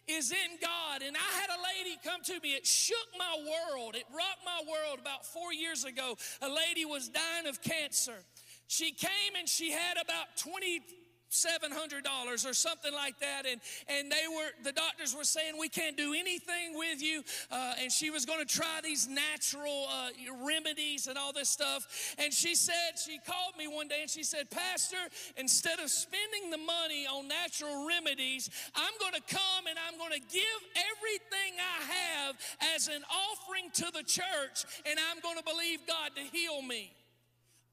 is 0.08 0.32
in 0.32 0.58
God. 0.62 1.02
And 1.06 1.16
I 1.16 1.40
had 1.40 1.50
a 1.50 1.62
lady 1.62 1.98
come 2.04 2.22
to 2.24 2.40
me, 2.42 2.56
it 2.56 2.66
shook 2.66 3.08
my 3.18 3.38
world, 3.46 3.96
it 3.96 4.06
rocked 4.10 4.46
my 4.46 4.62
world 4.70 5.00
about 5.00 5.26
four 5.26 5.54
years 5.54 5.84
ago. 5.84 6.16
A 6.42 6.50
lady 6.50 6.86
was 6.86 7.10
dying 7.10 7.48
of 7.48 7.62
cancer. 7.62 8.24
She 8.68 8.92
came 8.92 9.36
and 9.38 9.48
she 9.48 9.72
had 9.72 9.98
about 10.02 10.38
20 10.38 10.82
seven 11.30 11.72
hundred 11.72 12.04
dollars 12.04 12.46
or 12.46 12.54
something 12.54 12.94
like 12.94 13.20
that 13.20 13.44
and 13.46 13.62
and 13.88 14.12
they 14.12 14.28
were 14.28 14.50
the 14.64 14.72
doctors 14.72 15.16
were 15.16 15.24
saying 15.24 15.56
we 15.60 15.70
can't 15.70 15.98
do 15.98 16.14
anything 16.14 16.76
with 16.76 17.02
you. 17.02 17.24
Uh, 17.52 17.74
and 17.82 17.92
she 17.92 18.10
was 18.10 18.26
going 18.26 18.46
to 18.46 18.46
try 18.46 18.80
these 18.84 19.08
natural 19.08 19.88
uh, 19.90 20.10
remedies 20.46 21.08
and 21.08 21.18
all 21.18 21.34
this 21.34 21.50
stuff. 21.50 22.16
And 22.18 22.34
she 22.34 22.56
said 22.56 22.98
she 22.98 23.20
called 23.26 23.58
me 23.58 23.68
one 23.68 23.88
day 23.88 24.02
and 24.02 24.10
she 24.10 24.24
said 24.24 24.50
pastor 24.50 24.98
instead 25.38 25.80
of 25.80 25.90
spending 25.90 26.50
the 26.50 26.58
money 26.58 27.06
on 27.06 27.28
natural 27.28 27.88
remedies 27.88 28.50
i'm 28.76 28.94
going 29.00 29.14
to 29.14 29.22
come 29.34 29.68
and 29.70 29.78
i'm 29.88 29.98
going 29.98 30.12
to 30.12 30.26
give 30.34 30.60
everything 30.76 31.54
i 31.60 31.84
have 31.84 32.36
as 32.76 32.88
an 32.88 33.04
offering 33.10 33.70
to 33.74 33.86
the 33.94 34.04
church 34.04 34.66
and 34.86 35.00
i'm 35.10 35.20
going 35.22 35.38
to 35.38 35.44
believe 35.44 35.80
god 35.88 36.12
to 36.16 36.22
heal 36.22 36.62
me 36.62 36.92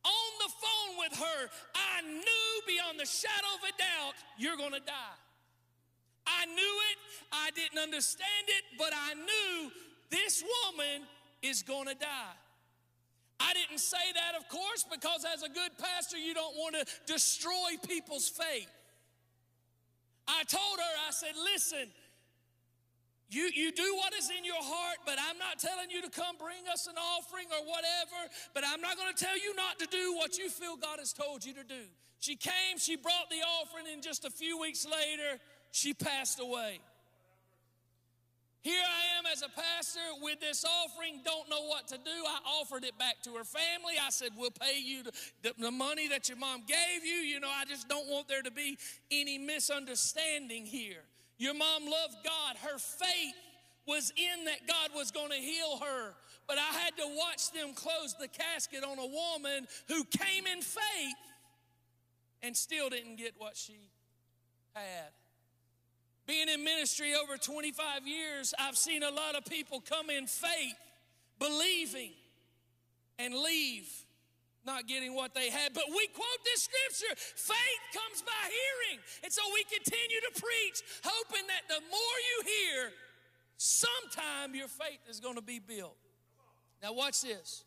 on 0.05 0.31
the 0.39 0.53
phone 0.53 0.99
with 0.99 1.19
her, 1.19 1.51
I 1.75 2.03
knew 2.03 2.53
beyond 2.67 3.01
the 3.01 3.07
shadow 3.07 3.53
of 3.57 3.63
a 3.69 3.73
doubt, 3.79 4.15
you're 4.39 4.57
gonna 4.57 4.81
die. 4.81 5.19
I 6.27 6.47
knew 6.47 6.75
it, 6.91 6.99
I 7.33 7.51
didn't 7.55 7.79
understand 7.79 8.47
it, 8.49 8.65
but 8.79 8.93
I 8.95 9.15
knew 9.15 9.71
this 10.11 10.43
woman 10.43 11.07
is 11.43 11.63
gonna 11.63 11.95
die. 11.95 12.37
I 13.41 13.53
didn't 13.53 13.81
say 13.81 14.13
that, 14.15 14.39
of 14.39 14.49
course, 14.49 14.85
because 14.91 15.25
as 15.25 15.43
a 15.43 15.49
good 15.49 15.73
pastor, 15.79 16.17
you 16.17 16.35
don't 16.35 16.57
want 16.57 16.77
to 16.77 16.87
destroy 17.07 17.77
people's 17.87 18.29
faith. 18.29 18.71
I 20.27 20.45
told 20.45 20.79
her, 20.79 20.93
I 21.07 21.11
said, 21.11 21.33
listen, 21.53 21.89
you, 23.31 23.51
you 23.55 23.73
do 23.73 23.97
what 23.97 24.13
is 24.15 24.31
in 24.31 24.45
your 24.45 24.61
heart, 24.61 24.99
but 25.07 25.17
I'm 25.19 25.39
not 25.39 25.59
telling 25.59 25.91
you 25.91 26.03
to 26.03 26.11
come 26.11 26.37
bring 26.39 26.69
us 26.73 26.87
an 26.87 26.95
offering 26.97 27.47
or 27.51 27.67
whatever, 27.67 28.31
but 28.55 28.65
I'm 28.67 28.81
not 28.81 28.97
going 28.97 29.13
to 29.13 29.25
tell 29.25 29.37
you 29.37 29.55
not 29.57 29.79
to 29.79 29.87
do 29.87 30.15
what 30.15 30.39
you 30.39 30.49
feel 30.51 30.77
God 30.77 30.99
has 30.99 31.13
told 31.13 31.45
you 31.45 31.55
to 31.55 31.65
do. 31.65 31.89
She 32.21 32.37
came, 32.37 32.79
she 32.79 32.97
brought 32.97 33.31
the 33.31 33.43
offering, 33.61 33.87
and 33.93 34.03
just 34.03 34.25
a 34.25 34.31
few 34.31 34.61
weeks 34.61 34.87
later, 34.87 35.41
she 35.73 35.95
passed 35.95 36.41
away. 36.41 36.81
Here 38.65 38.81
I 38.81 39.19
am 39.19 39.27
as 39.31 39.43
a 39.43 39.49
pastor 39.49 40.01
with 40.23 40.41
this 40.41 40.65
offering, 40.65 41.21
don't 41.23 41.51
know 41.51 41.67
what 41.67 41.87
to 41.89 41.99
do. 41.99 42.11
I 42.27 42.39
offered 42.61 42.85
it 42.85 42.99
back 42.99 43.21
to 43.25 43.33
her 43.33 43.45
family. 43.45 43.95
I 44.03 44.09
said, 44.09 44.31
We'll 44.39 44.51
pay 44.51 44.81
you 44.81 45.03
the, 45.43 45.53
the 45.59 45.71
money 45.71 46.09
that 46.09 46.31
your 46.31 46.39
mom 46.39 46.63
gave 46.67 47.05
you. 47.05 47.17
You 47.17 47.41
know, 47.41 47.51
I 47.55 47.67
just 47.67 47.91
don't 47.91 48.09
want 48.09 48.27
there 48.27 48.41
to 48.41 48.51
be 48.51 48.79
any 49.11 49.37
misunderstanding 49.37 50.65
here. 50.65 51.03
Your 51.39 51.55
mom 51.55 51.85
loved 51.85 52.17
God. 52.25 52.57
Her 52.63 52.79
faith 52.79 53.35
was 53.87 54.13
in 54.17 54.45
that 54.47 54.67
God 54.67 54.91
was 54.95 55.11
going 55.11 55.31
to 55.31 55.37
heal 55.37 55.79
her. 55.79 56.15
But 56.47 56.59
I 56.59 56.79
had 56.79 56.97
to 56.97 57.05
watch 57.17 57.51
them 57.53 57.75
close 57.75 58.15
the 58.19 58.29
casket 58.29 58.85
on 58.85 58.99
a 58.99 59.07
woman 59.07 59.67
who 59.89 60.05
came 60.05 60.47
in 60.47 60.63
faith 60.63 61.17
and 62.43 62.57
still 62.57 62.91
didn't 62.91 63.17
get 63.17 63.35
what 63.39 63.57
she 63.57 63.79
had. 64.75 65.11
Being 66.27 66.49
in 66.49 66.65
ministry 66.65 67.15
over 67.15 67.37
25 67.37 68.07
years, 68.07 68.55
I've 68.59 68.77
seen 68.77 69.03
a 69.03 69.11
lot 69.11 69.35
of 69.35 69.45
people 69.45 69.81
come 69.81 70.11
in 70.11 70.27
faith, 70.27 70.77
believing, 71.39 72.13
and 73.19 73.35
leave 73.35 74.04
not 74.67 74.87
getting 74.87 75.15
what 75.15 75.35
they 75.35 75.51
had. 75.51 75.75
But 75.75 75.85
we 75.89 76.07
quote 76.09 76.41
this 76.45 76.69
scripture 76.69 77.15
faith 77.17 77.83
comes 77.93 78.23
by 78.23 78.45
hearing. 78.49 79.01
And 79.23 79.33
so 79.33 79.43
we 79.53 79.65
continue 79.65 80.21
to 80.29 80.41
preach, 80.41 80.83
hoping 81.05 81.47
that 81.49 81.69
the 81.69 81.81
more 81.81 82.17
you 82.31 82.37
hear, 82.45 82.93
sometime 83.57 84.55
your 84.55 84.69
faith 84.69 85.01
is 85.09 85.21
going 85.21 85.37
to 85.37 85.43
be 85.43 85.59
built. 85.59 85.97
Now, 86.83 86.93
watch 86.93 87.23
this. 87.23 87.65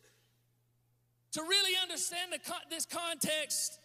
To 1.32 1.42
really 1.42 1.72
understand 1.82 2.32
the, 2.32 2.40
this 2.70 2.86
context, 2.86 3.78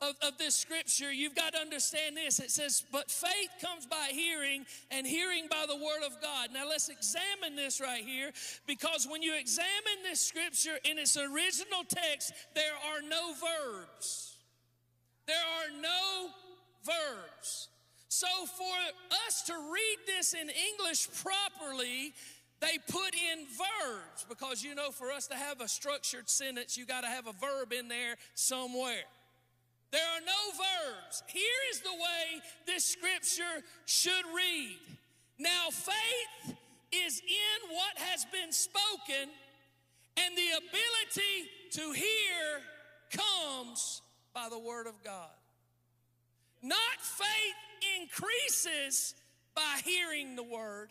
of, 0.00 0.14
of 0.22 0.38
this 0.38 0.54
scripture, 0.54 1.12
you've 1.12 1.34
got 1.34 1.54
to 1.54 1.58
understand 1.58 2.16
this. 2.16 2.38
It 2.38 2.50
says, 2.50 2.84
But 2.92 3.10
faith 3.10 3.50
comes 3.60 3.86
by 3.86 4.08
hearing, 4.12 4.64
and 4.90 5.06
hearing 5.06 5.46
by 5.50 5.64
the 5.66 5.76
word 5.76 6.06
of 6.06 6.20
God. 6.22 6.50
Now 6.52 6.68
let's 6.68 6.88
examine 6.88 7.56
this 7.56 7.80
right 7.80 8.04
here, 8.04 8.30
because 8.66 9.06
when 9.10 9.22
you 9.22 9.36
examine 9.36 10.02
this 10.04 10.20
scripture 10.20 10.78
in 10.84 10.98
its 10.98 11.16
original 11.16 11.84
text, 11.88 12.32
there 12.54 12.74
are 12.92 13.02
no 13.08 13.32
verbs. 13.32 14.36
There 15.26 15.36
are 15.36 15.80
no 15.80 16.30
verbs. 16.84 17.68
So 18.08 18.26
for 18.56 19.16
us 19.26 19.42
to 19.42 19.52
read 19.52 19.98
this 20.06 20.34
in 20.34 20.48
English 20.48 21.08
properly, 21.22 22.14
they 22.60 22.78
put 22.88 23.14
in 23.14 23.46
verbs 23.46 24.26
because 24.28 24.64
you 24.64 24.74
know, 24.74 24.90
for 24.90 25.12
us 25.12 25.26
to 25.28 25.36
have 25.36 25.60
a 25.60 25.68
structured 25.68 26.28
sentence, 26.28 26.76
you 26.76 26.86
got 26.86 27.02
to 27.02 27.08
have 27.08 27.26
a 27.26 27.32
verb 27.32 27.72
in 27.72 27.88
there 27.88 28.16
somewhere. 28.34 29.04
There 29.90 30.02
are 30.02 30.20
no 30.20 30.52
verbs. 30.52 31.22
Here 31.28 31.42
is 31.72 31.80
the 31.80 31.92
way 31.92 32.42
this 32.66 32.84
scripture 32.84 33.64
should 33.86 34.24
read. 34.34 34.78
Now, 35.38 35.70
faith 35.70 36.56
is 36.92 37.20
in 37.20 37.74
what 37.74 37.96
has 37.96 38.26
been 38.26 38.52
spoken, 38.52 39.30
and 40.16 40.36
the 40.36 40.58
ability 40.58 41.48
to 41.72 41.92
hear 41.92 42.60
comes 43.10 44.02
by 44.34 44.48
the 44.50 44.58
word 44.58 44.86
of 44.86 45.02
God. 45.02 45.30
Not 46.62 46.78
faith 47.00 48.00
increases 48.00 49.14
by 49.54 49.80
hearing 49.84 50.36
the 50.36 50.42
word, 50.42 50.90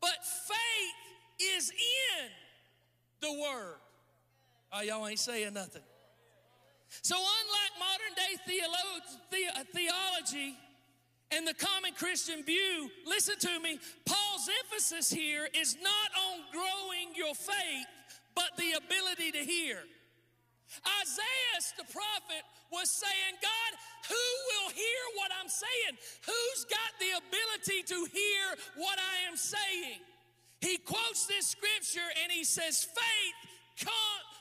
but 0.00 0.16
faith 0.46 1.46
is 1.56 1.70
in 1.70 2.30
the 3.20 3.32
word. 3.32 3.76
Oh, 4.72 4.80
y'all 4.80 5.06
ain't 5.06 5.18
saying 5.18 5.54
nothing. 5.54 5.82
So, 7.02 7.16
unlike 7.16 7.78
modern 7.78 8.14
day 8.14 8.38
theolo- 8.46 9.30
the- 9.30 9.60
uh, 9.60 9.64
theology 9.72 10.56
and 11.30 11.46
the 11.46 11.54
common 11.54 11.94
Christian 11.94 12.42
view, 12.44 12.90
listen 13.04 13.38
to 13.38 13.58
me, 13.60 13.78
Paul's 14.04 14.48
emphasis 14.64 15.10
here 15.10 15.48
is 15.52 15.76
not 15.76 16.10
on 16.16 16.44
growing 16.52 17.14
your 17.14 17.34
faith, 17.34 17.86
but 18.34 18.56
the 18.56 18.72
ability 18.72 19.32
to 19.32 19.44
hear. 19.44 19.86
Isaiah 21.02 21.46
the 21.78 21.84
prophet 21.92 22.42
was 22.72 22.90
saying, 22.90 23.34
God, 23.40 23.72
who 24.08 24.26
will 24.48 24.70
hear 24.70 25.02
what 25.16 25.30
I'm 25.40 25.48
saying? 25.48 25.94
Who's 26.24 26.64
got 26.64 26.92
the 27.00 27.12
ability 27.16 27.82
to 27.94 28.04
hear 28.12 28.44
what 28.76 28.98
I 28.98 29.28
am 29.28 29.36
saying? 29.36 30.00
He 30.60 30.78
quotes 30.78 31.26
this 31.26 31.46
scripture 31.46 32.08
and 32.22 32.32
he 32.32 32.44
says, 32.44 32.84
faith, 32.84 33.88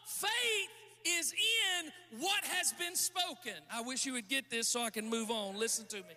faith 0.06 0.70
is 1.06 1.32
in 1.32 2.20
what 2.20 2.44
has 2.44 2.74
been 2.74 2.96
spoken. 2.96 3.54
I 3.72 3.82
wish 3.82 4.06
you 4.06 4.14
would 4.14 4.28
get 4.28 4.50
this 4.50 4.68
so 4.68 4.82
I 4.82 4.90
can 4.90 5.10
move 5.10 5.30
on. 5.30 5.58
Listen 5.58 5.86
to 5.88 5.98
me. 5.98 6.16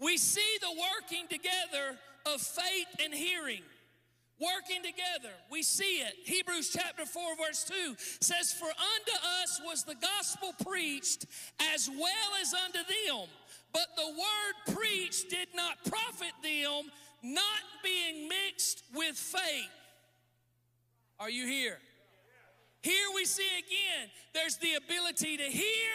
We 0.00 0.16
see 0.16 0.56
the 0.60 0.70
working 0.70 1.26
together 1.28 1.98
of 2.26 2.40
faith 2.40 2.88
and 3.04 3.12
hearing. 3.12 3.62
Working 4.38 4.82
together, 4.82 5.32
we 5.50 5.62
see 5.62 6.02
it. 6.02 6.12
Hebrews 6.24 6.70
chapter 6.70 7.06
4, 7.06 7.22
verse 7.36 7.64
2 7.64 7.96
says, 8.20 8.52
For 8.52 8.66
unto 8.66 9.12
us 9.42 9.60
was 9.64 9.84
the 9.84 9.94
gospel 9.94 10.52
preached 10.62 11.24
as 11.74 11.88
well 11.88 12.30
as 12.42 12.52
unto 12.52 12.78
them, 12.78 13.28
but 13.72 13.86
the 13.96 14.10
word 14.10 14.76
preached 14.76 15.30
did 15.30 15.48
not 15.54 15.82
profit 15.86 16.32
them, 16.42 16.90
not 17.22 17.62
being 17.82 18.28
mixed 18.28 18.82
with 18.94 19.16
faith. 19.16 19.70
Are 21.18 21.30
you 21.30 21.46
here? 21.46 21.78
Here 22.86 23.10
we 23.16 23.24
see 23.24 23.48
again, 23.58 24.06
there's 24.32 24.58
the 24.58 24.74
ability 24.74 25.36
to 25.38 25.42
hear 25.42 25.90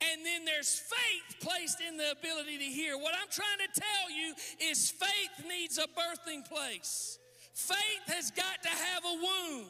and 0.00 0.24
then 0.24 0.46
there's 0.46 0.80
faith 0.80 1.36
placed 1.40 1.82
in 1.86 1.98
the 1.98 2.12
ability 2.12 2.56
to 2.56 2.64
hear. 2.64 2.96
What 2.96 3.12
I'm 3.12 3.28
trying 3.28 3.60
to 3.60 3.78
tell 3.78 4.08
you 4.08 4.32
is 4.70 4.90
faith 4.90 5.46
needs 5.46 5.76
a 5.76 5.84
birthing 5.84 6.48
place. 6.48 7.18
Faith 7.52 8.04
has 8.06 8.30
got 8.30 8.62
to 8.62 8.68
have 8.70 9.04
a 9.04 9.14
womb. 9.20 9.66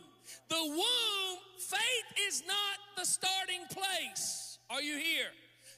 The 0.49 0.63
womb, 0.63 1.39
faith 1.59 2.27
is 2.29 2.45
not 2.47 2.79
the 2.97 3.05
starting 3.05 3.67
place. 3.71 4.59
Are 4.71 4.81
you 4.81 4.97
here? 4.97 5.35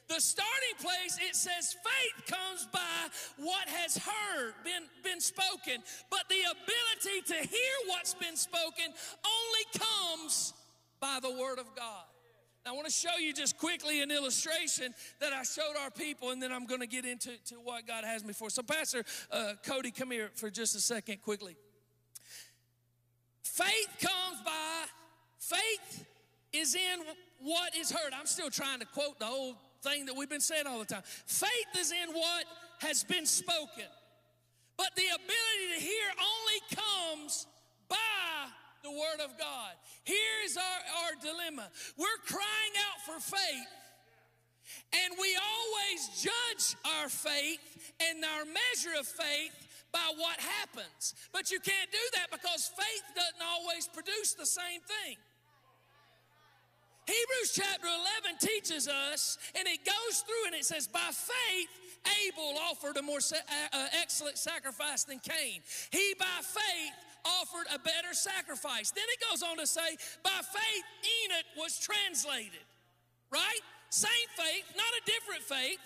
The 0.09 0.21
starting 0.21 0.77
place, 0.79 1.17
it 1.19 1.35
says 1.35 1.75
faith 1.75 2.27
comes 2.37 2.67
by 2.71 3.09
what 3.37 3.67
has 3.67 3.97
heard, 3.97 4.53
been, 4.63 4.85
been 5.03 5.19
spoken. 5.19 5.83
But 6.11 6.29
the 6.29 6.45
ability 6.47 7.33
to 7.33 7.47
hear 7.49 7.73
what's 7.87 8.13
been 8.13 8.37
spoken 8.37 8.85
only 8.85 9.65
comes 9.73 10.53
by 10.99 11.19
the 11.21 11.31
Word 11.31 11.59
of 11.59 11.75
God. 11.75 12.03
Now, 12.65 12.73
I 12.73 12.75
want 12.75 12.87
to 12.87 12.91
show 12.91 13.17
you 13.17 13.33
just 13.33 13.57
quickly 13.57 14.01
an 14.01 14.11
illustration 14.11 14.93
that 15.21 15.31
I 15.31 15.43
showed 15.43 15.75
our 15.81 15.89
people, 15.89 16.31
and 16.31 16.41
then 16.41 16.51
I'm 16.51 16.65
going 16.65 16.81
to 16.81 16.87
get 16.87 17.05
into 17.05 17.31
to 17.45 17.55
what 17.55 17.87
God 17.87 18.03
has 18.03 18.25
me 18.25 18.33
for. 18.33 18.49
So, 18.49 18.61
Pastor 18.61 19.05
uh, 19.31 19.53
Cody, 19.65 19.91
come 19.91 20.11
here 20.11 20.31
for 20.35 20.49
just 20.49 20.75
a 20.75 20.79
second, 20.79 21.21
quickly. 21.21 21.55
Faith 23.43 23.87
comes 24.01 24.41
by, 24.43 24.85
faith 25.39 26.05
is 26.51 26.75
in 26.75 26.99
what 27.39 27.75
is 27.75 27.91
heard. 27.91 28.13
I'm 28.13 28.25
still 28.25 28.49
trying 28.49 28.79
to 28.79 28.85
quote 28.85 29.19
the 29.19 29.27
old 29.27 29.55
thing 29.81 30.05
that 30.07 30.15
we've 30.15 30.29
been 30.29 30.41
saying 30.41 30.67
all 30.67 30.79
the 30.79 30.85
time. 30.85 31.03
Faith 31.05 31.49
is 31.79 31.91
in 31.91 32.13
what 32.13 32.45
has 32.81 33.03
been 33.03 33.25
spoken. 33.25 33.85
But 34.77 34.89
the 34.95 35.07
ability 35.07 35.75
to 35.75 35.81
hear 35.81 36.05
only 36.19 36.75
comes 36.75 37.47
by 37.89 37.95
the 38.83 38.91
Word 38.91 39.23
of 39.23 39.37
God. 39.37 39.73
Here's 40.03 40.57
our, 40.57 40.79
our 41.03 41.13
dilemma 41.21 41.69
we're 41.97 42.21
crying 42.25 42.75
out 42.89 42.99
for 43.05 43.19
faith. 43.19 43.71
And 44.91 45.15
we 45.19 45.31
always 45.39 46.09
judge 46.19 46.75
our 46.99 47.07
faith 47.07 47.93
and 48.03 48.23
our 48.23 48.43
measure 48.43 48.99
of 48.99 49.07
faith 49.07 49.55
by 49.91 50.11
what 50.17 50.39
happens. 50.39 51.15
But 51.31 51.51
you 51.51 51.59
can't 51.59 51.91
do 51.91 52.05
that 52.15 52.27
because 52.31 52.69
faith 52.75 53.03
doesn't 53.15 53.41
always 53.41 53.87
produce 53.87 54.33
the 54.33 54.45
same 54.45 54.81
thing. 54.81 55.15
Hebrews 57.07 57.55
chapter 57.55 57.87
11 57.87 58.37
teaches 58.39 58.89
us, 58.89 59.37
and 59.55 59.65
it 59.65 59.79
goes 59.85 60.19
through 60.27 60.47
and 60.47 60.55
it 60.55 60.65
says, 60.65 60.87
By 60.87 61.09
faith, 61.11 61.69
Abel 62.27 62.59
offered 62.69 62.97
a 62.97 63.01
more 63.01 63.19
excellent 64.01 64.37
sacrifice 64.37 65.05
than 65.05 65.19
Cain. 65.19 65.61
He, 65.89 66.13
by 66.19 66.25
faith, 66.43 66.93
offered 67.41 67.67
a 67.73 67.79
better 67.79 68.13
sacrifice. 68.13 68.91
Then 68.91 69.05
it 69.07 69.19
goes 69.29 69.43
on 69.43 69.57
to 69.57 69.67
say, 69.67 69.97
By 70.23 70.39
faith, 70.41 70.85
Enoch 71.03 71.49
was 71.57 71.79
translated. 71.79 72.63
Right? 73.31 73.63
Same 73.89 74.29
faith, 74.35 74.65
not 74.75 74.91
a 74.95 75.03
different 75.05 75.43
faith. 75.43 75.79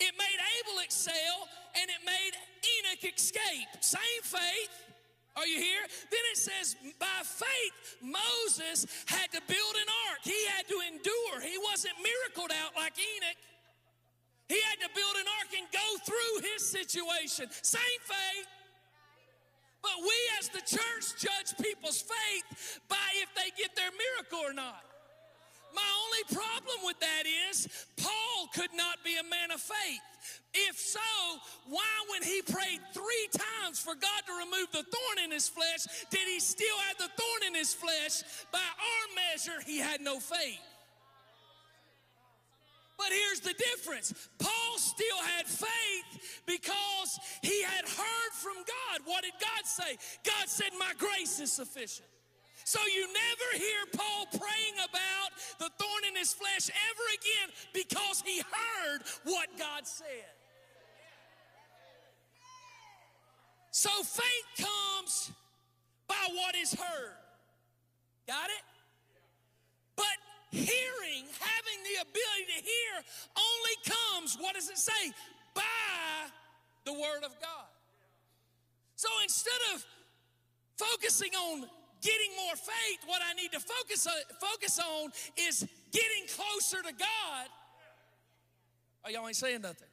It 0.00 0.12
made 0.18 0.38
Abel 0.60 0.82
excel 0.82 1.48
and 1.80 1.86
it 1.88 2.02
made 2.04 2.34
Enoch 2.34 3.14
escape. 3.14 3.68
Same 3.80 4.22
faith. 4.22 4.72
Are 5.36 5.46
you 5.46 5.58
here? 5.58 5.82
Then 6.10 6.24
it 6.30 6.38
says, 6.38 6.76
by 6.98 7.20
faith, 7.22 7.98
Moses 8.00 8.86
had 9.06 9.32
to 9.32 9.40
build 9.46 9.74
an 9.74 9.90
ark. 10.10 10.22
He 10.22 10.38
had 10.54 10.66
to 10.68 10.78
endure. 10.92 11.42
He 11.42 11.58
wasn't 11.58 11.94
miracled 11.98 12.54
out 12.54 12.76
like 12.76 12.94
Enoch. 12.94 13.40
He 14.48 14.60
had 14.70 14.78
to 14.86 14.90
build 14.94 15.16
an 15.18 15.26
ark 15.40 15.50
and 15.58 15.66
go 15.72 15.88
through 16.06 16.48
his 16.52 16.62
situation. 16.62 17.50
Same 17.62 18.00
faith. 18.06 18.46
But 19.84 20.00
we 20.00 20.16
as 20.40 20.48
the 20.48 20.64
church 20.64 21.20
judge 21.20 21.52
people's 21.60 22.00
faith 22.00 22.80
by 22.88 23.04
if 23.20 23.28
they 23.36 23.52
get 23.60 23.76
their 23.76 23.92
miracle 23.92 24.40
or 24.40 24.54
not. 24.54 24.80
My 25.74 25.84
only 26.06 26.24
problem 26.32 26.78
with 26.84 26.98
that 27.00 27.24
is 27.50 27.68
Paul 27.98 28.48
could 28.54 28.72
not 28.74 29.04
be 29.04 29.16
a 29.18 29.28
man 29.28 29.50
of 29.50 29.60
faith. 29.60 30.00
If 30.54 30.78
so, 30.78 31.00
why, 31.68 31.82
when 32.08 32.22
he 32.22 32.40
prayed 32.40 32.80
three 32.94 33.28
times 33.36 33.78
for 33.78 33.94
God 33.94 34.22
to 34.26 34.32
remove 34.32 34.70
the 34.72 34.84
thorn 34.88 35.18
in 35.24 35.32
his 35.32 35.48
flesh, 35.48 35.84
did 36.10 36.26
he 36.26 36.40
still 36.40 36.78
have 36.88 36.96
the 36.96 37.10
thorn 37.20 37.42
in 37.48 37.54
his 37.54 37.74
flesh? 37.74 38.22
By 38.52 38.58
our 38.58 39.04
measure, 39.14 39.60
he 39.66 39.78
had 39.78 40.00
no 40.00 40.18
faith. 40.18 40.62
But 42.96 43.08
here's 43.10 43.40
the 43.40 43.54
difference 43.54 44.28
Paul 44.38 44.78
still 44.78 45.18
had 45.36 45.46
faith 45.46 46.42
because 46.46 47.18
he 47.42 47.62
had 47.62 47.84
heard 47.84 48.32
from 48.32 48.56
God. 48.56 49.00
What 49.04 49.24
did 49.24 49.34
God 49.40 49.64
say? 49.64 49.96
God 50.24 50.48
said, 50.48 50.70
My 50.78 50.92
grace 50.98 51.40
is 51.40 51.52
sufficient. 51.52 52.08
So 52.64 52.80
you 52.94 53.06
never 53.06 53.62
hear 53.62 53.84
Paul 53.92 54.26
praying 54.30 54.76
about 54.88 55.30
the 55.58 55.70
thorn 55.78 56.02
in 56.08 56.16
his 56.16 56.32
flesh 56.32 56.70
ever 56.70 57.06
again 57.12 57.54
because 57.74 58.22
he 58.24 58.40
heard 58.40 59.02
what 59.24 59.48
God 59.58 59.86
said. 59.86 60.32
So 63.70 63.90
faith 64.02 64.66
comes 64.66 65.32
by 66.08 66.28
what 66.32 66.54
is 66.54 66.72
heard. 66.72 67.16
Got 68.26 68.48
it? 68.48 68.64
But 69.96 70.16
hearing, 70.54 71.24
having 71.40 71.78
the 71.82 71.96
ability 72.02 72.46
to 72.54 72.60
hear, 72.62 72.92
only 73.34 73.76
comes, 73.84 74.36
what 74.40 74.54
does 74.54 74.70
it 74.70 74.78
say? 74.78 75.12
By 75.54 76.30
the 76.84 76.92
Word 76.92 77.24
of 77.24 77.34
God. 77.40 77.70
So 78.96 79.08
instead 79.22 79.60
of 79.74 79.84
focusing 80.76 81.34
on 81.34 81.66
getting 82.00 82.30
more 82.44 82.56
faith, 82.56 83.00
what 83.06 83.22
I 83.24 83.32
need 83.34 83.52
to 83.52 83.60
focus, 83.60 84.06
on- 84.06 84.38
focus 84.40 84.78
on 84.78 85.12
is 85.36 85.66
getting 85.90 86.26
closer 86.34 86.82
to 86.82 86.92
God. 86.92 87.46
Oh, 89.04 89.10
y'all 89.10 89.26
ain't 89.26 89.36
saying 89.36 89.62
nothing. 89.62 89.88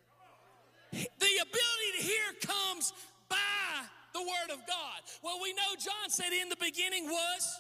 The 0.92 1.34
ability 1.42 1.90
to 1.98 2.04
hear 2.04 2.34
comes 2.46 2.94
by 3.30 3.88
the 4.14 4.22
Word 4.22 4.52
of 4.52 4.60
God. 4.68 5.00
Well, 5.24 5.40
we 5.42 5.54
know 5.54 5.76
John 5.80 6.10
said 6.10 6.34
in 6.34 6.50
the 6.50 6.58
beginning 6.58 7.06
was 7.06 7.60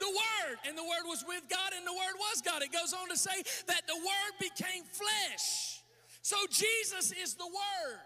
the 0.00 0.08
Word, 0.08 0.58
and 0.66 0.76
the 0.76 0.82
Word 0.82 1.04
was 1.06 1.24
with 1.26 1.42
God, 1.48 1.72
and 1.76 1.86
the 1.86 1.92
Word 1.92 2.16
was 2.18 2.42
God. 2.42 2.62
It 2.62 2.72
goes 2.72 2.92
on 2.92 3.08
to 3.08 3.16
say 3.16 3.42
that 3.66 3.82
the 3.86 3.96
Word 3.96 4.32
became 4.40 4.84
flesh. 4.84 5.80
So 6.22 6.36
Jesus 6.50 7.12
is 7.12 7.34
the 7.34 7.46
Word. 7.46 8.00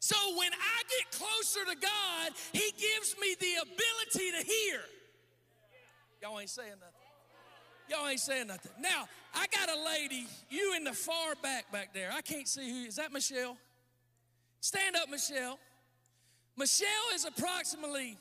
So 0.00 0.16
when 0.36 0.52
I 0.52 0.82
get 0.88 1.10
closer 1.12 1.64
to 1.64 1.76
God, 1.76 2.32
He 2.52 2.72
gives 2.76 3.16
me 3.20 3.34
the 3.40 3.62
ability 3.62 4.30
to 4.38 4.46
hear. 4.46 4.80
Y'all 6.22 6.38
ain't 6.40 6.50
saying 6.50 6.70
nothing. 6.70 6.94
Y'all 7.88 8.06
ain't 8.06 8.20
saying 8.20 8.48
nothing. 8.48 8.72
Now, 8.80 9.08
I 9.34 9.46
got 9.46 9.70
a 9.70 9.84
lady, 9.84 10.26
you 10.50 10.74
in 10.76 10.84
the 10.84 10.92
far 10.92 11.34
back 11.42 11.70
back 11.72 11.94
there. 11.94 12.10
I 12.12 12.20
can't 12.20 12.46
see 12.46 12.68
who. 12.68 12.88
Is 12.88 12.96
that 12.96 13.12
Michelle? 13.12 13.56
Stand 14.60 14.96
up, 14.96 15.08
Michelle. 15.08 15.58
Michelle 16.56 16.88
is 17.14 17.24
approximately, 17.24 18.18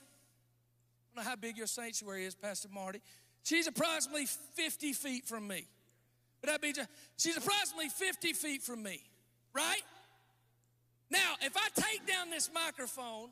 know 1.18 1.23
how 1.23 1.35
big 1.35 1.57
your 1.57 1.68
sanctuary 1.68 2.26
is, 2.26 2.35
Pastor 2.35 2.69
Marty. 2.72 3.02
She's 3.44 3.68
approximately 3.68 4.26
50 4.26 4.94
feet 4.94 5.26
from 5.26 5.48
me. 5.48 5.65
Would 6.41 6.49
that 6.49 6.61
be 6.61 6.72
just, 6.72 6.89
she's 7.18 7.35
approximately 7.35 7.89
50 7.89 8.34
feet 8.34 8.61
from 8.61 8.84
me, 8.84 9.02
right? 9.53 9.81
Now, 11.10 11.34
if 11.41 11.56
I 11.57 11.68
take 11.73 12.06
down 12.06 12.30
this 12.30 12.49
microphone, 12.53 13.30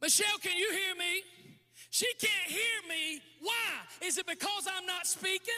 Michelle, 0.00 0.38
can 0.40 0.56
you 0.56 0.70
hear 0.70 0.94
me? 0.96 1.22
She 1.90 2.06
can't 2.20 2.50
hear 2.50 2.88
me. 2.88 3.20
Why? 3.40 4.06
Is 4.06 4.18
it 4.18 4.26
because 4.26 4.66
I'm 4.66 4.86
not 4.86 5.06
speaking? 5.06 5.54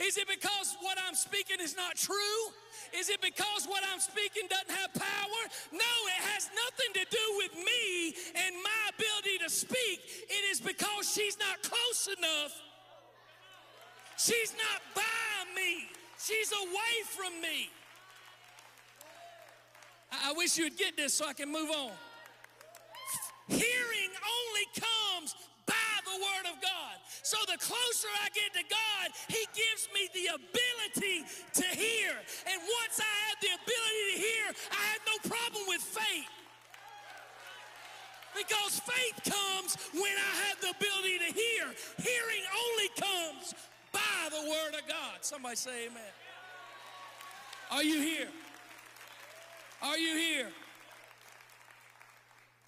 Is 0.00 0.16
it 0.16 0.28
because 0.28 0.76
what 0.80 0.98
I'm 1.06 1.14
speaking 1.14 1.58
is 1.60 1.76
not 1.76 1.96
true? 1.96 2.40
Is 2.96 3.08
it 3.08 3.20
because 3.20 3.66
what 3.66 3.82
I'm 3.92 4.00
speaking 4.00 4.48
doesn't 4.48 4.70
have 4.70 4.92
power? 4.94 5.42
No, 5.72 5.92
it 6.16 6.22
has 6.32 6.48
nothing 6.54 6.92
to 6.94 7.04
do 7.10 7.24
with 7.36 7.54
me 7.56 8.14
and 8.36 8.54
my 8.62 8.82
ability 8.94 9.38
to 9.44 9.50
speak. 9.50 10.00
It 10.28 10.44
is 10.50 10.60
because 10.60 11.12
she's 11.12 11.38
not 11.38 11.62
close 11.62 12.08
enough. 12.18 12.54
She's 14.16 14.52
not 14.52 14.82
by 14.94 15.54
me. 15.54 15.88
She's 16.18 16.52
away 16.52 16.94
from 17.06 17.40
me. 17.40 17.70
I 20.12 20.30
I 20.30 20.32
wish 20.32 20.58
you'd 20.58 20.76
get 20.76 20.96
this 20.96 21.14
so 21.14 21.26
I 21.26 21.32
can 21.32 21.50
move 21.50 21.70
on. 21.70 21.92
Hearing 23.48 24.10
only 24.36 24.66
comes 24.74 25.34
the 26.08 26.18
Word 26.24 26.46
of 26.52 26.56
God. 26.62 26.96
So 27.22 27.36
the 27.44 27.58
closer 27.60 28.08
I 28.24 28.28
get 28.32 28.50
to 28.56 28.64
God, 28.64 29.06
He 29.28 29.42
gives 29.52 29.88
me 29.92 30.08
the 30.16 30.26
ability 30.32 31.28
to 31.60 31.66
hear. 31.76 32.12
And 32.48 32.58
once 32.58 32.96
I 33.00 33.14
have 33.28 33.38
the 33.44 33.52
ability 33.52 34.04
to 34.12 34.18
hear, 34.18 34.46
I 34.72 34.82
have 34.96 35.02
no 35.04 35.16
problem 35.28 35.62
with 35.68 35.82
faith. 35.82 36.32
Because 38.36 38.80
faith 38.80 39.18
comes 39.24 39.76
when 39.92 40.14
I 40.14 40.32
have 40.48 40.60
the 40.60 40.70
ability 40.70 41.18
to 41.26 41.30
hear. 41.32 41.64
Hearing 41.98 42.44
only 42.48 42.88
comes 42.96 43.54
by 43.92 44.28
the 44.30 44.48
Word 44.48 44.74
of 44.78 44.88
God. 44.88 45.20
Somebody 45.22 45.56
say 45.56 45.86
amen. 45.86 46.12
Are 47.70 47.82
you 47.82 48.00
here? 48.00 48.28
Are 49.82 49.98
you 49.98 50.16
here? 50.16 50.48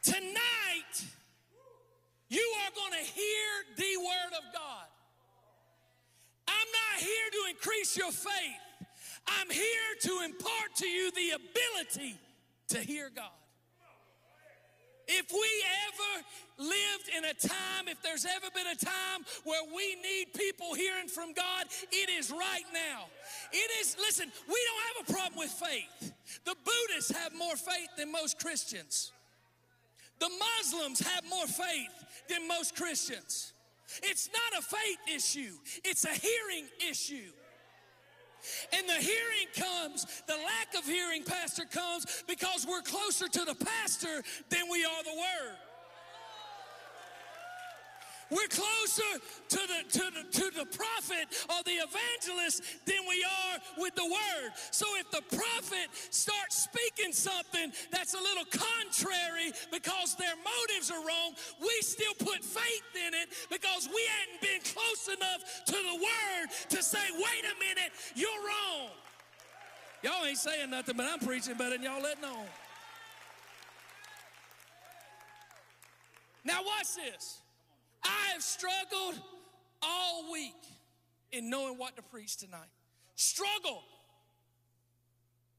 Tonight, 0.02 1.04
you 2.30 2.46
are 2.64 2.72
going 2.74 2.92
to 2.92 3.10
hear 3.10 3.50
the 3.76 3.96
word 3.98 4.32
of 4.38 4.54
God. 4.54 4.86
I'm 6.46 6.54
not 6.72 7.00
here 7.00 7.30
to 7.32 7.50
increase 7.50 7.96
your 7.96 8.12
faith. 8.12 8.88
I'm 9.26 9.50
here 9.50 9.90
to 10.02 10.22
impart 10.24 10.76
to 10.76 10.88
you 10.88 11.10
the 11.10 11.30
ability 11.30 12.16
to 12.68 12.78
hear 12.78 13.10
God. 13.14 13.30
If 15.12 15.32
we 15.32 15.50
ever 15.90 16.68
lived 16.70 17.10
in 17.16 17.24
a 17.24 17.34
time, 17.34 17.88
if 17.88 18.00
there's 18.00 18.24
ever 18.24 18.46
been 18.54 18.68
a 18.68 18.76
time 18.76 19.26
where 19.42 19.62
we 19.74 19.96
need 19.96 20.32
people 20.34 20.72
hearing 20.74 21.08
from 21.08 21.32
God, 21.32 21.66
it 21.90 22.08
is 22.10 22.30
right 22.30 22.64
now. 22.72 23.06
It 23.52 23.70
is, 23.80 23.96
listen, 23.98 24.30
we 24.46 24.54
don't 24.54 24.84
have 24.86 25.08
a 25.08 25.12
problem 25.12 25.38
with 25.40 25.50
faith. 25.50 26.12
The 26.44 26.54
Buddhists 26.64 27.10
have 27.10 27.34
more 27.34 27.56
faith 27.56 27.88
than 27.98 28.12
most 28.12 28.38
Christians. 28.38 29.10
The 30.20 30.30
Muslims 30.58 31.00
have 31.00 31.24
more 31.28 31.46
faith 31.46 32.04
than 32.30 32.48
most 32.48 32.76
Christians. 32.76 33.52
It's 34.02 34.30
not 34.32 34.60
a 34.60 34.62
faith 34.62 34.98
issue, 35.14 35.52
it's 35.84 36.04
a 36.04 36.12
hearing 36.12 36.66
issue. 36.88 37.32
And 38.72 38.88
the 38.88 38.94
hearing 38.94 39.48
comes, 39.54 40.06
the 40.26 40.36
lack 40.36 40.74
of 40.78 40.84
hearing, 40.86 41.24
Pastor, 41.24 41.64
comes 41.64 42.24
because 42.26 42.66
we're 42.66 42.80
closer 42.80 43.28
to 43.28 43.44
the 43.44 43.54
pastor 43.54 44.22
than 44.48 44.62
we 44.70 44.82
are 44.82 45.02
the 45.02 45.10
word. 45.10 45.56
We're 48.30 48.46
closer 48.46 49.10
to 49.48 49.58
the, 49.58 49.98
to 49.98 50.04
the, 50.14 50.22
to 50.38 50.50
the 50.58 50.66
prophet 50.66 51.26
or 51.50 51.62
the 51.64 51.82
evangelist 51.82 52.62
than 52.86 53.02
we 53.08 53.24
are 53.24 53.58
with 53.76 53.94
the 53.96 54.04
word. 54.04 54.50
So 54.70 54.86
if 54.98 55.10
the 55.10 55.22
prophet 55.36 55.90
starts 56.10 56.62
speaking 56.70 57.12
something 57.12 57.72
that's 57.90 58.14
a 58.14 58.22
little 58.22 58.46
contrary 58.46 59.50
because 59.72 60.14
their 60.14 60.34
motives 60.36 60.90
are 60.90 61.02
wrong, 61.04 61.34
we 61.60 61.74
still 61.82 62.14
put 62.14 62.44
faith 62.44 62.86
in 62.94 63.14
it 63.14 63.28
because 63.50 63.88
we 63.92 64.02
hadn't 64.22 64.40
been 64.40 64.62
close 64.62 65.08
enough 65.08 65.64
to 65.66 65.72
the 65.72 65.96
word 65.98 66.46
to 66.70 66.82
say, 66.82 67.02
wait 67.14 67.44
a 67.44 67.58
minute, 67.58 67.90
you're 68.14 68.30
wrong. 68.46 68.90
Y'all 70.02 70.24
ain't 70.24 70.38
saying 70.38 70.70
nothing, 70.70 70.96
but 70.96 71.06
I'm 71.06 71.18
preaching 71.18 71.54
better 71.58 71.76
than 71.76 71.82
y'all 71.82 72.02
letting 72.02 72.24
on. 72.24 72.46
Now, 76.44 76.60
watch 76.64 76.94
this. 76.94 77.39
I 78.02 78.32
have 78.32 78.42
struggled 78.42 79.20
all 79.82 80.32
week 80.32 80.54
in 81.32 81.50
knowing 81.50 81.78
what 81.78 81.96
to 81.96 82.02
preach 82.02 82.36
tonight. 82.36 82.70
Struggle 83.14 83.82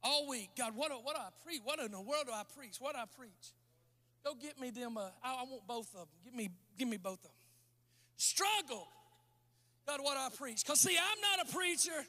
all 0.03 0.27
week. 0.27 0.49
God, 0.57 0.76
what 0.76 0.89
do, 0.89 0.95
what 0.95 1.15
do 1.15 1.22
I 1.22 1.30
preach? 1.45 1.61
What 1.63 1.80
in 1.80 1.91
the 1.91 2.01
world 2.01 2.26
do 2.26 2.34
I 2.34 2.43
preach? 2.57 2.77
What 2.80 2.93
do 2.93 2.99
I 2.99 3.05
preach? 3.18 3.53
Go 4.23 4.34
get 4.35 4.59
me 4.59 4.69
them. 4.69 4.97
Uh, 4.97 5.09
I, 5.23 5.34
I 5.34 5.43
want 5.43 5.68
both 5.68 5.89
of 5.93 6.01
them. 6.01 6.07
Give 6.23 6.34
me, 6.34 6.49
give 6.77 6.88
me 6.88 6.97
both 6.97 7.19
of 7.19 7.23
them. 7.23 7.31
Struggle. 8.18 8.88
God, 9.88 9.99
what 10.01 10.15
do 10.15 10.19
I 10.19 10.30
preach? 10.38 10.63
Because 10.63 10.80
see, 10.80 10.95
I'm 10.97 11.39
not 11.39 11.49
a 11.49 11.53
preacher, 11.53 12.05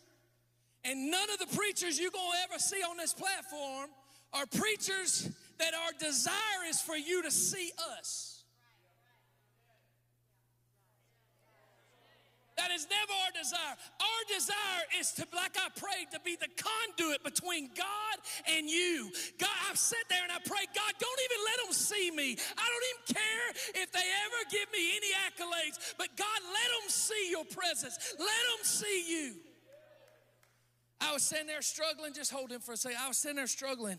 and 0.84 1.10
none 1.10 1.28
of 1.30 1.38
the 1.38 1.56
preachers 1.56 1.98
you're 1.98 2.10
gonna 2.10 2.38
ever 2.50 2.58
see 2.58 2.82
on 2.82 2.96
this 2.98 3.14
platform 3.14 3.88
are 4.34 4.46
preachers 4.46 5.28
that 5.58 5.74
are 5.74 5.92
desirous 5.98 6.80
for 6.84 6.96
you 6.96 7.22
to 7.22 7.30
see 7.30 7.70
us. 7.98 8.31
That 12.56 12.70
is 12.70 12.86
never 12.90 13.12
our 13.12 13.32
desire. 13.32 13.76
Our 14.00 14.22
desire 14.28 14.84
is 15.00 15.12
to, 15.12 15.26
like 15.34 15.56
I 15.56 15.68
prayed, 15.78 16.12
to 16.12 16.20
be 16.20 16.36
the 16.36 16.48
conduit 16.52 17.24
between 17.24 17.70
God 17.76 18.16
and 18.46 18.68
you. 18.68 19.10
God, 19.38 19.56
I've 19.70 19.78
sat 19.78 20.04
there 20.08 20.22
and 20.22 20.32
I 20.32 20.38
pray, 20.44 20.64
God, 20.74 20.92
don't 20.98 21.20
even 21.24 21.40
let 21.44 21.56
them 21.64 21.72
see 21.72 22.10
me. 22.10 22.36
I 22.36 22.64
don't 22.68 22.86
even 22.92 23.04
care 23.16 23.48
if 23.82 23.92
they 23.92 24.04
ever 24.04 24.40
give 24.50 24.68
me 24.72 24.96
any 24.96 25.12
accolades, 25.24 25.94
but 25.96 26.08
God, 26.16 26.40
let 26.44 26.68
them 26.80 26.88
see 26.88 27.30
your 27.30 27.44
presence. 27.44 27.96
Let 28.18 28.42
them 28.52 28.62
see 28.64 29.04
you. 29.08 29.34
I 31.00 31.12
was 31.12 31.22
sitting 31.22 31.46
there 31.46 31.62
struggling, 31.62 32.14
just 32.14 32.30
hold 32.30 32.52
him 32.52 32.60
for 32.60 32.72
a 32.72 32.76
second. 32.76 32.98
I 33.02 33.08
was 33.08 33.18
sitting 33.18 33.36
there 33.36 33.46
struggling. 33.48 33.98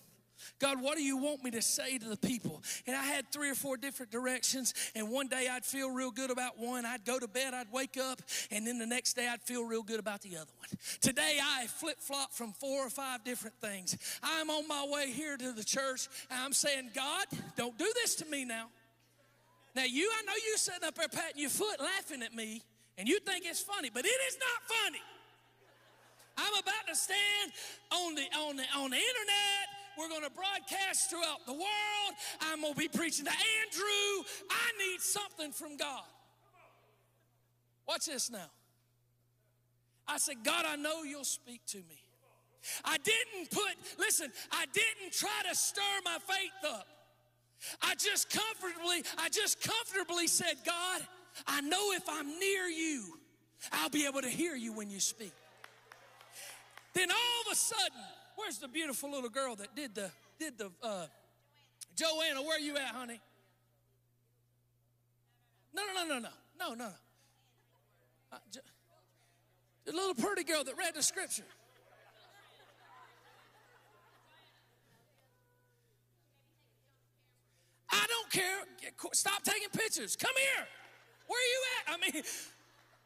God, 0.60 0.82
what 0.82 0.98
do 0.98 1.04
you 1.04 1.18
want 1.18 1.44
me 1.44 1.52
to 1.52 1.62
say 1.62 1.98
to 1.98 2.08
the 2.08 2.18
people? 2.18 2.62
And 2.86 2.96
I 2.96 3.04
had 3.04 3.32
three 3.32 3.50
or 3.50 3.56
four 3.56 3.78
different 3.78 4.12
directions. 4.12 4.74
And 4.96 5.10
one 5.10 5.28
day 5.28 5.48
I'd 5.52 5.66
feel 5.66 5.90
real 5.90 6.12
good 6.12 6.32
about 6.32 6.60
one. 6.60 6.86
I'd 6.86 7.06
go 7.06 7.20
to 7.20 7.28
bed, 7.28 7.54
I'd 7.54 7.72
wake 7.72 7.98
up, 7.98 8.22
and 8.52 8.66
then 8.66 8.78
the 8.78 8.86
next 8.86 9.14
day 9.14 9.28
I'd 9.28 9.42
feel 9.42 9.64
real 9.64 9.84
good 9.84 10.00
about 10.00 10.22
the 10.22 10.38
other 10.38 10.52
one. 10.60 10.70
Today 11.02 11.40
I 11.42 11.68
flip 11.68 12.00
flop 12.00 12.34
from 12.34 12.54
four 12.54 12.86
or 12.86 12.90
five 12.90 13.24
different 13.24 13.56
things. 13.62 13.98
I'm 14.22 14.50
on 14.50 14.68
my 14.68 14.86
way 14.90 15.12
here 15.12 15.38
to 15.38 15.52
the 15.52 15.64
church, 15.64 16.08
and 16.30 16.40
I'm 16.40 16.54
saying, 16.54 16.92
God, 16.94 17.26
don't 17.58 17.78
do 17.78 17.92
this 17.96 18.16
to 18.16 18.26
me 18.26 18.46
now. 18.46 18.68
Now, 19.76 19.86
you, 19.86 20.10
I 20.20 20.22
know 20.24 20.34
you 20.34 20.58
sitting 20.58 20.84
up 20.84 20.96
there 20.96 21.08
patting 21.08 21.42
your 21.42 21.50
foot 21.50 21.80
laughing 21.80 22.22
at 22.22 22.34
me, 22.34 22.62
and 22.98 23.08
you 23.08 23.20
think 23.20 23.46
it's 23.46 23.62
funny, 23.62 23.90
but 23.92 24.06
it 24.06 24.20
is 24.28 24.38
not 24.38 24.78
funny. 24.84 25.02
I'm 26.38 26.54
about 26.54 26.88
to 26.88 26.96
stand 26.96 27.52
on 27.92 28.16
the 28.16 28.24
on 28.38 28.56
the 28.56 28.64
on 28.76 28.90
the 28.90 28.98
internet. 28.98 29.73
We're 29.98 30.10
going 30.10 30.24
to 30.24 30.32
broadcast 30.32 31.10
throughout 31.10 31.46
the 31.46 31.54
world. 31.54 32.14
I'm 32.42 32.62
going 32.62 32.74
to 32.74 32.80
be 32.80 32.88
preaching 32.88 33.26
to 33.26 33.32
Andrew. 33.32 34.26
I 34.50 34.90
need 34.90 35.00
something 35.02 35.52
from 35.52 35.78
God. 35.78 36.04
Watch 37.88 38.06
this 38.06 38.32
now. 38.32 38.50
I 40.08 40.18
said, 40.18 40.38
God, 40.44 40.66
I 40.68 40.76
know 40.76 41.04
you'll 41.04 41.24
speak 41.24 41.66
to 41.68 41.78
me. 41.78 42.02
I 42.86 42.98
didn't 42.98 43.52
put, 43.52 43.74
listen, 44.00 44.32
I 44.52 44.66
didn't 44.74 45.14
try 45.14 45.42
to 45.50 45.56
stir 45.56 45.82
my 46.06 46.18
faith 46.28 46.72
up. 46.72 46.88
I 47.82 47.96
just 47.96 48.30
comfortably, 48.30 49.04
I 49.18 49.30
just 49.30 49.62
comfortably 49.62 50.28
said, 50.28 50.56
God, 50.66 51.02
I 51.48 51.62
know 51.62 51.92
if 51.94 52.04
I'm 52.10 52.40
near 52.40 52.66
you, 52.66 53.18
I'll 53.72 53.90
be 53.90 54.06
able 54.06 54.22
to 54.22 54.30
hear 54.30 54.56
you 54.56 54.74
when 54.74 54.90
you 54.90 55.00
speak. 55.00 55.34
Then 56.94 57.10
all 57.10 57.42
of 57.48 57.54
a 57.54 57.56
sudden, 57.56 58.04
where's 58.36 58.58
the 58.58 58.68
beautiful 58.68 59.12
little 59.12 59.30
girl 59.30 59.56
that 59.56 59.76
did 59.76 59.96
the 59.96 60.12
did 60.40 60.58
the 60.58 60.72
uh, 60.82 61.06
Joanna? 61.96 62.42
Where 62.42 62.58
are 62.58 62.60
you 62.60 62.76
at, 62.76 62.96
honey? 62.96 63.22
No, 65.74 65.84
no, 65.88 66.04
no, 66.04 66.20
no, 66.20 66.20
no, 66.20 66.30
no, 66.60 66.74
no. 66.76 66.90
Uh, 68.32 68.38
Jo- 68.52 68.62
the 69.86 69.92
little 69.92 70.16
pretty 70.16 70.44
girl 70.44 70.64
that 70.64 70.78
read 70.78 70.96
the 70.96 71.04
scripture. 71.04 71.44
I 77.92 78.06
don't 78.08 78.32
care. 78.32 78.58
Stop 79.14 79.44
taking 79.44 79.70
pictures. 79.70 80.16
Come 80.16 80.34
here. 80.38 80.66
Where 81.28 81.40
are 81.40 81.52
you 81.52 81.62
at? 81.78 81.94
I 81.94 81.98
mean, 82.12 82.24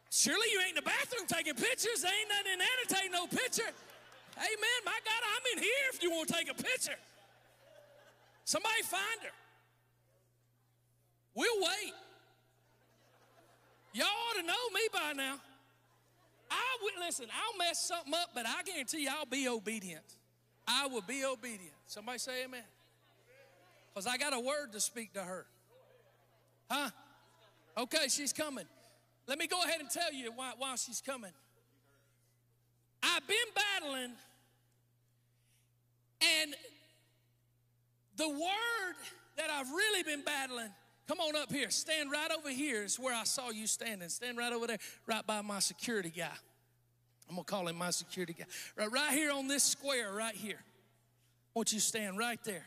surely 0.10 0.48
you 0.52 0.60
ain't 0.62 0.70
in 0.70 0.76
the 0.76 0.82
bathroom 0.82 1.28
taking 1.28 1.56
pictures. 1.56 2.02
There 2.02 2.12
ain't 2.12 2.30
nothing 2.30 2.54
in 2.54 2.60
there 2.60 2.78
to 2.88 2.94
take 2.94 3.12
no 3.12 3.28
picture. 3.28 3.72
Amen. 4.38 4.80
My 4.86 5.00
God, 5.04 5.22
I'm 5.36 5.58
in 5.58 5.64
here 5.64 5.86
if 5.94 6.04
you 6.04 6.12
want 6.12 6.28
to 6.30 6.34
take 6.34 6.50
a 6.50 6.54
picture. 6.54 6.98
Somebody 8.46 8.82
find 8.84 9.22
her. 9.24 9.36
We'll 11.34 11.60
wait. 11.60 11.94
Y'all 13.94 14.06
ought 14.06 14.40
to 14.40 14.46
know 14.46 14.70
me 14.74 14.82
by 14.94 15.14
now. 15.14 15.36
I 16.50 16.78
would 16.84 16.94
listen, 17.06 17.26
I'll 17.26 17.58
mess 17.58 17.82
something 17.88 18.14
up, 18.14 18.30
but 18.34 18.46
I 18.48 18.64
guarantee 18.64 19.04
you 19.04 19.10
I'll 19.10 19.26
be 19.26 19.48
obedient. 19.48 20.06
I 20.68 20.88
will 20.88 21.02
be 21.02 21.26
obedient. 21.26 21.74
Somebody 21.88 22.20
say 22.20 22.44
amen. 22.46 22.64
Because 23.94 24.08
I 24.08 24.18
got 24.18 24.34
a 24.34 24.40
word 24.40 24.74
to 24.74 24.80
speak 24.80 25.14
to 25.14 25.24
her. 25.24 25.46
Huh? 26.70 26.90
Okay, 27.78 28.08
she's 28.10 28.34
coming. 28.34 28.66
Let 29.28 29.40
me 29.40 29.48
go 29.48 29.62
ahead 29.64 29.80
and 29.80 29.90
tell 29.90 30.14
you 30.14 30.32
why, 30.36 30.54
while 30.58 30.78
she's 30.78 31.02
coming. 31.02 31.32
I've 33.04 33.28
been 33.28 33.38
battling, 33.56 34.12
and 36.22 36.56
the 38.16 38.28
word 38.28 38.96
that 39.38 39.50
I've 39.50 39.70
really 39.70 40.04
been 40.04 40.24
battling, 40.24 40.70
come 41.08 41.20
on 41.20 41.36
up 41.36 41.52
here. 41.52 41.70
Stand 41.70 42.12
right 42.12 42.32
over 42.36 42.50
here 42.50 42.84
is 42.84 43.00
where 43.00 43.16
I 43.16 43.24
saw 43.24 43.52
you 43.52 43.68
standing. 43.68 44.10
Stand 44.10 44.38
right 44.38 44.52
over 44.52 44.68
there, 44.68 44.80
right 45.06 45.26
by 45.26 45.42
my 45.42 45.60
security 45.60 46.12
guy. 46.16 46.30
I'm 47.30 47.36
gonna 47.36 47.44
call 47.44 47.68
him 47.68 47.78
my 47.78 47.92
security 47.92 48.34
guy. 48.34 48.46
Right, 48.76 48.92
right 48.92 49.12
here 49.12 49.32
on 49.32 49.48
this 49.48 49.64
square, 49.64 50.14
right 50.14 50.36
here. 50.36 50.60
I 50.60 51.60
want 51.60 51.74
you 51.74 51.80
to 51.80 51.86
stand 51.86 52.18
right 52.18 52.40
there. 52.44 52.64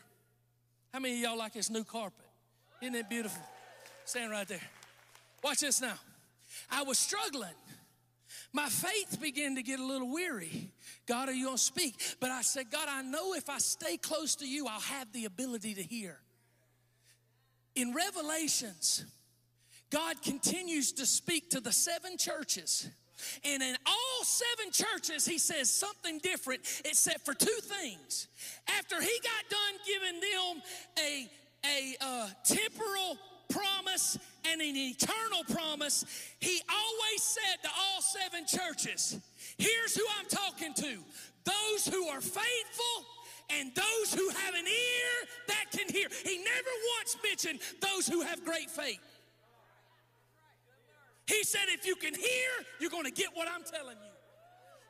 How 0.93 0.99
many 0.99 1.15
of 1.15 1.19
y'all 1.19 1.37
like 1.37 1.53
this 1.53 1.69
new 1.69 1.83
carpet? 1.83 2.25
Isn't 2.81 2.95
it 2.95 3.09
beautiful? 3.09 3.41
Stand 4.05 4.31
right 4.31 4.47
there. 4.47 4.61
Watch 5.43 5.59
this 5.59 5.81
now. 5.81 5.95
I 6.69 6.83
was 6.83 6.99
struggling. 6.99 7.49
My 8.53 8.67
faith 8.67 9.19
began 9.21 9.55
to 9.55 9.63
get 9.63 9.79
a 9.79 9.85
little 9.85 10.11
weary. 10.11 10.71
God, 11.07 11.29
are 11.29 11.33
you 11.33 11.45
going 11.45 11.57
to 11.57 11.63
speak? 11.63 11.95
But 12.19 12.31
I 12.31 12.41
said, 12.41 12.69
God, 12.69 12.87
I 12.89 13.01
know 13.01 13.33
if 13.33 13.49
I 13.49 13.59
stay 13.59 13.97
close 13.97 14.35
to 14.35 14.47
you, 14.47 14.67
I'll 14.67 14.79
have 14.79 15.11
the 15.13 15.25
ability 15.25 15.75
to 15.75 15.83
hear. 15.83 16.17
In 17.75 17.93
Revelations, 17.93 19.05
God 19.89 20.21
continues 20.21 20.91
to 20.93 21.05
speak 21.05 21.51
to 21.51 21.61
the 21.61 21.71
seven 21.71 22.17
churches. 22.17 22.89
And 23.45 23.63
in 23.63 23.75
all 23.85 24.23
seven 24.23 24.71
churches, 24.71 25.25
he 25.25 25.37
says 25.37 25.71
something 25.71 26.17
different 26.19 26.61
except 26.83 27.23
for 27.23 27.33
two 27.33 27.59
things. 27.61 28.27
After 28.77 28.99
he 28.99 29.19
got 29.23 29.49
done 29.49 29.79
giving 29.85 30.19
them 30.19 30.61
a 30.99 31.29
a 31.63 31.95
uh, 32.01 32.27
temporal 32.43 33.17
promise 33.51 34.17
and 34.49 34.61
an 34.61 34.75
eternal 34.75 35.43
promise, 35.49 36.05
he 36.39 36.61
always 36.69 37.21
said 37.21 37.63
to 37.63 37.69
all 37.69 38.01
seven 38.01 38.45
churches, 38.47 39.19
Here's 39.57 39.95
who 39.95 40.03
I'm 40.19 40.27
talking 40.27 40.73
to 40.75 40.97
those 41.43 41.87
who 41.87 42.07
are 42.07 42.21
faithful 42.21 43.05
and 43.49 43.71
those 43.75 44.13
who 44.13 44.29
have 44.29 44.53
an 44.53 44.65
ear 44.67 45.27
that 45.47 45.65
can 45.71 45.89
hear. 45.89 46.07
He 46.23 46.37
never 46.37 46.69
once 46.97 47.17
mentioned 47.23 47.59
those 47.81 48.07
who 48.07 48.21
have 48.21 48.45
great 48.45 48.69
faith. 48.69 48.99
He 51.27 51.43
said, 51.43 51.61
If 51.69 51.85
you 51.85 51.95
can 51.95 52.13
hear, 52.13 52.49
you're 52.79 52.89
going 52.89 53.05
to 53.05 53.11
get 53.11 53.29
what 53.33 53.47
I'm 53.47 53.63
telling 53.63 53.97
you. 53.97 54.11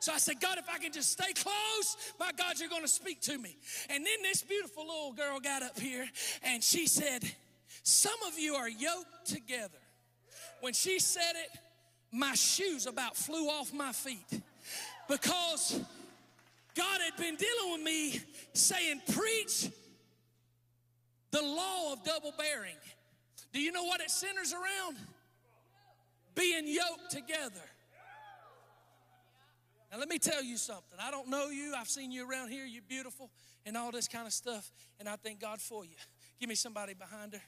So 0.00 0.12
I 0.12 0.18
said, 0.18 0.40
God, 0.40 0.58
if 0.58 0.68
I 0.68 0.78
can 0.78 0.92
just 0.92 1.12
stay 1.12 1.32
close, 1.32 1.96
my 2.18 2.32
God, 2.36 2.58
you're 2.58 2.68
going 2.68 2.82
to 2.82 2.88
speak 2.88 3.20
to 3.22 3.38
me. 3.38 3.56
And 3.88 4.04
then 4.04 4.22
this 4.22 4.42
beautiful 4.42 4.84
little 4.84 5.12
girl 5.12 5.38
got 5.38 5.62
up 5.62 5.78
here 5.78 6.04
and 6.42 6.62
she 6.62 6.88
said, 6.88 7.22
Some 7.82 8.22
of 8.26 8.38
you 8.38 8.54
are 8.54 8.68
yoked 8.68 9.26
together. 9.26 9.78
When 10.60 10.72
she 10.72 10.98
said 10.98 11.32
it, 11.34 11.58
my 12.12 12.34
shoes 12.34 12.86
about 12.86 13.16
flew 13.16 13.48
off 13.48 13.72
my 13.72 13.92
feet 13.92 14.40
because 15.08 15.80
God 16.74 17.00
had 17.00 17.16
been 17.16 17.36
dealing 17.36 17.72
with 17.72 17.82
me 17.82 18.20
saying, 18.52 19.02
Preach 19.12 19.68
the 21.30 21.42
law 21.42 21.94
of 21.94 22.04
double 22.04 22.32
bearing. 22.38 22.76
Do 23.52 23.60
you 23.60 23.72
know 23.72 23.84
what 23.84 24.00
it 24.00 24.10
centers 24.10 24.52
around? 24.52 24.96
Being 26.34 26.66
yoked 26.66 27.10
together. 27.10 27.60
Now, 29.90 29.98
let 29.98 30.08
me 30.08 30.18
tell 30.18 30.42
you 30.42 30.56
something. 30.56 30.98
I 30.98 31.10
don't 31.10 31.28
know 31.28 31.48
you. 31.48 31.74
I've 31.76 31.88
seen 31.88 32.10
you 32.10 32.28
around 32.28 32.48
here. 32.48 32.64
You're 32.64 32.82
beautiful 32.88 33.30
and 33.66 33.76
all 33.76 33.90
this 33.90 34.08
kind 34.08 34.26
of 34.26 34.32
stuff. 34.32 34.70
And 34.98 35.06
I 35.06 35.16
thank 35.16 35.38
God 35.40 35.60
for 35.60 35.84
you. 35.84 35.96
Give 36.40 36.48
me 36.48 36.54
somebody 36.54 36.94
behind 36.94 37.34
her 37.34 37.42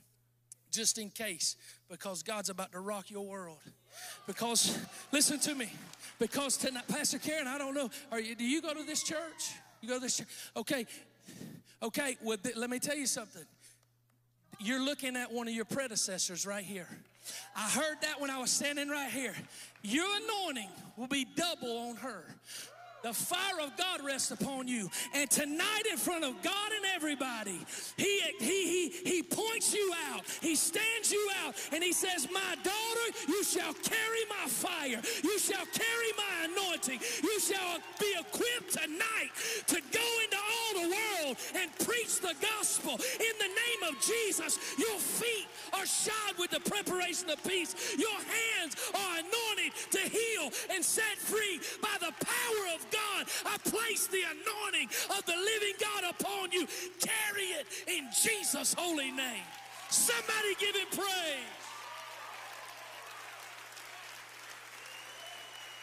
just 0.74 0.98
in 0.98 1.10
case 1.10 1.56
because 1.88 2.22
God's 2.22 2.50
about 2.50 2.72
to 2.72 2.80
rock 2.80 3.10
your 3.10 3.26
world. 3.26 3.58
Because, 4.26 4.78
listen 5.12 5.38
to 5.40 5.54
me, 5.54 5.72
because 6.18 6.56
tonight, 6.56 6.88
Pastor 6.88 7.18
Karen, 7.18 7.46
I 7.46 7.58
don't 7.58 7.74
know, 7.74 7.90
are 8.10 8.20
you, 8.20 8.34
do 8.34 8.44
you 8.44 8.60
go 8.60 8.74
to 8.74 8.82
this 8.82 9.02
church? 9.02 9.52
You 9.80 9.88
go 9.88 9.94
to 9.96 10.00
this 10.00 10.16
church? 10.16 10.28
Okay, 10.56 10.86
okay, 11.82 12.16
well, 12.22 12.36
th- 12.36 12.56
let 12.56 12.70
me 12.70 12.78
tell 12.78 12.96
you 12.96 13.06
something. 13.06 13.44
You're 14.58 14.84
looking 14.84 15.16
at 15.16 15.32
one 15.32 15.48
of 15.48 15.54
your 15.54 15.64
predecessors 15.64 16.46
right 16.46 16.64
here. 16.64 16.88
I 17.56 17.68
heard 17.68 17.96
that 18.02 18.20
when 18.20 18.30
I 18.30 18.38
was 18.38 18.50
standing 18.50 18.88
right 18.88 19.10
here. 19.10 19.34
Your 19.82 20.06
anointing 20.06 20.70
will 20.96 21.06
be 21.06 21.26
double 21.36 21.76
on 21.88 21.96
her. 21.96 22.24
The 23.04 23.12
fire 23.12 23.60
of 23.60 23.76
God 23.76 24.00
rests 24.02 24.30
upon 24.30 24.66
you. 24.66 24.88
And 25.12 25.28
tonight, 25.28 25.82
in 25.92 25.98
front 25.98 26.24
of 26.24 26.40
God 26.42 26.72
and 26.74 26.86
everybody, 26.96 27.60
he, 27.98 28.20
he, 28.38 28.88
he, 28.88 28.88
he 28.88 29.22
points 29.22 29.74
you 29.74 29.92
out. 30.10 30.22
He 30.40 30.56
stands 30.56 31.12
you 31.12 31.28
out 31.44 31.54
and 31.70 31.84
he 31.84 31.92
says, 31.92 32.26
My 32.32 32.56
daughter, 32.62 33.06
you 33.28 33.44
shall 33.44 33.74
carry 33.74 34.24
my 34.30 34.48
fire. 34.48 35.02
You 35.22 35.38
shall 35.38 35.66
carry 35.66 36.10
my 36.16 36.48
anointing. 36.48 36.98
You 37.22 37.40
shall 37.40 37.78
be 38.00 38.14
equipped 38.18 38.72
tonight 38.72 39.30
to 39.66 39.82
go 39.92 40.08
into 40.24 40.38
all 40.38 40.82
the 40.82 40.88
world 40.88 41.36
and 41.56 41.78
preach 41.80 42.20
the 42.20 42.34
gospel 42.40 42.92
in 42.92 43.34
the 43.38 43.52
name 43.52 43.92
of 43.92 44.00
Jesus. 44.00 44.58
Your 44.78 44.96
feet 44.96 45.46
are 45.74 45.84
shod 45.84 46.38
with 46.38 46.52
the 46.52 46.60
preparation 46.60 47.28
of 47.28 47.44
peace. 47.44 47.74
Your 47.98 48.16
hands 48.16 48.76
are 48.94 49.18
anointed 49.18 49.72
to 49.90 49.98
heal 49.98 50.50
and 50.72 50.82
set 50.82 51.18
free 51.18 51.60
by 51.82 51.96
the 52.00 52.12
power 52.24 52.74
of 52.74 52.80
God. 52.90 52.93
I 53.46 53.56
place 53.64 54.06
the 54.06 54.22
anointing 54.22 54.88
of 55.10 55.24
the 55.26 55.36
living 55.36 55.74
God 55.80 56.04
upon 56.10 56.52
you. 56.52 56.66
Carry 57.00 57.46
it 57.58 57.66
in 57.88 58.08
Jesus' 58.22 58.74
holy 58.74 59.10
name. 59.10 59.44
Somebody 59.90 60.54
give 60.58 60.74
him 60.74 60.86
praise. 60.90 61.64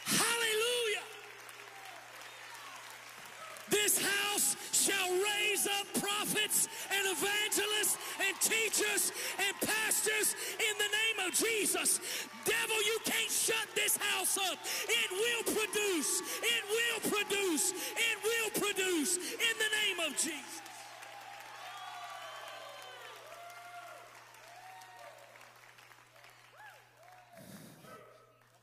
Hallelujah. 0.05 1.05
This 3.69 3.97
shall 4.71 5.09
raise 5.11 5.67
up 5.79 5.87
prophets 5.99 6.67
and 6.89 7.03
evangelists 7.15 7.97
and 8.25 8.33
teachers 8.39 9.11
and 9.37 9.53
pastors 9.61 10.35
in 10.57 10.73
the 10.77 10.89
name 10.89 11.27
of 11.27 11.31
Jesus. 11.33 11.99
Devil, 12.45 12.79
you 12.83 12.97
can't 13.05 13.31
shut 13.31 13.67
this 13.75 13.97
house 13.97 14.37
up. 14.37 14.57
It 14.87 15.09
will 15.11 15.43
produce, 15.55 16.21
it 16.41 16.63
will 16.75 16.99
produce, 17.11 17.71
it 17.71 18.17
will 18.23 18.49
produce 18.61 19.17
in 19.17 19.55
the 19.63 19.71
name 19.79 19.99
of 20.07 20.17
Jesus. 20.17 20.61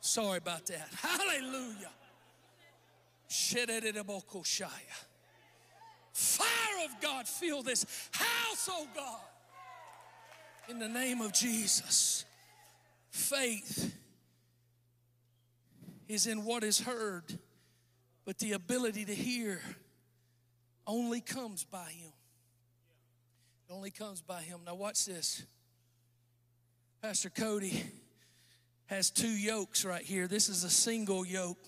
Sorry 0.00 0.38
about 0.38 0.66
that. 0.66 0.88
Hallelujah. 1.02 1.90
Shededebokoshaya. 3.28 5.07
Fire 6.18 6.84
of 6.84 7.00
God, 7.00 7.28
fill 7.28 7.62
this 7.62 7.86
house, 8.10 8.68
oh 8.72 8.88
God. 8.92 9.20
In 10.68 10.80
the 10.80 10.88
name 10.88 11.20
of 11.20 11.32
Jesus. 11.32 12.24
Faith 13.08 13.96
is 16.08 16.26
in 16.26 16.44
what 16.44 16.64
is 16.64 16.80
heard, 16.80 17.22
but 18.24 18.36
the 18.38 18.54
ability 18.54 19.04
to 19.04 19.14
hear 19.14 19.60
only 20.88 21.20
comes 21.20 21.62
by 21.62 21.88
Him. 21.88 22.10
It 23.68 23.72
only 23.72 23.92
comes 23.92 24.20
by 24.20 24.42
Him. 24.42 24.58
Now, 24.66 24.74
watch 24.74 25.06
this. 25.06 25.44
Pastor 27.00 27.30
Cody 27.30 27.84
has 28.86 29.08
two 29.08 29.28
yokes 29.28 29.84
right 29.84 30.02
here. 30.02 30.26
This 30.26 30.48
is 30.48 30.64
a 30.64 30.70
single 30.70 31.24
yoke. 31.24 31.64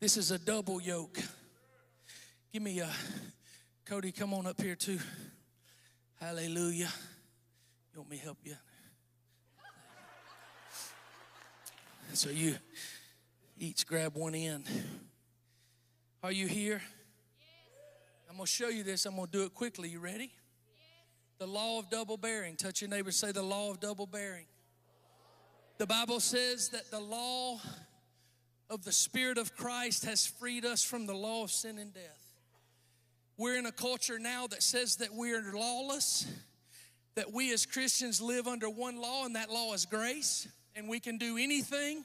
This 0.00 0.16
is 0.16 0.30
a 0.30 0.38
double 0.38 0.80
yoke. 0.80 1.18
Give 2.54 2.62
me 2.62 2.78
a 2.78 2.88
Cody, 3.84 4.12
come 4.12 4.32
on 4.32 4.46
up 4.46 4.62
here 4.62 4.76
too. 4.76 5.00
Hallelujah. 6.20 6.88
You 7.92 7.98
want 7.98 8.08
me 8.08 8.18
to 8.18 8.22
help 8.22 8.38
you? 8.44 8.54
So 12.12 12.30
you 12.30 12.54
each 13.58 13.88
grab 13.88 14.14
one 14.14 14.36
end. 14.36 14.68
Are 16.22 16.30
you 16.30 16.46
here? 16.46 16.80
I'm 18.30 18.36
going 18.36 18.46
to 18.46 18.52
show 18.52 18.68
you 18.68 18.84
this. 18.84 19.04
I'm 19.04 19.16
going 19.16 19.26
to 19.26 19.32
do 19.32 19.42
it 19.42 19.52
quickly. 19.52 19.88
You 19.88 19.98
ready? 19.98 20.30
The 21.40 21.48
law 21.48 21.80
of 21.80 21.90
double 21.90 22.16
bearing. 22.16 22.54
Touch 22.54 22.82
your 22.82 22.88
neighbor, 22.88 23.10
say 23.10 23.32
the 23.32 23.42
law 23.42 23.72
of 23.72 23.80
double 23.80 24.06
bearing. 24.06 24.46
The 25.78 25.86
Bible 25.88 26.20
says 26.20 26.68
that 26.68 26.88
the 26.92 27.00
law 27.00 27.58
of 28.70 28.84
the 28.84 28.92
Spirit 28.92 29.38
of 29.38 29.56
Christ 29.56 30.04
has 30.04 30.24
freed 30.24 30.64
us 30.64 30.84
from 30.84 31.06
the 31.06 31.14
law 31.14 31.42
of 31.42 31.50
sin 31.50 31.78
and 31.78 31.92
death. 31.92 32.23
We're 33.36 33.56
in 33.56 33.66
a 33.66 33.72
culture 33.72 34.18
now 34.18 34.46
that 34.48 34.62
says 34.62 34.96
that 34.96 35.12
we 35.12 35.32
are 35.34 35.42
lawless, 35.52 36.26
that 37.16 37.32
we 37.32 37.52
as 37.52 37.66
Christians 37.66 38.20
live 38.20 38.46
under 38.46 38.70
one 38.70 39.00
law, 39.00 39.24
and 39.24 39.36
that 39.36 39.50
law 39.50 39.74
is 39.74 39.86
grace, 39.86 40.46
and 40.76 40.88
we 40.88 41.00
can 41.00 41.18
do 41.18 41.36
anything 41.36 42.04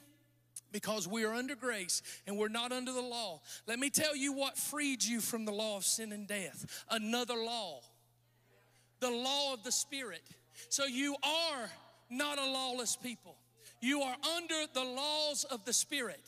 because 0.72 1.08
we 1.08 1.24
are 1.24 1.34
under 1.34 1.54
grace 1.54 2.02
and 2.26 2.36
we're 2.38 2.48
not 2.48 2.72
under 2.72 2.92
the 2.92 3.00
law. 3.00 3.40
Let 3.66 3.78
me 3.78 3.90
tell 3.90 4.14
you 4.14 4.32
what 4.32 4.56
freed 4.56 5.02
you 5.02 5.20
from 5.20 5.44
the 5.44 5.52
law 5.52 5.76
of 5.76 5.84
sin 5.84 6.12
and 6.12 6.26
death 6.26 6.84
another 6.90 7.34
law, 7.34 7.80
the 9.00 9.10
law 9.10 9.52
of 9.52 9.62
the 9.64 9.72
Spirit. 9.72 10.22
So 10.68 10.84
you 10.84 11.16
are 11.22 11.70
not 12.10 12.38
a 12.38 12.44
lawless 12.44 12.96
people. 12.96 13.36
You 13.80 14.02
are 14.02 14.16
under 14.36 14.66
the 14.74 14.84
laws 14.84 15.44
of 15.44 15.64
the 15.64 15.72
Spirit. 15.72 16.20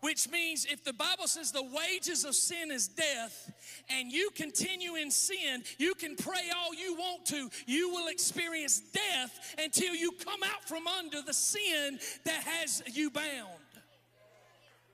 Which 0.00 0.30
means 0.30 0.64
if 0.64 0.84
the 0.84 0.92
Bible 0.92 1.26
says 1.26 1.50
the 1.50 1.62
wages 1.62 2.24
of 2.24 2.34
sin 2.34 2.70
is 2.70 2.86
death, 2.86 3.52
and 3.90 4.12
you 4.12 4.30
continue 4.34 4.94
in 4.94 5.10
sin, 5.10 5.64
you 5.76 5.94
can 5.94 6.14
pray 6.14 6.50
all 6.56 6.72
you 6.72 6.94
want 6.94 7.26
to, 7.26 7.50
you 7.66 7.90
will 7.90 8.08
experience 8.08 8.80
death 8.92 9.56
until 9.58 9.94
you 9.94 10.12
come 10.12 10.40
out 10.44 10.68
from 10.68 10.86
under 10.86 11.20
the 11.22 11.34
sin 11.34 11.98
that 12.24 12.42
has 12.44 12.82
you 12.92 13.10
bound. 13.10 13.24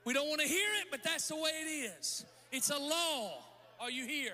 We 0.05 0.13
don't 0.13 0.27
want 0.27 0.41
to 0.41 0.47
hear 0.47 0.69
it, 0.81 0.87
but 0.89 1.03
that's 1.03 1.27
the 1.27 1.35
way 1.35 1.51
it 1.63 1.69
is. 1.99 2.25
It's 2.51 2.69
a 2.69 2.77
law. 2.77 3.43
Are 3.79 3.91
you 3.91 4.05
here? 4.05 4.33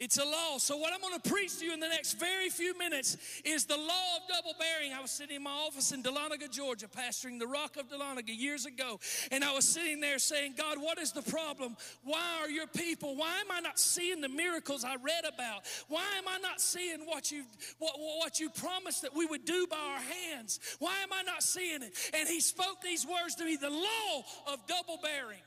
It's 0.00 0.16
a 0.16 0.24
law. 0.24 0.58
So, 0.58 0.76
what 0.76 0.92
I'm 0.92 1.00
going 1.00 1.18
to 1.20 1.28
preach 1.28 1.58
to 1.58 1.64
you 1.64 1.72
in 1.72 1.80
the 1.80 1.88
next 1.88 2.20
very 2.20 2.50
few 2.50 2.78
minutes 2.78 3.16
is 3.44 3.64
the 3.64 3.76
law 3.76 4.16
of 4.16 4.28
double 4.28 4.54
bearing. 4.56 4.92
I 4.92 5.00
was 5.00 5.10
sitting 5.10 5.36
in 5.36 5.42
my 5.42 5.50
office 5.50 5.90
in 5.90 6.04
Dahlonega, 6.04 6.48
Georgia, 6.52 6.86
pastoring 6.86 7.40
the 7.40 7.48
Rock 7.48 7.76
of 7.76 7.88
Dahlonega 7.88 8.38
years 8.38 8.64
ago, 8.64 9.00
and 9.32 9.42
I 9.42 9.52
was 9.52 9.66
sitting 9.66 10.00
there 10.00 10.20
saying, 10.20 10.54
God, 10.56 10.78
what 10.78 10.98
is 10.98 11.10
the 11.10 11.22
problem? 11.22 11.76
Why 12.04 12.38
are 12.40 12.48
your 12.48 12.68
people, 12.68 13.16
why 13.16 13.40
am 13.40 13.50
I 13.50 13.58
not 13.58 13.80
seeing 13.80 14.20
the 14.20 14.28
miracles 14.28 14.84
I 14.84 14.94
read 14.96 15.24
about? 15.24 15.62
Why 15.88 16.06
am 16.16 16.28
I 16.28 16.38
not 16.38 16.60
seeing 16.60 17.00
what 17.04 17.32
you 17.32 17.44
what, 17.80 17.94
what 17.98 18.38
you 18.38 18.50
promised 18.50 19.02
that 19.02 19.16
we 19.16 19.26
would 19.26 19.44
do 19.44 19.66
by 19.68 19.76
our 19.76 20.00
hands? 20.00 20.60
Why 20.78 20.94
am 21.02 21.12
I 21.12 21.22
not 21.22 21.42
seeing 21.42 21.82
it? 21.82 21.92
And 22.14 22.28
he 22.28 22.40
spoke 22.40 22.80
these 22.82 23.04
words 23.04 23.34
to 23.36 23.44
me 23.44 23.56
the 23.56 23.70
law 23.70 24.22
of 24.46 24.64
double 24.68 25.00
bearing. 25.02 25.40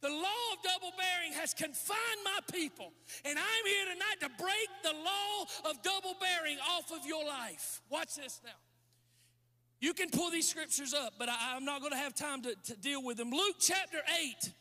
The 0.00 0.08
law 0.08 0.44
of 0.54 0.62
double 0.62 0.92
bearing 0.96 1.32
has 1.32 1.54
confined 1.54 2.22
my 2.24 2.38
people, 2.52 2.92
and 3.24 3.36
I'm 3.36 3.64
here 3.66 3.84
tonight 3.92 4.20
to 4.20 4.42
break 4.42 4.68
the 4.84 4.92
law 4.92 5.70
of 5.70 5.82
double 5.82 6.14
bearing 6.20 6.58
off 6.76 6.92
of 6.92 7.04
your 7.04 7.26
life. 7.26 7.80
Watch 7.90 8.14
this 8.14 8.40
now. 8.44 8.52
You 9.80 9.94
can 9.94 10.10
pull 10.10 10.30
these 10.30 10.48
scriptures 10.48 10.94
up, 10.94 11.14
but 11.18 11.28
I, 11.28 11.56
am 11.56 11.64
not 11.64 11.80
going 11.80 11.92
to 11.92 11.98
have 11.98 12.14
time 12.14 12.42
to, 12.42 12.54
to 12.66 12.76
deal 12.76 13.02
with 13.02 13.16
them. 13.16 13.30
Luke 13.30 13.56
chapter 13.60 13.98
8. 14.42 14.52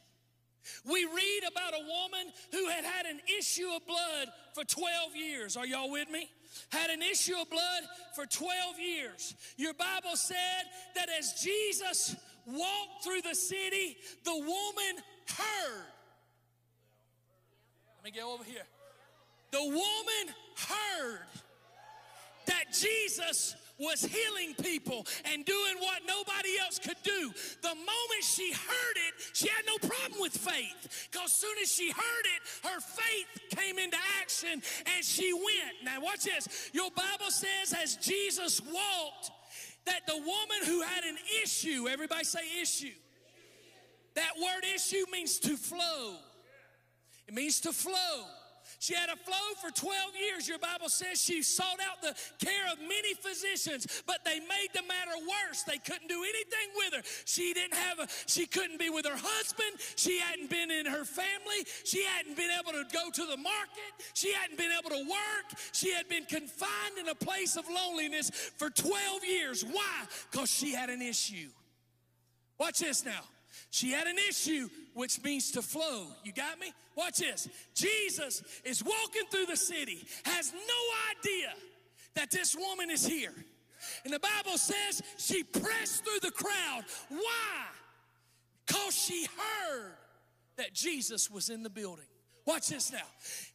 We 0.90 1.06
read 1.06 1.42
about 1.50 1.74
a 1.74 1.84
woman 1.84 2.34
who 2.52 2.68
had 2.68 2.84
had 2.84 3.06
an 3.06 3.20
issue 3.40 3.70
of 3.76 3.86
blood 3.88 4.28
for 4.54 4.64
12 4.64 5.16
years. 5.16 5.56
Are 5.56 5.66
y'all 5.66 5.92
with 5.92 6.10
me? 6.10 6.30
Had 6.72 6.90
an 6.90 7.02
issue 7.02 7.36
of 7.40 7.50
blood 7.50 7.84
for 8.16 8.26
12 8.26 8.80
years. 8.80 9.36
Your 9.58 9.74
Bible 9.74 10.16
said 10.16 10.36
that 10.96 11.08
as 11.18 11.34
Jesus 11.42 12.16
walked 12.46 13.04
through 13.04 13.22
the 13.22 13.36
city, 13.36 13.98
the 14.24 14.36
woman 14.36 15.04
heard. 15.30 15.86
Let 17.98 18.04
me 18.06 18.12
get 18.12 18.24
over 18.24 18.44
here. 18.44 18.66
The 19.52 19.64
woman 19.64 20.36
heard 20.56 21.28
that 22.46 22.66
Jesus 22.74 23.56
was 23.80 24.02
healing 24.02 24.56
people 24.62 25.06
and 25.32 25.46
doing 25.46 25.76
what 25.80 26.02
nobody 26.08 26.50
else 26.60 26.80
could 26.80 26.98
do. 27.04 27.32
The 27.62 27.76
moment 27.76 28.24
she 28.24 28.52
heard 28.52 28.98
it, 29.08 29.14
she 29.34 29.48
had 29.48 29.66
no 29.68 29.78
problem 29.78 30.20
with 30.20 30.36
faith. 30.36 31.08
Because 31.12 31.32
soon 31.32 31.56
as 31.62 31.72
she 31.72 31.92
heard 31.92 32.26
it, 32.26 32.70
her 32.70 32.80
faith 32.80 33.60
came 33.60 33.78
into 33.78 33.98
action 34.22 34.62
and 34.96 35.06
she 35.06 35.32
went. 35.34 35.84
Now, 35.84 36.02
watch 36.02 36.24
this. 36.24 36.72
Your 36.74 36.90
Bible 36.92 37.30
says, 37.30 37.74
as 37.74 37.96
Jesus 37.98 38.62
walked, 38.62 39.32
that 39.86 40.06
the 40.08 40.18
woman 40.18 40.66
who 40.66 40.82
had 40.82 41.04
an 41.04 41.18
issue, 41.44 41.88
everybody 41.90 42.24
say 42.24 42.42
issue. 42.62 42.94
That 44.18 44.34
word 44.42 44.66
issue 44.74 45.06
means 45.12 45.38
to 45.46 45.56
flow. 45.56 46.16
It 47.28 47.36
means 47.36 47.62
to 47.62 47.72
flow. 47.72 48.26
She 48.80 48.96
had 48.96 49.10
a 49.10 49.16
flow 49.16 49.48
for 49.62 49.70
12 49.70 49.94
years. 50.20 50.48
Your 50.48 50.58
Bible 50.58 50.90
says 50.90 51.22
she 51.22 51.44
sought 51.44 51.78
out 51.88 52.02
the 52.02 52.16
care 52.44 52.66
of 52.72 52.80
many 52.80 53.14
physicians, 53.14 54.02
but 54.08 54.26
they 54.26 54.40
made 54.40 54.70
the 54.74 54.82
matter 54.82 55.12
worse. 55.22 55.62
They 55.64 55.78
couldn't 55.78 56.08
do 56.08 56.24
anything 56.24 56.68
with 56.78 56.94
her. 56.96 57.02
She 57.26 57.54
didn't 57.54 57.76
have 57.76 58.00
a, 58.00 58.08
she 58.26 58.48
couldn't 58.48 58.80
be 58.80 58.90
with 58.90 59.06
her 59.06 59.18
husband. 59.18 59.78
She 59.96 60.18
hadn't 60.18 60.50
been 60.50 60.72
in 60.72 60.88
her 60.88 61.06
family. 61.06 61.62
She 61.84 62.04
hadn't 62.04 62.38
been 62.38 62.50
able 62.60 62.72
to 62.72 62.86
go 62.92 63.12
to 63.12 63.22
the 63.22 63.38
market. 63.38 63.94
She 64.16 64.34
hadn't 64.34 64.58
been 64.58 64.72
able 64.80 64.90
to 64.98 65.10
work. 65.10 65.60
She 65.74 65.94
had 65.94 66.10
been 66.10 66.26
confined 66.26 66.98
in 67.00 67.08
a 67.08 67.16
place 67.16 67.56
of 67.56 67.66
loneliness 67.70 68.32
for 68.58 68.72
12 68.72 69.26
years. 69.26 69.64
Why? 69.64 70.06
Because 70.32 70.50
she 70.50 70.74
had 70.74 70.90
an 70.90 71.04
issue. 71.04 71.50
Watch 72.58 72.80
this 72.80 73.06
now. 73.06 73.22
She 73.70 73.92
had 73.92 74.08
an 74.08 74.18
issue, 74.30 74.70
which 74.94 75.22
means 75.24 75.52
to 75.52 75.62
flow. 75.62 76.08
You 76.24 76.32
got 76.32 76.60
me? 76.60 76.74
Watch 76.96 77.18
this. 77.18 77.48
Jesus 77.76 78.44
is 78.64 78.84
walking 78.84 79.24
through 79.30 79.46
the 79.46 79.58
city, 79.58 80.06
has 80.26 80.54
no 80.54 81.20
idea 81.20 81.54
that 82.16 82.32
this 82.32 82.56
woman 82.56 82.90
is 82.90 83.06
here. 83.06 83.34
And 84.04 84.14
the 84.14 84.20
Bible 84.20 84.58
says 84.58 85.02
she 85.18 85.44
pressed 85.44 86.04
through 86.04 86.20
the 86.22 86.32
crowd. 86.32 86.84
Why? 87.10 87.66
Because 88.66 88.96
she 88.96 89.28
heard 89.38 89.94
that 90.58 90.74
Jesus 90.74 91.30
was 91.30 91.50
in 91.50 91.64
the 91.64 91.70
building. 91.70 92.06
Watch 92.46 92.70
this 92.70 92.92
now. 92.92 93.00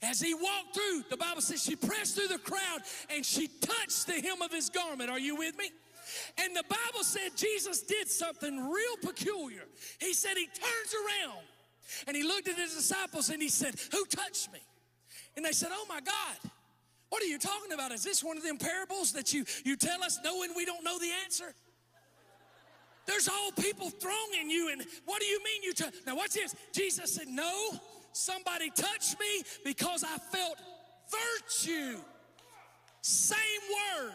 As 0.03 0.21
he 0.21 0.35
walked 0.35 0.75
through, 0.75 1.05
the 1.11 1.17
Bible 1.17 1.41
says 1.41 1.63
she 1.63 1.77
pressed 1.77 2.15
through 2.15 2.29
the 2.29 2.39
crowd 2.39 2.83
and 3.09 3.25
she 3.25 3.49
touched 3.49 4.07
the 4.07 4.13
hem 4.13 4.43
of 4.43 4.53
his 4.53 4.69
garment. 4.69 5.11
Are 5.11 5.19
you 5.19 5.35
with 5.35 5.57
me? 5.57 5.71
And 6.39 6.55
the 6.55 6.65
Bible 6.69 7.05
said 7.05 7.37
Jesus 7.37 7.83
did 7.83 8.09
something 8.09 8.71
real 8.71 8.97
peculiar. 9.03 9.63
He 10.01 10.15
said 10.15 10.37
he 10.37 10.47
turns 10.47 10.95
around 10.95 11.43
and 12.07 12.17
he 12.17 12.23
looked 12.23 12.49
at 12.49 12.57
his 12.57 12.75
disciples 12.75 13.31
and 13.31 13.43
he 13.43 13.49
said, 13.49 13.75
Who 13.93 14.05
touched 14.07 14.53
me? 14.53 14.61
And 15.37 15.45
they 15.45 15.53
said, 15.53 15.69
Oh 15.73 15.87
my 15.89 16.01
God, 16.01 16.51
what 17.09 17.23
are 17.23 17.27
you 17.27 17.39
talking 17.39 17.73
about? 17.73 17.93
Is 17.93 18.03
this 18.03 18.25
one 18.25 18.37
of 18.37 18.43
them 18.43 18.59
parables 18.59 19.13
that 19.13 19.33
you, 19.33 19.45
you 19.65 19.77
tell 19.77 20.03
us 20.03 20.19
knowing 20.25 20.51
we 20.57 20.65
don't 20.65 20.85
know 20.85 20.99
the 20.99 21.11
answer? 21.25 21.55
There's 23.07 23.29
all 23.29 23.51
people 23.53 23.91
thronging 23.91 24.49
you, 24.49 24.71
and 24.71 24.83
what 25.07 25.21
do 25.21 25.27
you 25.27 25.43
mean 25.43 25.63
you 25.63 25.73
touch? 25.73 25.93
Now, 26.07 26.17
watch 26.17 26.35
this. 26.35 26.55
Jesus 26.73 27.15
said, 27.15 27.27
No, 27.29 27.53
somebody 28.13 28.71
touched 28.71 29.19
me 29.19 29.43
because 29.65 30.05
I 30.05 30.19
felt 30.19 30.57
virtue. 31.11 31.99
Same 33.01 33.39
word. 33.99 34.13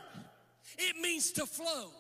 It 0.77 0.95
means 1.02 1.31
to 1.34 1.45
flow. 1.45 1.91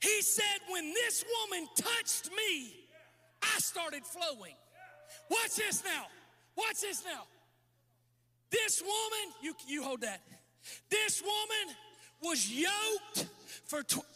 He 0.00 0.22
said, 0.22 0.60
When 0.70 0.92
this 0.92 1.24
woman 1.50 1.68
touched 1.76 2.30
me, 2.30 2.74
I 3.42 3.58
started 3.58 4.04
flowing. 4.04 4.54
Watch 5.30 5.56
this 5.56 5.82
now. 5.84 6.06
Watch 6.56 6.80
this 6.80 7.04
now. 7.04 7.24
This 8.50 8.80
woman, 8.80 9.34
you, 9.42 9.54
you 9.66 9.82
hold 9.82 10.02
that. 10.02 10.20
This 10.90 11.22
woman 11.22 11.74
was 12.22 12.50
yoked 12.50 13.26
for, 13.66 13.82
tw- 13.82 14.06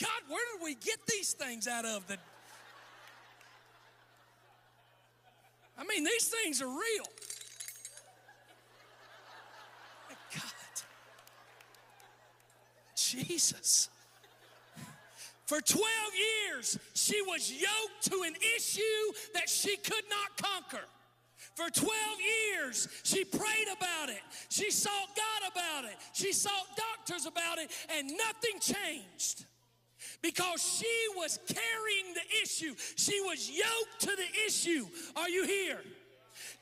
God, 0.00 0.22
where 0.28 0.44
did 0.52 0.64
we 0.64 0.74
get 0.74 0.98
these 1.08 1.32
things 1.32 1.66
out 1.68 1.84
of? 1.84 2.06
The, 2.06 2.16
I 5.76 5.84
mean, 5.84 6.04
these 6.04 6.28
things 6.28 6.62
are 6.62 6.68
real. 6.68 7.06
God. 10.34 10.42
Jesus. 13.32 13.88
For 15.46 15.60
12 15.60 15.84
years, 16.48 16.78
she 16.94 17.20
was 17.22 17.50
yoked 17.50 18.10
to 18.10 18.22
an 18.26 18.34
issue 18.56 18.82
that 19.34 19.48
she 19.48 19.76
could 19.76 20.04
not 20.08 20.36
conquer. 20.36 20.84
For 21.54 21.68
12 21.68 21.90
years, 22.20 22.88
she 23.02 23.24
prayed 23.24 23.68
about 23.76 24.08
it. 24.08 24.22
She 24.48 24.70
sought 24.70 25.08
God 25.16 25.50
about 25.52 25.90
it. 25.90 25.96
She 26.14 26.32
sought 26.32 26.66
doctors 26.76 27.26
about 27.26 27.58
it, 27.58 27.70
and 27.96 28.08
nothing 28.08 28.60
changed 28.60 29.44
because 30.22 30.62
she 30.62 31.06
was 31.16 31.38
carrying 31.48 32.14
the 32.14 32.42
issue. 32.42 32.74
She 32.96 33.20
was 33.20 33.50
yoked 33.50 34.00
to 34.00 34.16
the 34.16 34.46
issue. 34.46 34.86
Are 35.16 35.28
you 35.28 35.44
here? 35.44 35.80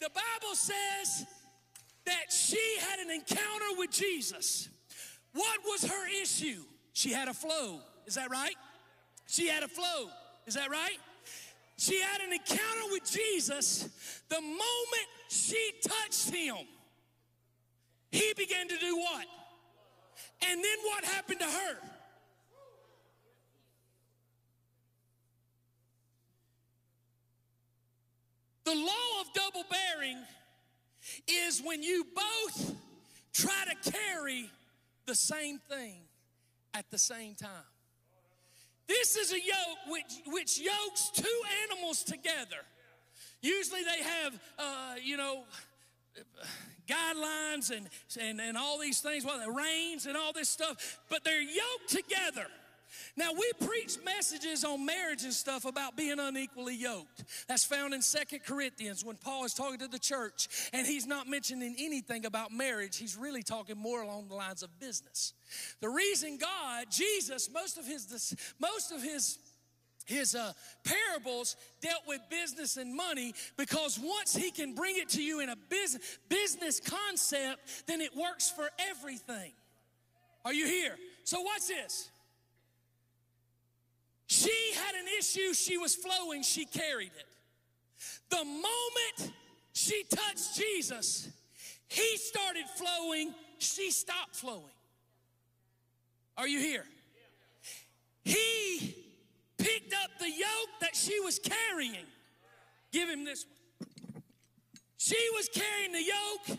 The 0.01 0.11
Bible 0.11 0.55
says 0.55 1.27
that 2.07 2.33
she 2.33 2.79
had 2.81 2.99
an 3.01 3.11
encounter 3.11 3.79
with 3.79 3.91
Jesus. 3.91 4.69
What 5.33 5.61
was 5.65 5.85
her 5.85 6.23
issue? 6.23 6.63
She 6.93 7.13
had 7.13 7.29
a 7.29 7.35
flow. 7.35 7.81
Is 8.07 8.15
that 8.15 8.31
right? 8.31 8.57
She 9.27 9.47
had 9.47 9.63
a 9.63 9.69
flow. 9.69 10.11
Is 10.47 10.55
that 10.55 10.71
right? 10.71 10.99
She 11.77 12.01
had 12.01 12.21
an 12.21 12.33
encounter 12.33 12.91
with 12.91 13.11
Jesus. 13.11 13.89
The 14.29 14.41
moment 14.41 15.09
she 15.29 15.73
touched 15.83 16.31
him, 16.31 16.57
he 18.11 18.35
began 18.37 18.69
to 18.69 18.77
do 18.79 18.97
what? 18.97 19.27
And 20.49 20.63
then 20.63 20.79
what 20.85 21.05
happened 21.05 21.41
to 21.41 21.47
her? 21.47 21.77
The 28.65 28.75
law 28.75 29.21
of 29.21 29.33
double 29.35 29.65
bearing 29.71 30.19
is 31.27 31.63
when 31.65 31.83
you 31.83 32.07
both 32.15 32.75
try 33.33 33.65
to 33.65 33.91
carry 33.91 34.51
the 35.07 35.15
same 35.15 35.59
thing 35.59 36.03
at 36.75 36.91
the 36.91 36.99
same 36.99 37.35
time. 37.35 37.51
This 38.87 39.17
is 39.17 39.33
a 39.33 39.37
yoke 39.37 39.79
which, 39.89 40.13
which 40.27 40.59
yokes 40.59 41.11
two 41.15 41.41
animals 41.65 42.03
together. 42.03 42.65
Usually 43.41 43.83
they 43.83 44.03
have, 44.03 44.41
uh, 44.59 44.95
you 45.03 45.17
know, 45.17 45.45
guidelines 46.89 47.71
and, 47.71 47.89
and, 48.21 48.41
and 48.41 48.57
all 48.57 48.79
these 48.79 49.01
things, 49.01 49.25
well, 49.25 49.39
the 49.39 49.53
reins 49.53 50.07
and 50.07 50.17
all 50.17 50.33
this 50.33 50.49
stuff, 50.49 50.99
but 51.09 51.25
they're 51.25 51.41
yoked 51.41 51.89
together. 51.89 52.47
Now, 53.17 53.33
we 53.33 53.51
preach 53.67 53.99
messages 54.05 54.65
on 54.65 54.85
marriage 54.85 55.25
and 55.25 55.33
stuff 55.33 55.65
about 55.65 55.97
being 55.97 56.19
unequally 56.19 56.75
yoked. 56.75 57.25
That's 57.49 57.65
found 57.65 57.95
in 57.95 58.03
Second 58.03 58.41
Corinthians 58.45 59.05
when 59.05 59.17
Paul 59.17 59.45
is 59.45 59.55
talking 59.55 59.79
to 59.79 59.89
the 59.89 59.99
church, 59.99 60.49
and 60.73 60.87
he's 60.87 61.07
not 61.07 61.29
mentioning 61.29 61.77
anything 61.79 62.27
about 62.27 62.53
marriage. 62.53 62.97
He's 62.97 63.17
really 63.17 63.43
talking 63.43 63.79
more 63.79 64.03
along 64.03 64.29
the 64.29 64.35
lines 64.35 64.63
of 64.63 64.79
business. 64.79 65.35
The 65.81 65.89
reason 65.89 66.39
God, 66.39 66.87
Jesus, 66.91 67.51
most 67.53 67.79
of 67.79 67.87
his, 67.87 68.35
most 68.61 68.93
of 68.93 69.03
his 69.03 69.39
his 70.07 70.35
uh, 70.35 70.53
parables 70.85 71.57
dealt 71.81 72.03
with 72.07 72.21
business 72.31 72.77
and 72.77 72.95
money 72.95 73.33
because 73.57 73.99
once 74.03 74.35
he 74.35 74.51
can 74.51 74.75
bring 74.75 74.97
it 74.99 75.09
to 75.11 75.23
you 75.23 75.41
in 75.41 75.49
a 75.49 75.57
business, 75.69 76.19
business 76.29 76.81
concept, 76.81 77.87
then 77.87 78.01
it 78.01 78.17
works 78.17 78.51
for 78.51 78.69
everything. 78.91 79.53
Are 80.45 80.53
you 80.53 80.67
here? 80.67 80.97
So, 81.25 81.41
watch 81.43 81.69
this. 81.69 82.10
She 84.31 84.73
had 84.77 84.95
an 84.95 85.07
issue, 85.19 85.53
she 85.55 85.77
was 85.77 85.97
flowing, 85.97 86.45
she 86.45 86.65
carried 86.65 87.11
it. 87.19 87.27
The 88.31 88.45
moment 88.45 89.35
she 89.73 90.05
touched 90.05 90.55
Jesus, 90.55 91.29
he 91.89 92.17
started 92.17 92.63
flowing, 92.77 93.35
she 93.59 93.91
stopped 93.91 94.37
flowing. 94.37 94.77
Are 96.39 96.47
you 96.47 96.61
here? 96.61 96.85
He 98.23 98.95
picked 99.59 99.95
up 99.95 100.11
the 100.21 100.31
yoke 100.31 100.71
that 100.81 100.95
she 100.95 101.19
was 101.19 101.41
carrying 101.41 102.07
Give 102.93 103.09
him 103.09 103.25
this 103.25 103.45
one. 103.45 104.23
She 104.97 105.19
was 105.35 105.49
carrying 105.53 105.91
the 105.91 106.03
yoke. 106.03 106.59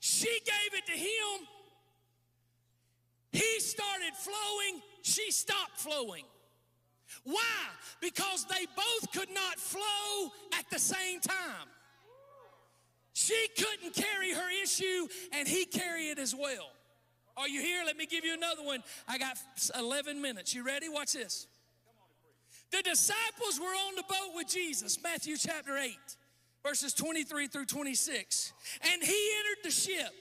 She 0.00 0.28
gave 0.46 0.78
it 0.78 0.86
to 0.86 0.92
him. 0.92 1.46
He 3.32 3.60
started 3.60 4.14
flowing. 4.16 4.80
She 5.02 5.30
stopped 5.30 5.78
flowing. 5.78 6.24
Why? 7.24 7.40
Because 8.00 8.46
they 8.46 8.66
both 8.76 9.12
could 9.12 9.32
not 9.32 9.58
flow 9.58 10.30
at 10.58 10.68
the 10.70 10.78
same 10.78 11.20
time. 11.20 11.68
She 13.14 13.46
couldn't 13.56 13.94
carry 13.94 14.32
her 14.32 14.62
issue, 14.62 15.06
and 15.32 15.46
he 15.46 15.64
carry 15.64 16.08
it 16.08 16.18
as 16.18 16.34
well. 16.34 16.70
Are 17.36 17.48
you 17.48 17.60
here? 17.60 17.82
Let 17.84 17.96
me 17.96 18.06
give 18.06 18.24
you 18.24 18.34
another 18.34 18.62
one. 18.62 18.82
I 19.08 19.18
got 19.18 19.38
11 19.78 20.20
minutes. 20.20 20.54
You 20.54 20.64
ready? 20.64 20.88
Watch 20.88 21.12
this. 21.12 21.46
The 22.70 22.82
disciples 22.82 23.60
were 23.60 23.66
on 23.66 23.96
the 23.96 24.02
boat 24.02 24.34
with 24.34 24.48
Jesus, 24.48 24.98
Matthew 25.02 25.36
chapter 25.36 25.76
8, 25.76 25.94
verses 26.64 26.94
23 26.94 27.46
through 27.46 27.66
26. 27.66 28.52
And 28.90 29.02
he 29.02 29.30
entered 29.38 29.64
the 29.64 29.70
ship 29.70 30.12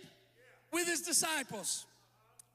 with 0.73 0.87
his 0.87 1.01
disciples. 1.01 1.85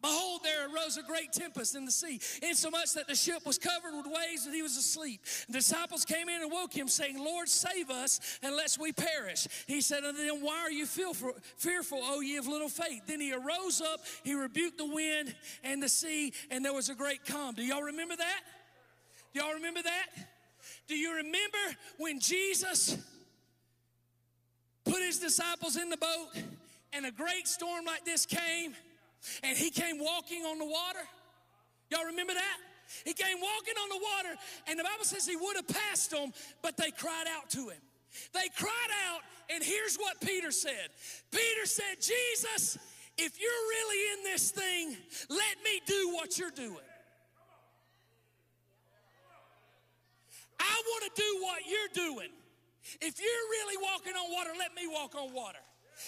Behold, 0.03 0.41
there 0.45 0.67
arose 0.67 0.99
a 0.99 1.03
great 1.03 1.33
tempest 1.33 1.75
in 1.75 1.85
the 1.85 1.91
sea, 1.91 2.21
insomuch 2.43 2.93
that 2.93 3.09
the 3.09 3.15
ship 3.15 3.47
was 3.47 3.59
covered 3.59 3.97
with 3.97 4.07
waves 4.07 4.45
and 4.45 4.55
he 4.55 4.63
was 4.63 4.77
asleep. 4.77 5.21
The 5.49 5.55
disciples 5.55 6.05
came 6.05 6.29
in 6.29 6.43
and 6.43 6.53
woke 6.53 6.73
him, 6.73 6.87
saying, 6.87 7.19
Lord, 7.19 7.49
save 7.49 7.91
us, 7.91 8.39
unless 8.43 8.79
we 8.79 8.93
perish. 8.93 9.49
He 9.67 9.81
said 9.81 10.05
unto 10.05 10.25
them, 10.25 10.43
Why 10.43 10.59
are 10.59 10.71
you 10.71 10.87
fearful, 10.87 11.33
fearful, 11.57 12.01
O 12.03 12.21
ye 12.21 12.37
of 12.37 12.47
little 12.47 12.69
faith? 12.69 13.03
Then 13.07 13.21
he 13.21 13.33
arose 13.33 13.81
up, 13.81 14.01
he 14.23 14.35
rebuked 14.35 14.79
the 14.79 14.87
wind 14.87 15.35
and 15.65 15.83
the 15.83 15.89
sea, 15.89 16.33
and 16.51 16.65
there 16.65 16.75
was 16.75 16.89
a 16.89 16.95
great 16.95 17.25
calm. 17.25 17.55
Do 17.55 17.65
y'all 17.65 17.83
remember 17.83 18.17
that? 18.17 18.41
Do 19.33 19.41
y'all 19.41 19.55
remember 19.55 19.83
that? 19.83 20.07
Do 20.89 20.97
you 20.97 21.17
remember 21.17 21.59
when 21.99 22.21
Jesus 22.21 22.97
put 24.85 25.03
his 25.03 25.19
disciples 25.19 25.77
in 25.77 25.91
the 25.91 25.97
boat 25.97 26.29
and 26.93 27.07
a 27.07 27.11
great 27.11 27.49
storm 27.49 27.85
like 27.85 28.05
this 28.05 28.25
came 28.25 28.75
and 29.43 29.57
he 29.57 29.71
came 29.71 29.99
walking 29.99 30.43
on 30.45 30.59
the 30.59 30.65
water? 30.65 31.05
Y'all 31.91 32.05
remember 32.05 32.35
that? 32.35 32.59
He 33.05 33.13
came 33.13 33.39
walking 33.41 33.75
on 33.83 33.89
the 33.89 34.01
water 34.03 34.41
and 34.69 34.79
the 34.79 34.85
Bible 34.85 35.05
says 35.05 35.27
he 35.27 35.37
would 35.37 35.57
have 35.57 35.69
passed 35.69 36.11
them, 36.11 36.33
but 36.63 36.77
they 36.77 36.91
cried 36.91 37.27
out 37.37 37.51
to 37.51 37.69
him. 37.69 37.81
They 38.33 38.49
cried 38.57 38.93
out, 39.11 39.21
and 39.51 39.63
here's 39.63 39.97
what 39.97 40.21
Peter 40.21 40.51
said 40.51 40.89
Peter 41.31 41.67
said, 41.67 42.01
Jesus, 42.01 42.79
if 43.19 43.41
you're 43.41 43.51
really 43.51 44.19
in 44.19 44.25
this 44.25 44.51
thing, 44.51 44.97
let 45.29 45.57
me 45.65 45.81
do 45.87 46.11
what 46.15 46.39
you're 46.39 46.51
doing. 46.51 46.77
I 50.59 50.83
want 50.87 51.15
to 51.15 51.23
do 51.23 51.43
what 51.43 51.61
you're 51.67 52.07
doing. 52.09 52.31
If 53.01 53.21
you're 53.21 53.47
really 53.51 53.77
walking 53.83 54.13
on 54.15 54.33
water, 54.33 54.51
let 54.59 54.75
me 54.75 54.87
walk 54.87 55.15
on 55.15 55.33
water. 55.35 55.59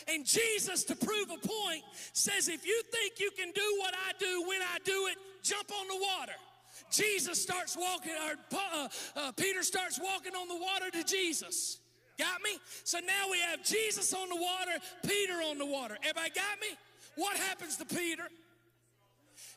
And 0.06 0.24
Jesus, 0.24 0.84
to 0.84 0.96
prove 0.96 1.30
a 1.30 1.46
point, 1.46 1.82
says, 2.12 2.48
if 2.48 2.66
you 2.66 2.82
think 2.92 3.20
you 3.20 3.30
can 3.30 3.50
do 3.52 3.76
what 3.78 3.94
I 3.94 4.12
do 4.18 4.44
when 4.46 4.60
I 4.62 4.78
do 4.84 5.06
it, 5.06 5.16
jump 5.42 5.70
on 5.72 5.88
the 5.88 5.96
water. 5.96 6.34
Jesus 6.90 7.42
starts 7.42 7.76
walking, 7.76 8.12
or 8.12 8.58
uh, 8.58 8.88
uh, 9.16 9.32
Peter 9.32 9.62
starts 9.62 9.98
walking 10.02 10.34
on 10.34 10.48
the 10.48 10.56
water 10.56 10.90
to 10.90 11.04
Jesus. 11.04 11.78
Got 12.18 12.42
me? 12.42 12.58
So 12.84 12.98
now 12.98 13.30
we 13.30 13.38
have 13.40 13.64
Jesus 13.64 14.12
on 14.14 14.28
the 14.28 14.36
water, 14.36 14.72
Peter 15.06 15.34
on 15.34 15.58
the 15.58 15.66
water. 15.66 15.96
Everybody 16.02 16.30
got 16.34 16.60
me? 16.60 16.76
What 17.16 17.36
happens 17.36 17.76
to 17.76 17.84
Peter? 17.84 18.24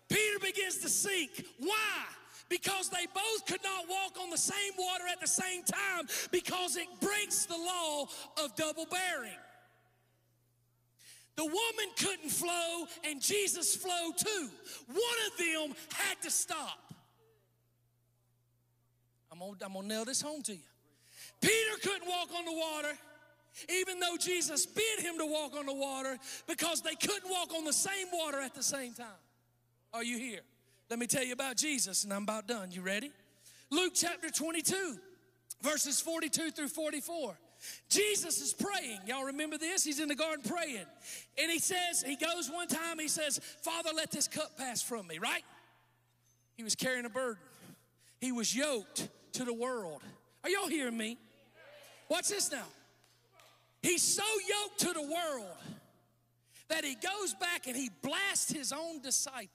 Peter 0.09 0.39
begins 0.39 0.77
to 0.79 0.89
sink. 0.89 1.45
Why? 1.59 2.03
Because 2.49 2.89
they 2.89 3.07
both 3.13 3.45
could 3.47 3.63
not 3.63 3.87
walk 3.89 4.17
on 4.21 4.29
the 4.29 4.37
same 4.37 4.73
water 4.77 5.05
at 5.09 5.21
the 5.21 5.27
same 5.27 5.63
time 5.63 6.07
because 6.31 6.75
it 6.75 6.87
breaks 6.99 7.45
the 7.45 7.55
law 7.55 8.07
of 8.43 8.55
double 8.55 8.85
bearing. 8.85 9.37
The 11.37 11.45
woman 11.45 11.93
couldn't 11.97 12.29
flow 12.29 12.85
and 13.05 13.21
Jesus 13.21 13.75
flowed 13.75 14.17
too. 14.17 14.49
One 14.87 14.97
of 15.31 15.37
them 15.37 15.75
had 15.93 16.21
to 16.23 16.31
stop. 16.31 16.93
I'm 19.31 19.39
gonna, 19.39 19.51
I'm 19.63 19.73
gonna 19.73 19.87
nail 19.87 20.05
this 20.05 20.21
home 20.21 20.41
to 20.43 20.53
you. 20.53 20.59
Peter 21.41 21.77
couldn't 21.81 22.07
walk 22.07 22.29
on 22.37 22.45
the 22.45 22.51
water, 22.51 22.93
even 23.69 23.99
though 23.99 24.17
Jesus 24.19 24.65
bid 24.65 24.99
him 24.99 25.17
to 25.17 25.25
walk 25.25 25.55
on 25.55 25.65
the 25.65 25.73
water, 25.73 26.17
because 26.47 26.81
they 26.81 26.95
couldn't 26.95 27.29
walk 27.29 27.53
on 27.55 27.63
the 27.63 27.73
same 27.73 28.07
water 28.13 28.39
at 28.39 28.53
the 28.53 28.63
same 28.63 28.93
time. 28.93 29.07
Are 29.93 30.03
you 30.03 30.17
here? 30.17 30.41
Let 30.89 30.99
me 30.99 31.07
tell 31.07 31.23
you 31.23 31.33
about 31.33 31.57
Jesus, 31.57 32.03
and 32.03 32.13
I'm 32.13 32.23
about 32.23 32.47
done. 32.47 32.71
You 32.71 32.81
ready? 32.81 33.11
Luke 33.69 33.93
chapter 33.95 34.29
22, 34.29 34.97
verses 35.61 36.01
42 36.01 36.51
through 36.51 36.67
44. 36.67 37.37
Jesus 37.89 38.41
is 38.41 38.53
praying. 38.53 38.99
Y'all 39.05 39.25
remember 39.25 39.57
this? 39.57 39.83
He's 39.83 39.99
in 39.99 40.07
the 40.07 40.15
garden 40.15 40.43
praying. 40.47 40.85
And 41.41 41.51
he 41.51 41.59
says, 41.59 42.03
he 42.05 42.15
goes 42.15 42.49
one 42.49 42.67
time, 42.67 42.99
he 42.99 43.07
says, 43.07 43.39
Father, 43.61 43.89
let 43.95 44.11
this 44.11 44.27
cup 44.27 44.57
pass 44.57 44.81
from 44.81 45.07
me, 45.07 45.19
right? 45.19 45.43
He 46.55 46.63
was 46.63 46.75
carrying 46.75 47.05
a 47.05 47.09
burden. 47.09 47.41
He 48.19 48.31
was 48.31 48.55
yoked 48.55 49.09
to 49.33 49.43
the 49.43 49.53
world. 49.53 50.01
Are 50.43 50.49
y'all 50.49 50.67
hearing 50.67 50.97
me? 50.97 51.17
Watch 52.09 52.29
this 52.29 52.51
now. 52.51 52.65
He's 53.81 54.03
so 54.03 54.23
yoked 54.47 54.79
to 54.81 54.93
the 54.93 55.01
world 55.01 55.57
that 56.69 56.83
he 56.85 56.95
goes 56.95 57.33
back 57.39 57.67
and 57.67 57.75
he 57.75 57.89
blasts 58.01 58.51
his 58.51 58.71
own 58.71 59.01
disciples 59.01 59.49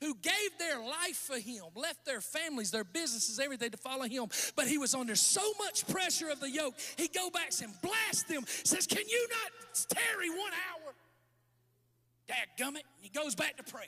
who 0.00 0.14
gave 0.14 0.58
their 0.58 0.78
life 0.78 1.16
for 1.16 1.38
him, 1.38 1.64
left 1.74 2.04
their 2.04 2.20
families, 2.20 2.70
their 2.70 2.84
businesses, 2.84 3.38
everything 3.38 3.70
to 3.70 3.76
follow 3.76 4.04
him. 4.04 4.26
But 4.54 4.68
he 4.68 4.78
was 4.78 4.94
under 4.94 5.16
so 5.16 5.42
much 5.58 5.86
pressure 5.88 6.30
of 6.30 6.40
the 6.40 6.50
yoke, 6.50 6.74
he 6.96 7.08
go 7.08 7.30
back 7.30 7.50
and 7.62 7.72
blast 7.82 8.28
them, 8.28 8.44
says, 8.46 8.86
Can 8.86 9.08
you 9.08 9.28
not 9.30 9.88
tarry 9.88 10.30
one 10.30 10.52
hour? 10.52 10.94
Dadgummit. 12.28 12.82
He 13.00 13.08
goes 13.08 13.34
back 13.34 13.56
to 13.56 13.62
prayer. 13.62 13.86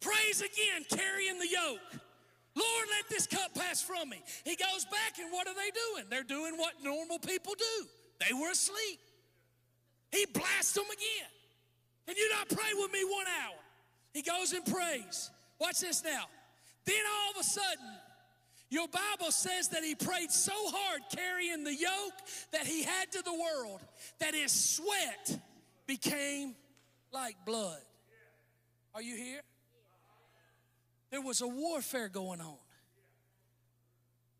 Praise 0.00 0.40
again, 0.40 0.84
carrying 0.88 1.38
the 1.38 1.48
yoke. 1.48 2.00
Lord, 2.56 2.86
let 2.90 3.08
this 3.08 3.26
cup 3.26 3.54
pass 3.54 3.82
from 3.82 4.08
me. 4.08 4.22
He 4.44 4.56
goes 4.56 4.84
back, 4.86 5.18
and 5.20 5.30
what 5.32 5.46
are 5.46 5.54
they 5.54 5.70
doing? 5.70 6.06
They're 6.10 6.22
doing 6.22 6.56
what 6.56 6.74
normal 6.82 7.18
people 7.18 7.54
do. 7.54 7.86
They 8.26 8.34
were 8.34 8.50
asleep. 8.50 8.98
He 10.10 10.26
blasts 10.26 10.72
them 10.72 10.86
again. 10.86 11.30
Can 12.06 12.16
you 12.16 12.28
not 12.30 12.48
pray 12.48 12.70
with 12.74 12.92
me 12.92 13.04
one 13.04 13.26
hour? 13.44 13.59
He 14.12 14.22
goes 14.22 14.52
and 14.52 14.64
prays. 14.64 15.30
Watch 15.58 15.80
this 15.80 16.02
now. 16.04 16.24
Then 16.84 17.02
all 17.24 17.30
of 17.32 17.40
a 17.40 17.44
sudden, 17.44 17.86
your 18.70 18.86
Bible 18.88 19.30
says 19.30 19.68
that 19.68 19.82
he 19.82 19.94
prayed 19.94 20.30
so 20.30 20.52
hard 20.54 21.02
carrying 21.14 21.64
the 21.64 21.74
yoke 21.74 22.14
that 22.52 22.66
he 22.66 22.82
had 22.82 23.10
to 23.12 23.22
the 23.22 23.32
world 23.32 23.80
that 24.20 24.34
his 24.34 24.52
sweat 24.52 25.40
became 25.86 26.54
like 27.12 27.36
blood. 27.44 27.80
Are 28.94 29.02
you 29.02 29.16
here? 29.16 29.40
There 31.10 31.20
was 31.20 31.40
a 31.40 31.48
warfare 31.48 32.08
going 32.08 32.40
on. 32.40 32.56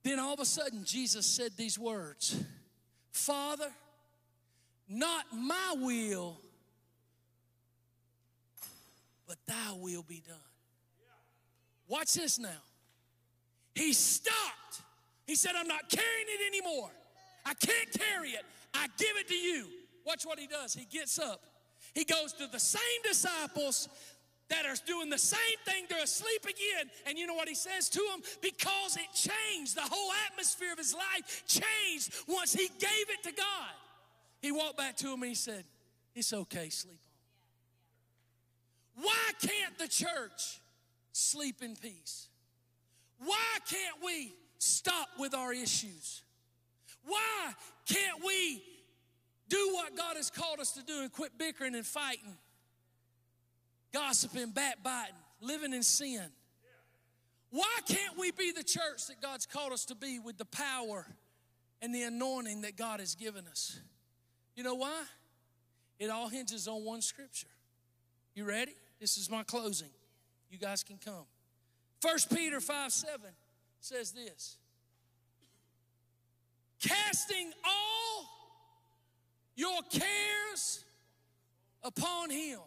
Then 0.02 0.18
all 0.18 0.34
of 0.34 0.40
a 0.40 0.44
sudden, 0.44 0.84
Jesus 0.84 1.26
said 1.26 1.52
these 1.56 1.78
words 1.78 2.42
Father, 3.12 3.70
not 4.88 5.24
my 5.34 5.74
will, 5.76 6.40
but 9.30 9.38
thy 9.46 9.72
will 9.78 10.02
be 10.02 10.20
done. 10.26 10.36
Watch 11.86 12.14
this 12.14 12.36
now. 12.36 12.48
He 13.76 13.92
stopped. 13.92 14.82
He 15.24 15.36
said, 15.36 15.52
I'm 15.56 15.68
not 15.68 15.88
carrying 15.88 16.26
it 16.26 16.48
anymore. 16.48 16.90
I 17.46 17.54
can't 17.54 17.92
carry 17.92 18.30
it. 18.30 18.42
I 18.74 18.88
give 18.98 19.16
it 19.20 19.28
to 19.28 19.34
you. 19.34 19.66
Watch 20.04 20.24
what 20.24 20.40
he 20.40 20.48
does. 20.48 20.74
He 20.74 20.84
gets 20.84 21.20
up. 21.20 21.42
He 21.94 22.02
goes 22.02 22.32
to 22.34 22.48
the 22.48 22.58
same 22.58 22.80
disciples 23.04 23.88
that 24.48 24.66
are 24.66 24.74
doing 24.84 25.10
the 25.10 25.18
same 25.18 25.58
thing. 25.64 25.84
They're 25.88 26.02
asleep 26.02 26.42
again. 26.42 26.90
And 27.06 27.16
you 27.16 27.28
know 27.28 27.34
what 27.34 27.48
he 27.48 27.54
says 27.54 27.88
to 27.90 28.00
them? 28.10 28.22
Because 28.42 28.96
it 28.96 29.14
changed. 29.14 29.76
The 29.76 29.82
whole 29.82 30.10
atmosphere 30.28 30.72
of 30.72 30.78
his 30.78 30.92
life 30.92 31.44
changed 31.46 32.14
once 32.26 32.52
he 32.52 32.66
gave 32.80 33.10
it 33.10 33.22
to 33.22 33.32
God. 33.32 33.70
He 34.42 34.50
walked 34.50 34.76
back 34.76 34.96
to 34.96 35.06
him 35.06 35.22
and 35.22 35.28
he 35.28 35.36
said, 35.36 35.62
It's 36.16 36.32
okay, 36.32 36.68
sleep. 36.68 36.98
Why 39.00 39.30
can't 39.40 39.78
the 39.78 39.88
church 39.88 40.60
sleep 41.12 41.62
in 41.62 41.76
peace? 41.76 42.28
Why 43.24 43.58
can't 43.68 43.96
we 44.04 44.32
stop 44.58 45.08
with 45.18 45.34
our 45.34 45.52
issues? 45.52 46.22
Why 47.04 47.52
can't 47.86 48.24
we 48.24 48.62
do 49.48 49.70
what 49.74 49.96
God 49.96 50.16
has 50.16 50.30
called 50.30 50.60
us 50.60 50.72
to 50.72 50.82
do 50.82 51.02
and 51.02 51.12
quit 51.12 51.36
bickering 51.38 51.74
and 51.74 51.86
fighting? 51.86 52.36
gossiping, 53.92 54.50
backbiting, 54.50 55.14
living 55.40 55.72
in 55.72 55.82
sin. 55.82 56.24
Why 57.50 57.78
can't 57.86 58.16
we 58.18 58.30
be 58.30 58.52
the 58.52 58.62
church 58.62 59.08
that 59.08 59.20
God's 59.20 59.46
called 59.46 59.72
us 59.72 59.84
to 59.86 59.94
be 59.94 60.18
with 60.18 60.38
the 60.38 60.44
power 60.44 61.06
and 61.82 61.94
the 61.94 62.02
anointing 62.02 62.60
that 62.60 62.76
God 62.76 63.00
has 63.00 63.14
given 63.14 63.46
us? 63.48 63.80
You 64.54 64.62
know 64.62 64.76
why? 64.76 65.02
It 65.98 66.10
all 66.10 66.28
hinges 66.28 66.68
on 66.68 66.84
one 66.84 67.02
scripture. 67.02 67.48
You 68.34 68.44
ready? 68.44 68.74
This 69.00 69.16
is 69.16 69.30
my 69.30 69.42
closing. 69.42 69.88
You 70.50 70.58
guys 70.58 70.82
can 70.82 70.98
come. 71.02 71.24
First 72.00 72.34
Peter 72.34 72.60
5 72.60 72.92
7 72.92 73.20
says 73.80 74.12
this 74.12 74.56
casting 76.80 77.52
all 77.64 78.26
your 79.54 79.80
cares 79.90 80.84
upon 81.82 82.30
him, 82.30 82.60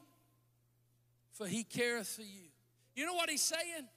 for 1.34 1.48
he 1.48 1.64
careth 1.64 2.08
for 2.08 2.22
you. 2.22 2.50
You 2.96 3.06
know 3.06 3.14
what 3.14 3.30
he's 3.30 3.42
saying? 3.42 3.88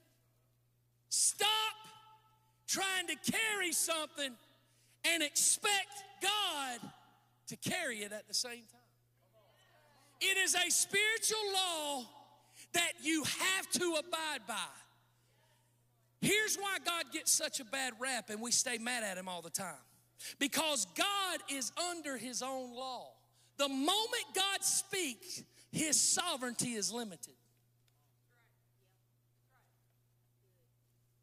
Stop 1.09 1.49
trying 2.67 3.07
to 3.09 3.33
carry 3.33 3.73
something 3.73 4.33
and 5.05 5.23
expect 5.23 6.05
God 6.23 6.91
to 7.49 7.57
carry 7.57 7.99
it 7.99 8.13
at 8.13 8.27
the 8.27 8.35
same 8.35 8.53
time. 8.53 8.81
It 10.21 10.39
is 10.39 10.55
a 10.55 10.71
spiritual 10.71 11.53
law 11.53 12.05
that 12.77 12.93
you 13.03 13.25
have 13.25 13.71
to 13.73 13.97
abide 13.99 14.47
by. 14.47 14.55
Here's 16.21 16.57
why 16.57 16.77
God 16.85 17.07
gets 17.13 17.33
such 17.33 17.61
a 17.61 17.65
bad 17.65 17.95
rap 17.99 18.31
and 18.31 18.41
we 18.41 18.51
stay 18.51 18.79
mad 18.79 19.03
at 19.03 19.17
him 19.17 19.29
all 19.29 19.43
the 19.43 19.51
time. 19.51 19.75
Because 20.39 20.87
God 20.95 21.41
is 21.51 21.73
under 21.91 22.17
his 22.17 22.43
own 22.43 22.75
law. 22.75 23.09
The 23.59 23.69
moment 23.69 24.25
God 24.35 24.63
speaks, 24.63 25.43
his 25.73 25.99
sovereignty 26.01 26.75
is 26.75 26.93
limited. 26.93 27.35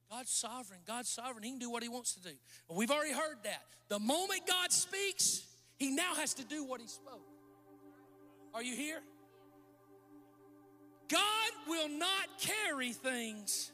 God's 0.10 0.32
sovereign. 0.32 0.80
God's 0.86 1.10
sovereign. 1.10 1.44
He 1.44 1.50
can 1.52 1.60
do 1.60 1.70
what 1.70 1.84
he 1.84 1.90
wants 1.90 2.14
to 2.16 2.22
do. 2.22 2.36
We've 2.70 2.92
already 2.92 3.14
heard 3.14 3.38
that. 3.44 3.64
The 3.90 4.00
moment 4.00 4.42
God 4.48 4.72
speaks, 4.72 5.44
he 5.78 5.92
now 5.92 6.16
has 6.16 6.36
to 6.36 6.46
do 6.46 6.64
what 6.64 6.82
he 6.82 6.88
spoke. 6.88 7.26
Are 8.54 8.64
you 8.64 8.76
here? 8.76 9.02
God 11.10 11.52
will 11.68 11.90
not 11.90 12.28
carry 12.40 12.94
things 12.94 13.72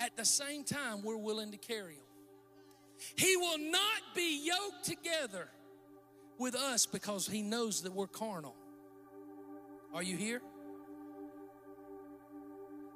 at 0.00 0.16
the 0.16 0.24
same 0.24 0.64
time 0.64 1.02
we're 1.02 1.16
willing 1.16 1.50
to 1.50 1.56
carry 1.56 1.94
them. 1.94 2.04
He 3.16 3.36
will 3.36 3.58
not 3.58 4.02
be 4.14 4.44
yoked 4.44 4.84
together 4.84 5.48
with 6.38 6.54
us 6.54 6.86
because 6.86 7.26
he 7.26 7.42
knows 7.42 7.82
that 7.82 7.92
we're 7.92 8.06
carnal. 8.06 8.54
Are 9.94 10.02
you 10.02 10.16
here? 10.16 10.40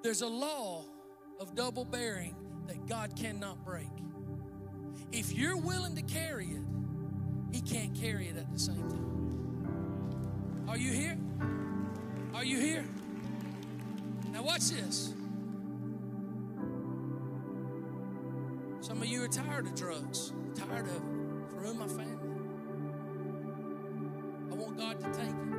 There's 0.02 0.22
a 0.22 0.28
law 0.28 0.84
of 1.40 1.54
double 1.54 1.84
bearing 1.84 2.34
that 2.66 2.86
God 2.86 3.16
cannot 3.16 3.64
break. 3.64 3.88
If 5.12 5.32
you're 5.32 5.56
willing 5.56 5.96
to 5.96 6.02
carry 6.02 6.46
it, 6.46 6.62
he 7.52 7.60
can't 7.60 7.94
carry 7.94 8.28
it 8.28 8.36
at 8.36 8.50
the 8.52 8.58
same 8.58 8.88
time. 8.88 10.64
Are 10.68 10.76
you 10.78 10.92
here? 10.92 11.18
Are 12.34 12.44
you 12.44 12.58
here? 12.58 12.84
Now, 14.32 14.42
watch 14.42 14.70
this. 14.70 15.12
Some 18.80 19.02
of 19.02 19.06
you 19.06 19.22
are 19.22 19.28
tired 19.28 19.66
of 19.66 19.74
drugs, 19.74 20.32
tired 20.54 20.86
of 20.86 20.96
it. 20.96 21.02
It's 21.44 21.54
ruined 21.54 21.78
my 21.78 21.86
family. 21.86 22.16
I 24.50 24.54
want 24.54 24.78
God 24.78 24.98
to 25.00 25.06
take 25.12 25.28
it. 25.28 25.52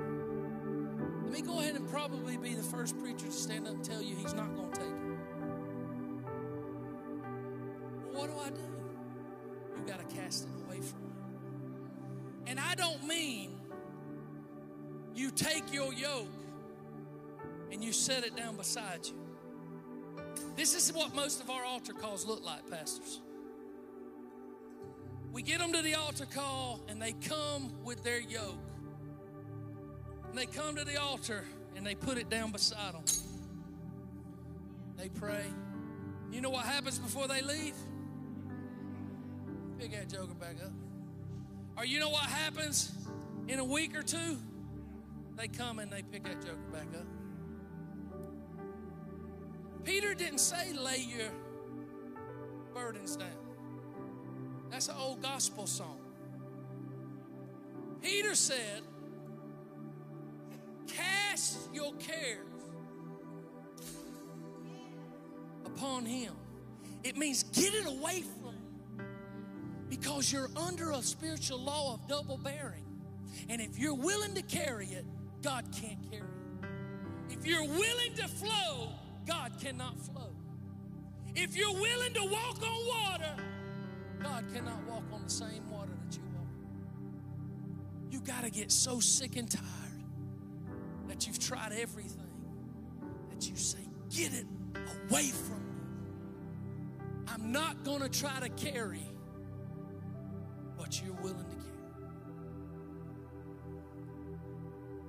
Let 1.23 1.31
me 1.31 1.41
go 1.41 1.59
ahead 1.59 1.75
and 1.75 1.87
probably 1.87 2.35
be 2.37 2.55
the 2.55 2.63
first 2.63 2.99
preacher 2.99 3.27
to 3.27 3.31
stand 3.31 3.67
up 3.67 3.75
and 3.75 3.83
tell 3.83 4.01
you 4.01 4.15
he's 4.15 4.33
not 4.33 4.55
going 4.55 4.71
to 4.71 4.79
take 4.79 4.89
it. 4.89 4.95
Well, 8.11 8.21
what 8.21 8.27
do 8.29 8.39
I 8.39 8.49
do? 8.49 8.61
You 9.77 9.83
got 9.87 9.99
to 9.99 10.15
cast 10.15 10.45
it 10.45 10.49
away 10.65 10.81
from 10.81 10.99
you. 11.03 11.13
And 12.47 12.59
I 12.59 12.73
don't 12.75 13.03
mean 13.07 13.51
you 15.15 15.29
take 15.31 15.71
your 15.71 15.93
yoke 15.93 16.27
and 17.73 17.83
you 17.83 17.91
set 17.91 18.23
it 18.23 18.37
down 18.37 18.55
beside 18.55 18.99
you. 19.03 19.15
This 20.55 20.75
is 20.75 20.93
what 20.93 21.15
most 21.15 21.41
of 21.41 21.49
our 21.49 21.65
altar 21.65 21.91
calls 21.91 22.25
look 22.25 22.45
like, 22.45 22.69
pastors. 22.69 23.19
We 25.31 25.41
get 25.41 25.59
them 25.59 25.73
to 25.73 25.81
the 25.81 25.95
altar 25.95 26.27
call 26.27 26.81
and 26.87 27.01
they 27.01 27.13
come 27.13 27.73
with 27.83 28.03
their 28.03 28.21
yoke. 28.21 28.59
And 30.29 30.37
they 30.37 30.45
come 30.45 30.75
to 30.75 30.85
the 30.85 31.01
altar 31.01 31.45
and 31.75 31.85
they 31.85 31.95
put 31.95 32.19
it 32.19 32.29
down 32.29 32.51
beside 32.51 32.93
them. 32.93 33.03
They 34.95 35.09
pray. 35.09 35.45
You 36.31 36.41
know 36.41 36.51
what 36.51 36.65
happens 36.65 36.99
before 36.99 37.27
they 37.27 37.41
leave? 37.41 37.75
Pick 39.79 39.91
that 39.93 40.09
joker 40.09 40.35
back 40.35 40.57
up. 40.63 40.71
Or 41.75 41.85
you 41.85 41.99
know 41.99 42.09
what 42.09 42.25
happens 42.25 42.91
in 43.47 43.57
a 43.57 43.65
week 43.65 43.97
or 43.97 44.03
two? 44.03 44.37
They 45.35 45.47
come 45.47 45.79
and 45.79 45.91
they 45.91 46.03
pick 46.03 46.23
that 46.25 46.39
joker 46.45 46.69
back 46.71 46.87
up. 46.95 47.07
Peter 49.83 50.13
didn't 50.13 50.39
say 50.39 50.73
lay 50.73 50.99
your 50.99 51.31
burdens 52.73 53.15
down. 53.15 53.29
That's 54.71 54.87
an 54.87 54.95
old 54.97 55.21
gospel 55.21 55.67
song. 55.67 55.99
Peter 58.01 58.35
said, 58.35 58.81
Cast 60.87 61.73
your 61.73 61.93
cares 61.93 62.47
upon 65.65 66.05
him. 66.05 66.33
It 67.03 67.17
means 67.17 67.43
get 67.43 67.73
it 67.73 67.85
away 67.85 68.23
from 68.23 68.55
him 68.55 69.07
because 69.89 70.31
you're 70.31 70.49
under 70.55 70.91
a 70.91 71.01
spiritual 71.01 71.59
law 71.59 71.93
of 71.93 72.07
double 72.07 72.37
bearing. 72.37 72.83
And 73.49 73.61
if 73.61 73.77
you're 73.77 73.93
willing 73.93 74.33
to 74.35 74.41
carry 74.41 74.87
it, 74.87 75.05
God 75.41 75.65
can't 75.71 75.99
carry 76.09 76.23
it. 76.23 76.69
If 77.29 77.45
you're 77.45 77.63
willing 77.63 78.13
to 78.15 78.27
flow, 78.27 78.89
God 79.25 79.53
cannot 79.61 79.99
flow. 79.99 80.35
If 81.35 81.55
you're 81.55 81.73
willing 81.73 82.13
to 82.13 82.25
walk 82.25 82.61
on 82.61 82.87
water, 82.87 83.35
God 84.21 84.45
cannot 84.53 84.83
walk 84.87 85.03
on 85.11 85.23
the 85.23 85.29
same 85.29 85.69
water 85.69 85.91
that 86.05 86.15
you 86.15 86.23
walk. 86.33 86.45
On. 86.45 88.11
You 88.11 88.19
got 88.21 88.43
to 88.43 88.51
get 88.51 88.71
so 88.71 88.99
sick 88.99 89.35
and 89.35 89.49
tired 89.49 89.63
that 91.07 91.25
you've 91.25 91.39
tried 91.39 91.73
everything 91.73 92.29
that 93.29 93.49
you 93.49 93.55
say, 93.55 93.79
Get 94.09 94.33
it 94.33 94.45
away 95.09 95.29
from 95.29 95.57
me. 95.57 97.23
I'm 97.27 97.51
not 97.51 97.83
going 97.83 98.01
to 98.01 98.09
try 98.09 98.39
to 98.39 98.49
carry 98.49 99.01
what 100.77 101.01
you're 101.01 101.15
willing 101.15 101.49
to 101.49 101.55
carry. 101.55 101.69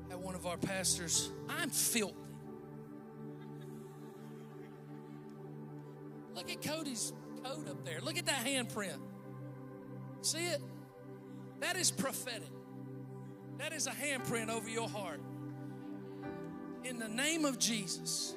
Had 0.09 0.21
one 0.23 0.35
of 0.35 0.47
our 0.47 0.57
pastors, 0.57 1.31
I'm 1.49 1.69
filthy. 1.69 2.24
Look 6.35 6.51
at 6.51 6.63
Cody's 6.63 7.13
coat 7.45 7.69
up 7.69 7.85
there. 7.85 8.01
Look 8.01 8.19
at 8.19 8.27
that 8.27 8.45
handprint. 8.45 8.99
See 10.23 10.47
it? 10.47 10.61
That 11.61 11.77
is 11.77 11.91
prophetic. 11.91 12.51
That 13.59 13.73
is 13.73 13.87
a 13.87 13.91
handprint 13.91 14.51
over 14.51 14.69
your 14.69 14.89
heart. 14.89 15.21
In 16.85 16.99
the 16.99 17.09
name 17.09 17.45
of 17.45 17.59
Jesus, 17.59 18.35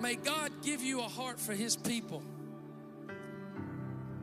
may 0.00 0.16
God 0.16 0.50
give 0.62 0.82
you 0.82 1.00
a 1.00 1.08
heart 1.08 1.40
for 1.40 1.54
His 1.54 1.76
people 1.76 2.22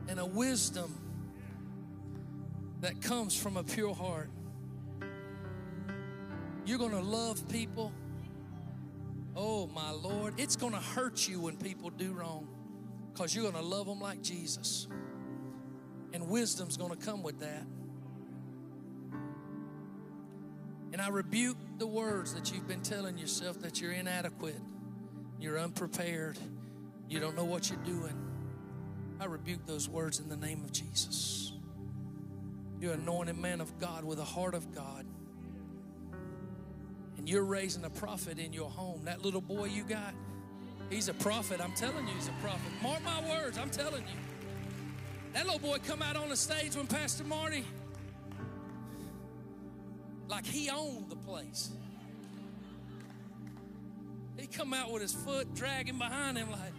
and 0.08 0.20
a 0.20 0.26
wisdom 0.26 0.94
that 2.80 3.00
comes 3.00 3.36
from 3.36 3.56
a 3.56 3.64
pure 3.64 3.94
heart. 3.94 4.30
You're 6.64 6.78
going 6.78 6.92
to 6.92 7.00
love 7.00 7.48
people. 7.48 7.92
Oh, 9.36 9.66
my 9.66 9.90
Lord. 9.90 10.34
It's 10.38 10.56
going 10.56 10.72
to 10.72 10.80
hurt 10.80 11.28
you 11.28 11.40
when 11.40 11.56
people 11.56 11.90
do 11.90 12.12
wrong 12.12 12.48
because 13.12 13.34
you're 13.34 13.50
going 13.50 13.62
to 13.62 13.68
love 13.68 13.86
them 13.86 14.00
like 14.00 14.22
Jesus. 14.22 14.88
And 16.12 16.28
wisdom's 16.28 16.76
going 16.76 16.96
to 16.96 17.04
come 17.04 17.22
with 17.22 17.40
that. 17.40 17.66
And 20.92 21.02
I 21.02 21.08
rebuke 21.08 21.58
the 21.78 21.86
words 21.86 22.32
that 22.32 22.50
you've 22.50 22.66
been 22.66 22.80
telling 22.80 23.18
yourself 23.18 23.60
that 23.60 23.80
you're 23.80 23.92
inadequate, 23.92 24.60
you're 25.38 25.58
unprepared, 25.58 26.38
you 27.08 27.20
don't 27.20 27.36
know 27.36 27.44
what 27.44 27.68
you're 27.68 27.82
doing. 27.84 28.16
I 29.20 29.26
rebuke 29.26 29.66
those 29.66 29.88
words 29.88 30.20
in 30.20 30.28
the 30.28 30.36
name 30.36 30.62
of 30.64 30.72
Jesus. 30.72 31.52
You're 32.80 32.94
an 32.94 33.00
anointed 33.00 33.36
man 33.36 33.60
of 33.60 33.78
God 33.78 34.04
with 34.04 34.18
a 34.18 34.24
heart 34.24 34.54
of 34.54 34.74
God. 34.74 35.06
You're 37.26 37.44
raising 37.44 37.84
a 37.84 37.90
prophet 37.90 38.38
in 38.38 38.52
your 38.52 38.70
home. 38.70 39.00
That 39.04 39.24
little 39.24 39.40
boy 39.40 39.64
you 39.64 39.82
got, 39.82 40.14
he's 40.90 41.08
a 41.08 41.14
prophet. 41.14 41.60
I'm 41.60 41.72
telling 41.72 42.06
you, 42.06 42.14
he's 42.14 42.28
a 42.28 42.34
prophet. 42.40 42.70
Mark 42.80 43.02
my 43.02 43.20
words, 43.28 43.58
I'm 43.58 43.68
telling 43.68 44.02
you. 44.02 44.20
That 45.32 45.44
little 45.44 45.58
boy 45.58 45.78
come 45.84 46.02
out 46.02 46.14
on 46.14 46.28
the 46.28 46.36
stage 46.36 46.76
when 46.76 46.86
Pastor 46.86 47.24
Marty, 47.24 47.64
like 50.28 50.46
he 50.46 50.70
owned 50.70 51.10
the 51.10 51.16
place. 51.16 51.72
He 54.36 54.46
come 54.46 54.72
out 54.72 54.92
with 54.92 55.02
his 55.02 55.12
foot 55.12 55.52
dragging 55.52 55.98
behind 55.98 56.38
him 56.38 56.48
like, 56.52 56.72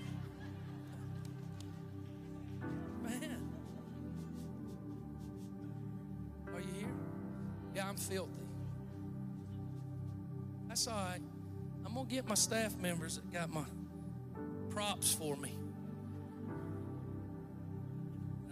man, 3.04 3.50
are 6.54 6.62
you 6.62 6.74
here? 6.74 6.96
Yeah, 7.76 7.90
I'm 7.90 7.98
filthy. 7.98 8.47
That's 10.78 10.90
all 10.90 10.94
right. 10.94 11.22
I'm 11.88 11.96
gonna 11.96 12.08
get 12.08 12.30
my 12.30 12.36
staff 12.36 12.78
members 12.78 13.16
that 13.16 13.34
got 13.34 13.50
my 13.50 13.64
props 14.70 15.12
for 15.12 15.36
me. 15.36 15.58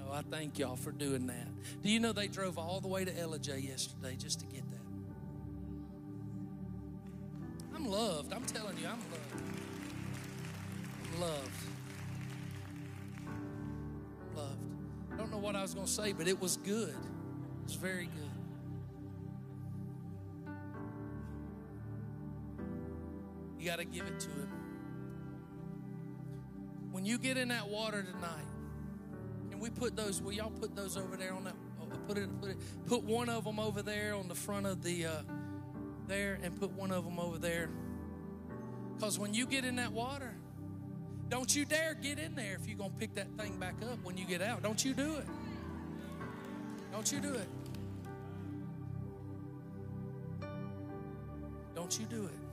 Oh, 0.02 0.12
I 0.12 0.24
thank 0.24 0.58
y'all 0.58 0.76
for 0.76 0.92
doing 0.92 1.28
that. 1.28 1.48
Do 1.84 1.90
you 1.92 2.00
know 2.00 2.14
they 2.14 2.28
drove 2.28 2.58
all 2.58 2.82
the 2.82 2.88
way 2.88 3.06
to 3.06 3.12
Ellijay 3.12 3.68
yesterday 3.68 4.16
just 4.16 4.40
to 4.40 4.48
get 4.48 4.64
that? 4.72 4.82
I'm 7.76 7.86
loved. 7.86 8.34
I'm 8.34 8.46
telling 8.46 8.76
you, 8.80 8.88
I'm 8.88 8.98
loved. 9.12 9.44
I'm 11.14 11.22
loved. 11.22 11.52
Loved. 14.36 14.64
I 15.14 15.18
don't 15.18 15.30
know 15.30 15.38
what 15.38 15.56
I 15.56 15.62
was 15.62 15.76
going 15.76 15.86
to 15.86 15.92
say, 15.92 16.12
but 16.12 16.28
it 16.28 16.42
was 16.42 16.58
good. 16.58 16.90
It 16.90 17.66
was 17.66 17.76
very 17.76 18.06
good. 18.06 18.35
You 23.66 23.72
got 23.72 23.78
to 23.78 23.86
give 23.86 24.06
it 24.06 24.20
to 24.20 24.30
him. 24.30 24.50
When 26.92 27.04
you 27.04 27.18
get 27.18 27.36
in 27.36 27.48
that 27.48 27.68
water 27.68 28.04
tonight, 28.04 28.46
can 29.50 29.60
we 29.60 29.72
put 29.72 29.96
those? 29.96 30.22
Will 30.22 30.34
y'all 30.34 30.52
put 30.52 30.76
those 30.76 30.98
over 30.98 31.18
there 31.18 31.34
on 31.34 31.46
that? 31.46 31.56
oh, 31.82 31.88
Put 32.08 32.20
it. 32.20 32.30
Put 32.40 32.52
it. 32.52 32.58
Put 32.86 33.02
one 33.06 33.28
of 33.28 33.44
them 33.44 33.60
over 33.60 33.82
there 33.82 34.14
on 34.14 34.28
the 34.28 34.36
front 34.36 34.68
of 34.68 34.84
the 34.84 35.08
uh, 35.08 35.12
there, 36.08 36.38
and 36.44 36.56
put 36.60 36.74
one 36.74 36.92
of 36.92 37.06
them 37.06 37.18
over 37.18 37.40
there. 37.40 37.72
Because 38.94 39.18
when 39.18 39.34
you 39.34 39.48
get 39.48 39.66
in 39.66 39.78
that 39.78 39.92
water, 39.92 40.36
don't 41.30 41.56
you 41.56 41.66
dare 41.66 41.96
get 41.96 42.20
in 42.20 42.36
there 42.36 42.60
if 42.62 42.68
you're 42.68 42.78
gonna 42.78 42.94
pick 43.00 43.16
that 43.16 43.36
thing 43.36 43.58
back 43.58 43.82
up 43.92 43.98
when 44.04 44.16
you 44.16 44.26
get 44.26 44.44
out. 44.44 44.62
Don't 44.62 44.86
you 44.86 44.94
do 44.94 45.16
it. 45.16 45.26
Don't 46.92 47.12
you 47.12 47.20
do 47.20 47.34
it. 47.34 47.48
Don't 51.74 52.00
you 52.00 52.06
do 52.06 52.26
it. 52.26 52.45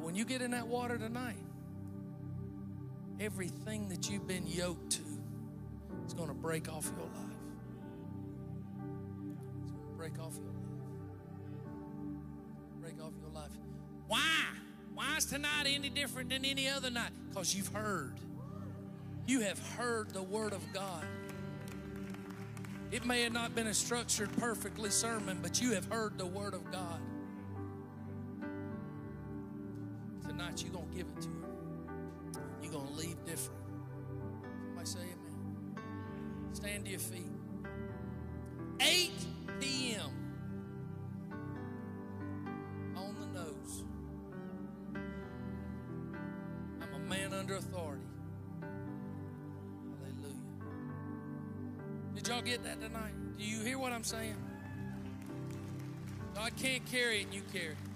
But 0.00 0.06
when 0.06 0.14
you 0.14 0.24
get 0.24 0.40
in 0.40 0.52
that 0.52 0.66
water 0.66 0.96
tonight, 0.96 1.36
everything 3.20 3.90
that 3.90 4.08
you've 4.08 4.26
been 4.26 4.46
yoked 4.46 4.92
to 4.92 5.02
is 6.06 6.14
going 6.14 6.28
to 6.28 6.34
break 6.34 6.72
off 6.72 6.90
your 6.96 7.04
life. 7.04 7.36
It's 9.62 9.72
going 9.72 9.84
to 9.84 9.94
break 9.98 10.18
off 10.18 10.36
your 10.36 10.46
life. 10.46 10.56
Break 12.80 12.98
off 13.02 13.12
your 13.20 13.28
life. 13.34 13.50
Why? 14.06 14.44
Why 14.94 15.18
is 15.18 15.26
tonight 15.26 15.66
any 15.66 15.90
different 15.90 16.30
than 16.30 16.46
any 16.46 16.66
other 16.66 16.88
night? 16.88 17.10
Because 17.28 17.54
you've 17.54 17.68
heard. 17.68 18.14
You 19.26 19.40
have 19.40 19.58
heard 19.76 20.14
the 20.14 20.22
Word 20.22 20.54
of 20.54 20.62
God. 20.72 21.04
It 22.90 23.04
may 23.04 23.20
have 23.24 23.34
not 23.34 23.54
been 23.54 23.66
a 23.66 23.74
structured 23.74 24.34
perfectly 24.38 24.88
sermon, 24.88 25.40
but 25.42 25.60
you 25.60 25.74
have 25.74 25.84
heard 25.92 26.16
the 26.16 26.24
Word 26.24 26.54
of 26.54 26.72
God. 26.72 27.00
Tonight 30.40 30.62
you're 30.62 30.72
going 30.72 30.88
to 30.88 30.96
give 30.96 31.06
it 31.06 31.20
to 31.20 31.28
Him. 31.28 31.44
You're 32.62 32.72
going 32.72 32.86
to 32.86 32.94
leave 32.94 33.16
different. 33.26 33.60
Somebody 34.68 34.86
say 34.86 35.00
amen. 35.00 35.76
Stand 36.54 36.84
to 36.86 36.90
your 36.90 36.98
feet. 36.98 37.26
8 38.80 39.10
p.m. 39.60 40.10
on 42.96 43.14
the 43.20 43.26
nose. 43.38 43.84
I'm 46.80 46.94
a 46.94 46.98
man 47.00 47.34
under 47.34 47.56
authority. 47.56 48.06
Hallelujah. 50.00 50.36
Did 52.14 52.28
y'all 52.28 52.40
get 52.40 52.64
that 52.64 52.80
tonight? 52.80 53.12
Do 53.36 53.44
you 53.44 53.60
hear 53.60 53.78
what 53.78 53.92
I'm 53.92 54.04
saying? 54.04 54.36
God 56.34 56.56
can't 56.56 56.86
carry 56.86 57.20
it, 57.20 57.24
and 57.26 57.34
you 57.34 57.42
carry 57.52 57.72
it. 57.72 57.89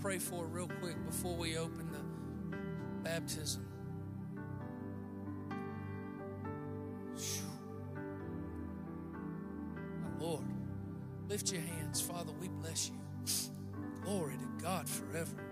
Pray 0.00 0.18
for 0.18 0.44
real 0.46 0.68
quick 0.80 0.94
before 1.06 1.34
we 1.34 1.56
open 1.56 1.90
the 1.90 2.58
baptism. 3.02 3.64
Lord, 10.20 10.44
lift 11.28 11.52
your 11.52 11.62
hands. 11.62 12.00
Father, 12.00 12.32
we 12.40 12.48
bless 12.48 12.90
you. 12.90 13.52
Glory 14.02 14.36
to 14.36 14.62
God 14.62 14.88
forever. 14.88 15.44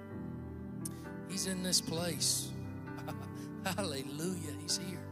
He's 1.28 1.46
in 1.46 1.62
this 1.62 1.80
place. 1.80 2.50
Hallelujah. 3.76 4.52
He's 4.60 4.78
here. 4.78 5.02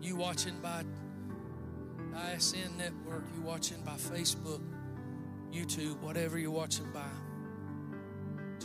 You 0.00 0.16
watching 0.16 0.58
by 0.60 0.82
ISN 2.32 2.76
Network, 2.76 3.24
you 3.36 3.42
watching 3.42 3.80
by 3.82 3.92
Facebook, 3.92 4.60
YouTube, 5.52 6.00
whatever 6.00 6.38
you're 6.38 6.50
watching 6.50 6.90
by. 6.92 7.08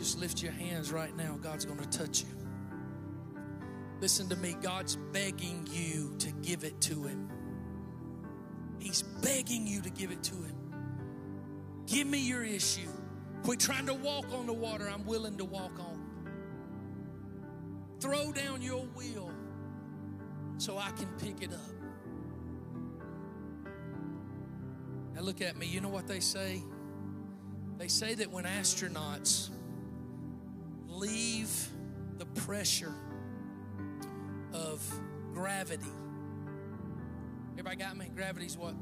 Just 0.00 0.18
lift 0.18 0.42
your 0.42 0.52
hands 0.52 0.90
right 0.92 1.14
now. 1.14 1.38
God's 1.42 1.66
going 1.66 1.78
to 1.78 1.98
touch 1.98 2.22
you. 2.22 2.28
Listen 4.00 4.30
to 4.30 4.36
me. 4.36 4.56
God's 4.62 4.96
begging 4.96 5.68
you 5.70 6.14
to 6.20 6.32
give 6.40 6.64
it 6.64 6.80
to 6.80 7.02
Him. 7.02 7.28
He's 8.78 9.02
begging 9.02 9.66
you 9.66 9.82
to 9.82 9.90
give 9.90 10.10
it 10.10 10.22
to 10.22 10.34
Him. 10.36 10.56
Give 11.84 12.06
me 12.06 12.16
your 12.16 12.42
issue. 12.42 12.88
Quit 13.42 13.60
trying 13.60 13.84
to 13.88 13.92
walk 13.92 14.24
on 14.32 14.46
the 14.46 14.54
water 14.54 14.88
I'm 14.88 15.04
willing 15.04 15.36
to 15.36 15.44
walk 15.44 15.78
on. 15.78 16.02
Throw 18.00 18.32
down 18.32 18.62
your 18.62 18.86
wheel 18.96 19.30
so 20.56 20.78
I 20.78 20.92
can 20.92 21.08
pick 21.18 21.42
it 21.42 21.52
up. 21.52 21.60
Now, 25.14 25.20
look 25.20 25.42
at 25.42 25.58
me. 25.58 25.66
You 25.66 25.82
know 25.82 25.90
what 25.90 26.06
they 26.06 26.20
say? 26.20 26.62
They 27.76 27.88
say 27.88 28.14
that 28.14 28.30
when 28.30 28.46
astronauts 28.46 29.50
leave 31.00 31.68
the 32.18 32.26
pressure 32.26 32.92
of 34.52 34.82
gravity, 35.32 35.82
everybody 37.52 37.76
got 37.76 37.96
me? 37.96 38.10
Gravity's 38.14 38.56
what 38.56 38.74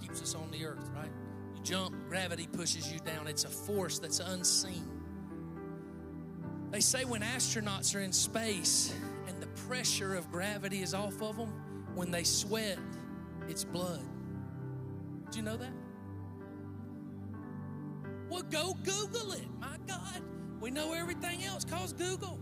keeps 0.00 0.20
us 0.20 0.34
on 0.34 0.50
the 0.50 0.66
earth, 0.66 0.90
right? 0.94 1.10
You 1.54 1.62
jump, 1.62 1.94
gravity 2.08 2.48
pushes 2.48 2.92
you 2.92 2.98
down. 2.98 3.28
It's 3.28 3.44
a 3.44 3.48
force 3.48 4.00
that's 4.00 4.18
unseen. 4.18 4.88
They 6.70 6.80
say 6.80 7.04
when 7.04 7.22
astronauts 7.22 7.94
are 7.94 8.00
in 8.00 8.12
space 8.12 8.92
and 9.28 9.40
the 9.40 9.46
pressure 9.68 10.16
of 10.16 10.30
gravity 10.32 10.82
is 10.82 10.92
off 10.92 11.22
of 11.22 11.36
them, 11.36 11.52
when 11.94 12.10
they 12.10 12.24
sweat, 12.24 12.78
it's 13.48 13.62
blood. 13.62 14.02
Do 15.30 15.38
you 15.38 15.44
know 15.44 15.56
that? 15.56 15.72
Well, 18.28 18.42
go 18.42 18.74
Google 18.82 19.32
it. 19.32 19.46
My 19.60 19.76
God. 19.86 20.22
We 20.64 20.70
know 20.70 20.94
everything 20.94 21.44
else. 21.44 21.62
Cause 21.62 21.92
Google. 21.92 22.40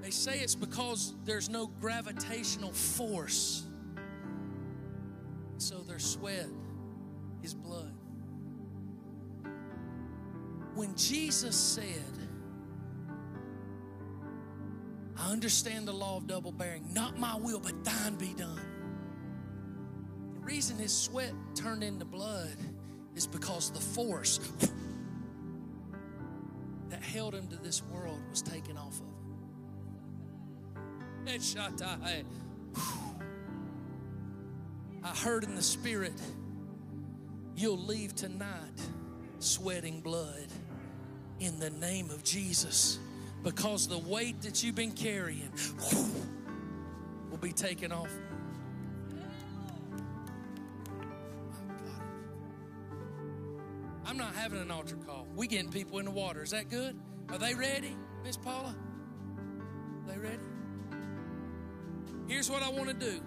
They 0.00 0.10
say 0.10 0.38
it's 0.38 0.54
because 0.54 1.14
there's 1.24 1.48
no 1.48 1.66
gravitational 1.80 2.70
force. 2.70 3.64
So 5.56 5.78
their 5.78 5.98
sweat 5.98 6.46
is 7.42 7.54
blood. 7.54 7.92
When 10.76 10.94
Jesus 10.94 11.56
said, 11.56 12.28
I 15.16 15.32
understand 15.32 15.88
the 15.88 15.92
law 15.92 16.18
of 16.18 16.28
double 16.28 16.52
bearing, 16.52 16.84
not 16.92 17.18
my 17.18 17.34
will, 17.34 17.58
but 17.58 17.82
thine 17.82 18.14
be 18.14 18.32
done. 18.34 18.60
The 20.34 20.40
reason 20.42 20.78
his 20.78 20.96
sweat 20.96 21.32
turned 21.56 21.82
into 21.82 22.04
blood 22.04 22.56
is 23.16 23.26
because 23.26 23.72
the 23.72 23.80
force 23.80 24.38
held 27.08 27.34
him 27.34 27.48
to 27.48 27.56
this 27.56 27.82
world 27.84 28.20
was 28.30 28.42
taken 28.42 28.76
off 28.76 29.00
of 29.00 29.00
him. 29.00 29.14
I 35.02 35.08
heard 35.08 35.44
in 35.44 35.54
the 35.54 35.62
spirit, 35.62 36.14
you'll 37.56 37.78
leave 37.78 38.14
tonight 38.14 38.80
sweating 39.38 40.00
blood 40.00 40.46
in 41.40 41.58
the 41.58 41.70
name 41.70 42.10
of 42.10 42.24
Jesus 42.24 42.98
because 43.42 43.86
the 43.88 43.98
weight 43.98 44.42
that 44.42 44.62
you've 44.62 44.74
been 44.74 44.92
carrying 44.92 45.50
will 47.30 47.38
be 47.38 47.52
taken 47.52 47.92
off. 47.92 48.10
I'm 54.18 54.24
not 54.24 54.34
having 54.34 54.60
an 54.60 54.72
altar 54.72 54.96
call. 54.96 55.28
We 55.36 55.46
getting 55.46 55.70
people 55.70 56.00
in 56.00 56.06
the 56.06 56.10
water. 56.10 56.42
Is 56.42 56.50
that 56.50 56.68
good? 56.68 56.98
Are 57.28 57.38
they 57.38 57.54
ready, 57.54 57.96
Miss 58.24 58.36
Paula? 58.36 58.74
Are 58.74 60.12
they 60.12 60.18
ready? 60.18 60.42
Here's 62.26 62.50
what 62.50 62.64
I 62.64 62.68
want 62.68 62.88
to 62.88 62.94
do. 62.94 63.20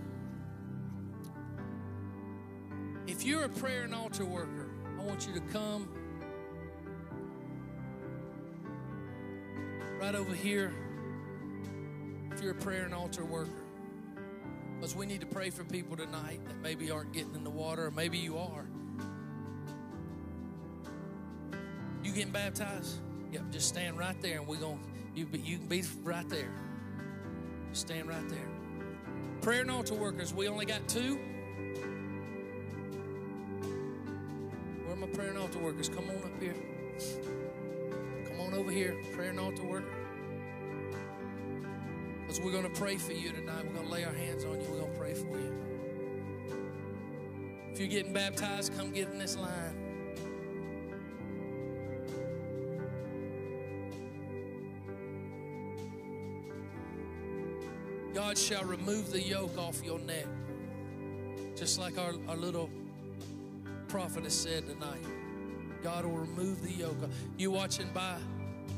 If 3.07 3.23
you're 3.23 3.45
a 3.45 3.49
prayer 3.49 3.84
and 3.84 3.95
altar 3.95 4.26
worker, 4.26 4.69
I 4.99 5.03
want 5.03 5.26
you 5.26 5.34
to 5.34 5.39
come 5.39 5.88
right 9.97 10.13
over 10.13 10.35
here. 10.35 10.73
If 12.34 12.41
you're 12.41 12.51
a 12.51 12.55
prayer 12.55 12.84
and 12.84 12.93
altar 12.93 13.23
worker, 13.23 13.63
because 14.76 14.93
we 14.93 15.05
need 15.05 15.22
to 15.22 15.27
pray 15.27 15.51
for 15.51 15.63
people 15.63 15.95
tonight 15.95 16.41
that 16.47 16.57
maybe 16.57 16.91
aren't 16.91 17.13
getting 17.13 17.34
in 17.34 17.45
the 17.45 17.49
water, 17.49 17.85
or 17.85 17.91
maybe 17.91 18.18
you 18.18 18.38
are. 18.38 18.65
You 22.12 22.18
getting 22.18 22.34
baptized? 22.34 23.00
Yep, 23.32 23.52
just 23.52 23.70
stand 23.70 23.98
right 23.98 24.22
there 24.22 24.40
and 24.40 24.46
we're 24.46 24.58
going 24.58 24.78
to, 24.78 25.18
you, 25.18 25.26
you 25.32 25.58
can 25.58 25.68
be 25.68 25.82
right 26.04 26.28
there. 26.28 26.52
Stand 27.72 28.10
right 28.10 28.28
there. 28.28 28.50
Prayer 29.40 29.62
and 29.62 29.72
altar 29.72 29.94
workers, 29.94 30.34
we 30.34 30.50
only 30.50 30.66
got 30.66 30.86
two. 30.90 31.18
Where 34.84 34.92
are 34.92 34.98
my 34.98 35.08
prayer 35.08 35.30
and 35.30 35.38
altar 35.38 35.60
workers? 35.60 35.88
Come 35.88 36.10
on 36.10 36.18
up 36.18 36.42
here. 36.42 36.56
Come 38.28 38.42
on 38.42 38.54
over 38.56 38.72
here, 38.72 38.98
prayer 39.14 39.30
and 39.30 39.40
altar 39.40 39.64
worker. 39.64 39.96
Because 42.24 42.42
we're 42.42 42.52
going 42.52 42.70
to 42.70 42.78
pray 42.78 42.98
for 42.98 43.14
you 43.14 43.32
tonight. 43.32 43.64
We're 43.66 43.76
going 43.76 43.88
to 43.88 43.94
lay 43.94 44.04
our 44.04 44.12
hands 44.12 44.44
on 44.44 44.60
you. 44.60 44.68
We're 44.70 44.80
going 44.80 44.92
to 44.92 45.00
pray 45.00 45.14
for 45.14 45.40
you. 45.40 45.56
If 47.72 47.80
you're 47.80 47.88
getting 47.88 48.12
baptized, 48.12 48.76
come 48.78 48.92
get 48.92 49.08
in 49.08 49.18
this 49.18 49.38
line. 49.38 49.81
God 58.32 58.38
shall 58.38 58.64
remove 58.64 59.12
the 59.12 59.22
yoke 59.22 59.58
off 59.58 59.84
your 59.84 59.99
neck. 59.99 60.26
Just 61.53 61.78
like 61.78 61.98
our, 61.98 62.14
our 62.30 62.38
little 62.38 62.70
prophetess 63.90 64.34
said 64.34 64.66
tonight. 64.66 65.03
God 65.84 66.06
will 66.06 66.20
remove 66.20 66.64
the 66.64 66.72
yoke. 66.72 66.95
You 67.38 67.52
watching 67.52 67.90
by, 67.94 68.16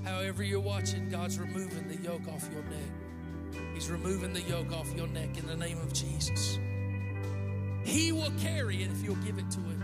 however 0.05 0.41
you're 0.41 0.59
watching, 0.59 1.07
God's 1.07 1.37
removing 1.37 1.87
the 1.87 1.97
yoke 1.97 2.27
off 2.29 2.49
your 2.51 2.63
neck. 2.63 3.61
He's 3.75 3.91
removing 3.91 4.33
the 4.33 4.41
yoke 4.41 4.71
off 4.71 4.91
your 4.95 5.05
neck 5.05 5.37
in 5.37 5.45
the 5.45 5.55
name 5.55 5.77
of 5.77 5.93
Jesus. 5.93 6.57
He 7.85 8.11
will 8.11 8.33
carry 8.39 8.81
it 8.81 8.89
if 8.89 9.03
you'll 9.03 9.13
give 9.17 9.37
it 9.37 9.51
to 9.51 9.59
him. 9.59 9.83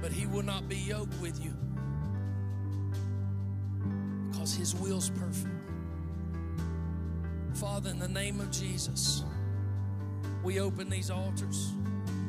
But 0.00 0.10
he 0.10 0.26
will 0.26 0.42
not 0.42 0.70
be 0.70 0.76
yoked 0.76 1.20
with 1.20 1.38
you 1.44 1.52
because 4.30 4.54
his 4.54 4.74
will's 4.74 5.10
perfect. 5.10 5.53
Father, 7.64 7.88
in 7.88 7.98
the 7.98 8.08
name 8.08 8.40
of 8.40 8.50
Jesus, 8.50 9.24
we 10.42 10.60
open 10.60 10.90
these 10.90 11.10
altars. 11.10 11.72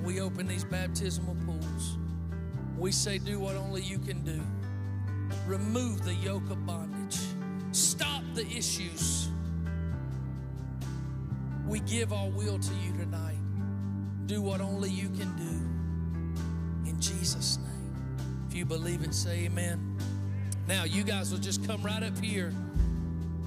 We 0.02 0.22
open 0.22 0.48
these 0.48 0.64
baptismal 0.64 1.36
pools. 1.45 1.98
We 2.78 2.94
say, 2.94 3.18
do 3.18 3.38
what 3.41 3.57
only 3.57 3.82
you 3.82 3.99
can 3.99 4.24
do. 4.24 4.41
Remove 5.45 6.06
the 6.06 6.14
yoke 6.14 6.49
of 6.49 6.66
bondage. 6.66 7.20
Stop 7.74 8.24
the 8.34 8.48
issues. 8.48 9.28
We 11.68 11.82
give 11.82 12.14
our 12.14 12.30
will 12.30 12.57
to 12.57 12.74
you 12.76 12.94
tonight. 12.94 13.36
Do 14.28 14.41
what 14.41 14.62
only 14.62 14.90
you 14.90 15.10
can 15.10 15.36
do. 15.36 16.90
In 16.90 16.95
Jesus' 17.02 17.57
name. 17.57 18.38
If 18.48 18.56
you 18.56 18.64
believe 18.64 19.03
it, 19.03 19.14
say 19.14 19.48
amen. 19.48 19.98
Now, 20.66 20.86
you 20.86 21.03
guys 21.03 21.30
will 21.30 21.40
just 21.40 21.68
come 21.68 21.84
right 21.84 22.03
up 22.03 22.18
here. 22.20 22.53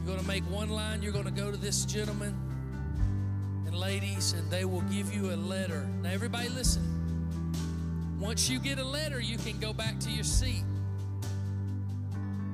Going 0.09 0.20
to 0.20 0.26
make 0.26 0.44
one 0.44 0.70
line. 0.70 1.02
You're 1.02 1.12
going 1.12 1.26
to 1.26 1.30
go 1.30 1.51
to 1.51 1.56
this 1.59 1.85
gentleman 1.85 2.35
and 3.66 3.76
ladies, 3.76 4.32
and 4.32 4.51
they 4.51 4.64
will 4.64 4.80
give 4.90 5.14
you 5.14 5.35
a 5.35 5.36
letter. 5.36 5.86
Now, 6.02 6.09
everybody, 6.09 6.48
listen. 6.48 8.16
Once 8.18 8.48
you 8.48 8.59
get 8.59 8.78
a 8.78 8.85
letter, 8.85 9.20
you 9.20 9.36
can 9.36 9.59
go 9.60 9.74
back 9.74 10.01
to 10.01 10.10
your 10.10 10.24
seat. 10.24 10.64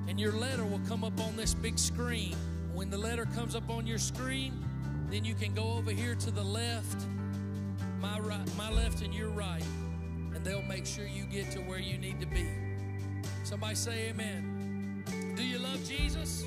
And 0.08 0.18
your 0.18 0.32
letter 0.32 0.64
will 0.64 0.80
come 0.88 1.04
up 1.04 1.20
on 1.20 1.36
this 1.36 1.54
big 1.54 1.78
screen. 1.78 2.34
When 2.74 2.90
the 2.90 2.98
letter 2.98 3.24
comes 3.24 3.54
up 3.54 3.70
on 3.70 3.86
your 3.86 3.98
screen, 3.98 4.52
then 5.08 5.24
you 5.24 5.36
can 5.36 5.54
go 5.54 5.74
over 5.74 5.92
here 5.92 6.16
to 6.16 6.32
the 6.32 6.42
left, 6.42 7.06
my 8.00 8.18
right, 8.18 8.56
my 8.56 8.72
left 8.72 9.00
and 9.00 9.14
your 9.14 9.28
right, 9.28 9.62
and 10.34 10.44
they'll 10.44 10.60
make 10.62 10.86
sure 10.86 11.06
you 11.06 11.22
get 11.26 11.52
to 11.52 11.60
where 11.60 11.78
you 11.78 11.98
need 11.98 12.18
to 12.18 12.26
be. 12.26 12.48
Somebody 13.44 13.76
say 13.76 14.08
amen. 14.08 15.04
Do 15.36 15.46
you 15.46 15.60
love 15.60 15.88
Jesus? 15.88 16.46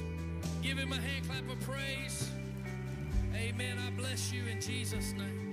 Give 0.67 0.79
him 0.79 0.91
a 0.91 0.97
hand 0.97 1.25
clap 1.25 1.49
of 1.49 1.61
praise. 1.61 2.29
Amen. 3.33 3.77
I 3.79 3.89
bless 3.91 4.33
you 4.33 4.45
in 4.47 4.59
Jesus' 4.59 5.13
name. 5.13 5.46